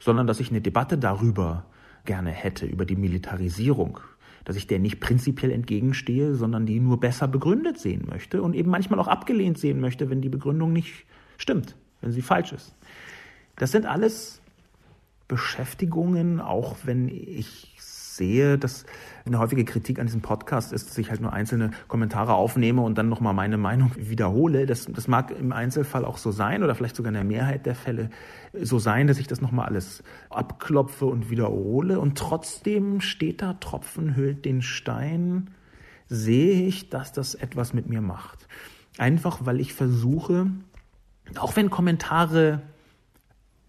sondern 0.00 0.26
dass 0.26 0.40
ich 0.40 0.50
eine 0.50 0.60
Debatte 0.60 0.98
darüber 0.98 1.64
gerne 2.04 2.30
hätte, 2.30 2.66
über 2.66 2.84
die 2.84 2.96
Militarisierung, 2.96 3.98
dass 4.44 4.56
ich 4.56 4.66
der 4.66 4.78
nicht 4.78 5.00
prinzipiell 5.00 5.50
entgegenstehe, 5.50 6.34
sondern 6.34 6.64
die 6.64 6.80
nur 6.80 7.00
besser 7.00 7.28
begründet 7.28 7.78
sehen 7.78 8.06
möchte 8.08 8.42
und 8.42 8.54
eben 8.54 8.70
manchmal 8.70 8.98
auch 8.98 9.08
abgelehnt 9.08 9.58
sehen 9.58 9.80
möchte, 9.80 10.08
wenn 10.10 10.22
die 10.22 10.28
Begründung 10.28 10.72
nicht 10.72 11.04
stimmt, 11.36 11.76
wenn 12.00 12.12
sie 12.12 12.22
falsch 12.22 12.52
ist. 12.52 12.74
Das 13.56 13.72
sind 13.72 13.86
alles 13.86 14.40
Beschäftigungen, 15.26 16.40
auch 16.40 16.76
wenn 16.84 17.08
ich 17.08 17.67
sehe, 18.18 18.58
dass 18.58 18.84
eine 19.24 19.38
häufige 19.38 19.64
Kritik 19.64 19.98
an 19.98 20.06
diesem 20.06 20.20
Podcast 20.20 20.72
ist, 20.72 20.88
dass 20.88 20.98
ich 20.98 21.10
halt 21.10 21.20
nur 21.20 21.32
einzelne 21.32 21.70
Kommentare 21.86 22.34
aufnehme 22.34 22.82
und 22.82 22.98
dann 22.98 23.08
nochmal 23.08 23.32
meine 23.32 23.56
Meinung 23.56 23.92
wiederhole. 23.96 24.66
Das, 24.66 24.86
das 24.86 25.08
mag 25.08 25.30
im 25.30 25.52
Einzelfall 25.52 26.04
auch 26.04 26.18
so 26.18 26.30
sein 26.30 26.62
oder 26.62 26.74
vielleicht 26.74 26.96
sogar 26.96 27.08
in 27.08 27.14
der 27.14 27.24
Mehrheit 27.24 27.64
der 27.64 27.74
Fälle 27.74 28.10
so 28.52 28.78
sein, 28.78 29.06
dass 29.06 29.18
ich 29.18 29.26
das 29.26 29.40
nochmal 29.40 29.66
alles 29.66 30.02
abklopfe 30.28 31.06
und 31.06 31.30
wiederhole. 31.30 32.00
Und 32.00 32.18
trotzdem 32.18 33.00
steht 33.00 33.40
da, 33.40 33.54
Tropfen 33.54 34.16
hüllt 34.16 34.44
den 34.44 34.60
Stein, 34.60 35.50
sehe 36.08 36.66
ich, 36.66 36.90
dass 36.90 37.12
das 37.12 37.34
etwas 37.34 37.72
mit 37.72 37.88
mir 37.88 38.00
macht. 38.00 38.46
Einfach 38.98 39.46
weil 39.46 39.60
ich 39.60 39.74
versuche, 39.74 40.50
auch 41.36 41.56
wenn 41.56 41.70
Kommentare 41.70 42.62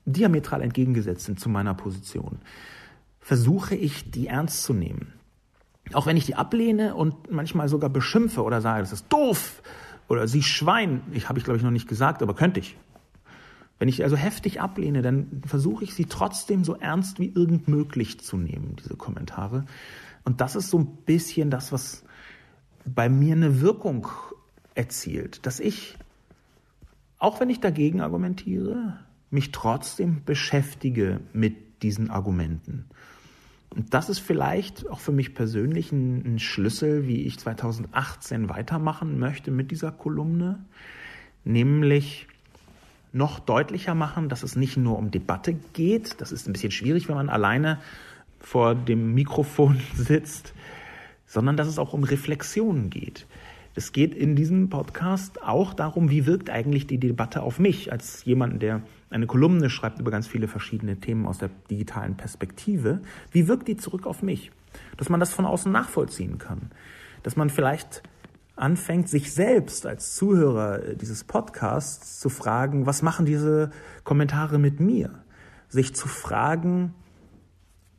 diametral 0.05 0.61
entgegengesetzt 0.61 1.25
sind 1.25 1.39
zu 1.39 1.49
meiner 1.49 1.73
Position, 1.73 2.39
versuche 3.29 3.75
ich, 3.75 4.09
die 4.09 4.25
ernst 4.25 4.63
zu 4.63 4.73
nehmen. 4.73 5.13
Auch 5.93 6.07
wenn 6.07 6.17
ich 6.17 6.25
die 6.25 6.33
ablehne 6.33 6.95
und 6.95 7.29
manchmal 7.29 7.69
sogar 7.69 7.91
beschimpfe 7.91 8.41
oder 8.41 8.59
sage, 8.59 8.81
das 8.81 8.91
ist 8.91 9.05
doof 9.09 9.61
oder 10.07 10.27
sie 10.27 10.41
Schwein, 10.41 11.03
ich 11.11 11.29
habe 11.29 11.37
ich 11.37 11.45
glaube 11.45 11.57
ich 11.57 11.63
noch 11.63 11.69
nicht 11.69 11.87
gesagt, 11.87 12.23
aber 12.23 12.33
könnte 12.33 12.59
ich. 12.59 12.75
Wenn 13.77 13.87
ich 13.87 14.01
also 14.01 14.17
heftig 14.17 14.61
ablehne, 14.61 15.03
dann 15.03 15.43
versuche 15.45 15.83
ich 15.83 15.93
sie 15.93 16.05
trotzdem 16.05 16.63
so 16.63 16.73
ernst 16.73 17.19
wie 17.19 17.31
irgend 17.31 17.67
möglich 17.67 18.19
zu 18.19 18.35
nehmen, 18.35 18.77
diese 18.79 18.95
Kommentare. 18.95 19.65
Und 20.23 20.41
das 20.41 20.55
ist 20.55 20.71
so 20.71 20.79
ein 20.79 20.87
bisschen 21.05 21.51
das, 21.51 21.71
was 21.71 22.03
bei 22.83 23.09
mir 23.09 23.35
eine 23.35 23.61
Wirkung 23.61 24.07
erzielt, 24.73 25.45
dass 25.45 25.59
ich, 25.59 25.99
auch 27.19 27.39
wenn 27.39 27.51
ich 27.51 27.59
dagegen 27.59 28.01
argumentiere, 28.01 28.97
mich 29.29 29.51
trotzdem 29.51 30.23
beschäftige 30.25 31.19
mit 31.31 31.83
diesen 31.83 32.09
Argumenten. 32.09 32.89
Und 33.69 33.93
das 33.93 34.09
ist 34.09 34.19
vielleicht 34.19 34.89
auch 34.89 34.99
für 34.99 35.11
mich 35.11 35.35
persönlich 35.35 35.91
ein, 35.91 36.25
ein, 36.25 36.39
Schlüssel, 36.39 37.07
wie 37.07 37.23
ich 37.23 37.37
2018 37.37 38.49
weitermachen 38.49 39.19
möchte 39.19 39.51
mit 39.51 39.69
dieser 39.69 39.91
Kolumne, 39.91 40.65
nämlich 41.43 42.27
noch 43.11 43.39
deutlicher 43.39 43.95
machen, 43.95 44.29
dass 44.29 44.43
es 44.43 44.55
nicht 44.55 44.77
nur 44.77 44.97
um 44.97 45.11
Debatte 45.11 45.53
geht. 45.73 46.19
Das 46.21 46.31
ist 46.31 46.47
ein 46.47 46.53
bisschen 46.53 46.71
schwierig, 46.71 47.07
wenn 47.07 47.15
man 47.15 47.29
alleine 47.29 47.79
vor 48.39 48.75
dem 48.75 49.13
Mikrofon 49.13 49.79
sitzt, 49.95 50.53
sondern 51.25 51.57
dass 51.57 51.67
es 51.67 51.79
auch 51.79 51.93
um 51.93 52.03
Reflexionen 52.03 52.89
geht. 52.89 53.27
Es 53.75 53.91
geht 53.91 54.15
in 54.15 54.35
diesem 54.35 54.69
Podcast 54.69 55.43
auch 55.43 55.73
darum, 55.73 56.09
wie 56.09 56.25
wirkt 56.25 56.49
eigentlich 56.49 56.87
die 56.87 56.97
Debatte 56.97 57.43
auf 57.43 57.59
mich 57.59 57.91
als 57.91 58.25
jemand, 58.25 58.61
der 58.61 58.81
eine 59.09 59.25
Kolumne 59.27 59.69
schreibt 59.69 59.99
über 59.99 60.11
ganz 60.11 60.27
viele 60.27 60.47
verschiedene 60.47 60.97
Themen 60.97 61.25
aus 61.25 61.39
der 61.39 61.49
digitalen 61.69 62.15
Perspektive. 62.15 63.01
Wie 63.31 63.47
wirkt 63.47 63.67
die 63.67 63.77
zurück 63.77 64.05
auf 64.05 64.21
mich? 64.21 64.51
Dass 64.97 65.09
man 65.09 65.19
das 65.19 65.33
von 65.33 65.45
außen 65.45 65.71
nachvollziehen 65.71 66.37
kann. 66.37 66.71
Dass 67.23 67.35
man 67.35 67.49
vielleicht 67.49 68.03
anfängt, 68.55 69.09
sich 69.09 69.33
selbst 69.33 69.85
als 69.85 70.15
Zuhörer 70.15 70.95
dieses 70.95 71.23
Podcasts 71.23 72.19
zu 72.19 72.29
fragen, 72.29 72.85
was 72.85 73.01
machen 73.01 73.25
diese 73.25 73.71
Kommentare 74.03 74.59
mit 74.59 74.79
mir? 74.79 75.23
Sich 75.69 75.95
zu 75.95 76.07
fragen, 76.07 76.93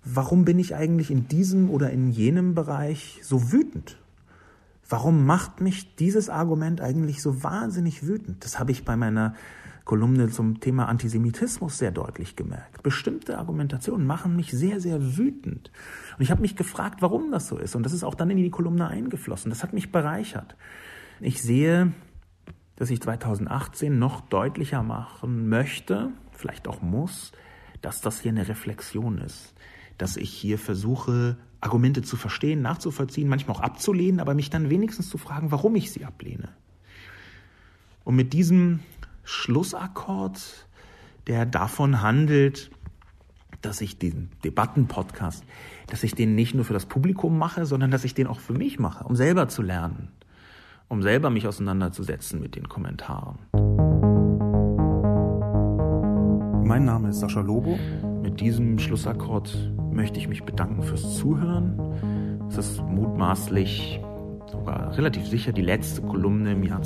warum 0.04 0.44
bin 0.44 0.58
ich 0.58 0.74
eigentlich 0.74 1.10
in 1.10 1.28
diesem 1.28 1.70
oder 1.70 1.90
in 1.90 2.10
jenem 2.10 2.54
Bereich 2.54 3.20
so 3.22 3.52
wütend? 3.52 3.96
Warum 4.88 5.24
macht 5.24 5.60
mich 5.60 5.94
dieses 5.96 6.28
Argument 6.28 6.80
eigentlich 6.80 7.22
so 7.22 7.42
wahnsinnig 7.42 8.06
wütend? 8.06 8.44
Das 8.44 8.58
habe 8.58 8.72
ich 8.72 8.84
bei 8.84 8.96
meiner 8.96 9.34
Kolumne 9.84 10.28
zum 10.28 10.60
Thema 10.60 10.86
Antisemitismus 10.86 11.78
sehr 11.78 11.90
deutlich 11.90 12.36
gemerkt. 12.36 12.82
Bestimmte 12.82 13.38
Argumentationen 13.38 14.06
machen 14.06 14.36
mich 14.36 14.50
sehr, 14.52 14.80
sehr 14.80 15.16
wütend. 15.16 15.70
Und 16.16 16.22
ich 16.22 16.30
habe 16.30 16.42
mich 16.42 16.56
gefragt, 16.56 17.02
warum 17.02 17.30
das 17.30 17.48
so 17.48 17.58
ist. 17.58 17.74
Und 17.74 17.84
das 17.84 17.92
ist 17.92 18.04
auch 18.04 18.14
dann 18.14 18.30
in 18.30 18.36
die 18.36 18.50
Kolumne 18.50 18.88
eingeflossen. 18.88 19.50
Das 19.50 19.62
hat 19.62 19.72
mich 19.72 19.90
bereichert. 19.90 20.56
Ich 21.20 21.42
sehe, 21.42 21.92
dass 22.76 22.90
ich 22.90 23.00
2018 23.00 23.98
noch 23.98 24.20
deutlicher 24.22 24.82
machen 24.82 25.48
möchte, 25.48 26.10
vielleicht 26.32 26.68
auch 26.68 26.82
muss, 26.82 27.32
dass 27.82 28.00
das 28.00 28.20
hier 28.20 28.30
eine 28.30 28.48
Reflexion 28.48 29.18
ist. 29.18 29.54
Dass 29.98 30.16
ich 30.16 30.30
hier 30.30 30.58
versuche, 30.58 31.36
Argumente 31.60 32.02
zu 32.02 32.16
verstehen, 32.16 32.62
nachzuvollziehen, 32.62 33.28
manchmal 33.28 33.56
auch 33.56 33.60
abzulehnen, 33.60 34.20
aber 34.20 34.34
mich 34.34 34.50
dann 34.50 34.70
wenigstens 34.70 35.10
zu 35.10 35.18
fragen, 35.18 35.50
warum 35.50 35.76
ich 35.76 35.90
sie 35.92 36.04
ablehne. 36.04 36.48
Und 38.04 38.16
mit 38.16 38.32
diesem 38.32 38.80
Schlussakkord, 39.30 40.66
der 41.28 41.46
davon 41.46 42.02
handelt, 42.02 42.72
dass 43.62 43.80
ich 43.80 43.96
diesen 43.96 44.30
Debattenpodcast, 44.42 45.44
dass 45.86 46.02
ich 46.02 46.16
den 46.16 46.34
nicht 46.34 46.54
nur 46.54 46.64
für 46.64 46.72
das 46.72 46.86
Publikum 46.86 47.38
mache, 47.38 47.64
sondern 47.64 47.92
dass 47.92 48.02
ich 48.02 48.12
den 48.12 48.26
auch 48.26 48.40
für 48.40 48.54
mich 48.54 48.80
mache, 48.80 49.04
um 49.04 49.14
selber 49.14 49.46
zu 49.46 49.62
lernen, 49.62 50.08
um 50.88 51.00
selber 51.00 51.30
mich 51.30 51.46
auseinanderzusetzen 51.46 52.40
mit 52.40 52.56
den 52.56 52.68
Kommentaren. 52.68 53.38
Mein 56.64 56.84
Name 56.84 57.10
ist 57.10 57.20
Sascha 57.20 57.40
Lobo. 57.40 57.78
Mit 58.22 58.40
diesem 58.40 58.80
Schlussakkord 58.80 59.70
möchte 59.92 60.18
ich 60.18 60.26
mich 60.26 60.42
bedanken 60.42 60.82
fürs 60.82 61.16
Zuhören. 61.16 61.78
Es 62.48 62.58
ist 62.58 62.82
mutmaßlich, 62.82 64.00
sogar 64.50 64.96
relativ 64.96 65.24
sicher, 65.28 65.52
die 65.52 65.62
letzte 65.62 66.02
Kolumne 66.02 66.52
im 66.52 66.64
Jahr 66.64 66.82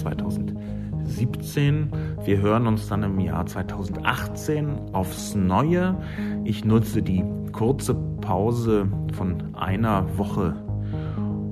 2017. 1.05 1.90
Wir 2.24 2.40
hören 2.40 2.66
uns 2.66 2.88
dann 2.88 3.02
im 3.02 3.20
Jahr 3.20 3.46
2018 3.46 4.92
aufs 4.92 5.34
Neue. 5.34 5.96
Ich 6.44 6.64
nutze 6.64 7.02
die 7.02 7.24
kurze 7.52 7.94
Pause 7.94 8.88
von 9.12 9.55
einer 9.55 10.18
Woche, 10.18 10.57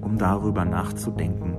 um 0.01 0.17
darüber 0.19 0.65
nachzudenken, 0.65 1.57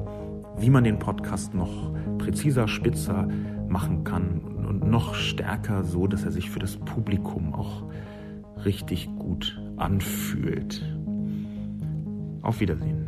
wie 0.58 0.70
man 0.70 0.84
den 0.84 1.00
Podcast 1.00 1.54
noch 1.54 1.94
präziser, 2.18 2.68
spitzer 2.68 3.28
machen 3.68 4.04
kann 4.04 4.42
und 4.68 4.88
noch 4.90 5.16
stärker 5.16 5.84
so, 5.84 6.08
dass 6.08 6.24
er 6.24 6.32
sich 6.32 6.50
für 6.50 6.60
das 6.60 6.78
Publikum 6.78 7.54
auch 7.54 7.84
richtig 8.66 9.10
gut 9.18 9.62
anfühlt. 9.78 10.84
Auf 12.42 12.60
Wiedersehen. 12.60 13.03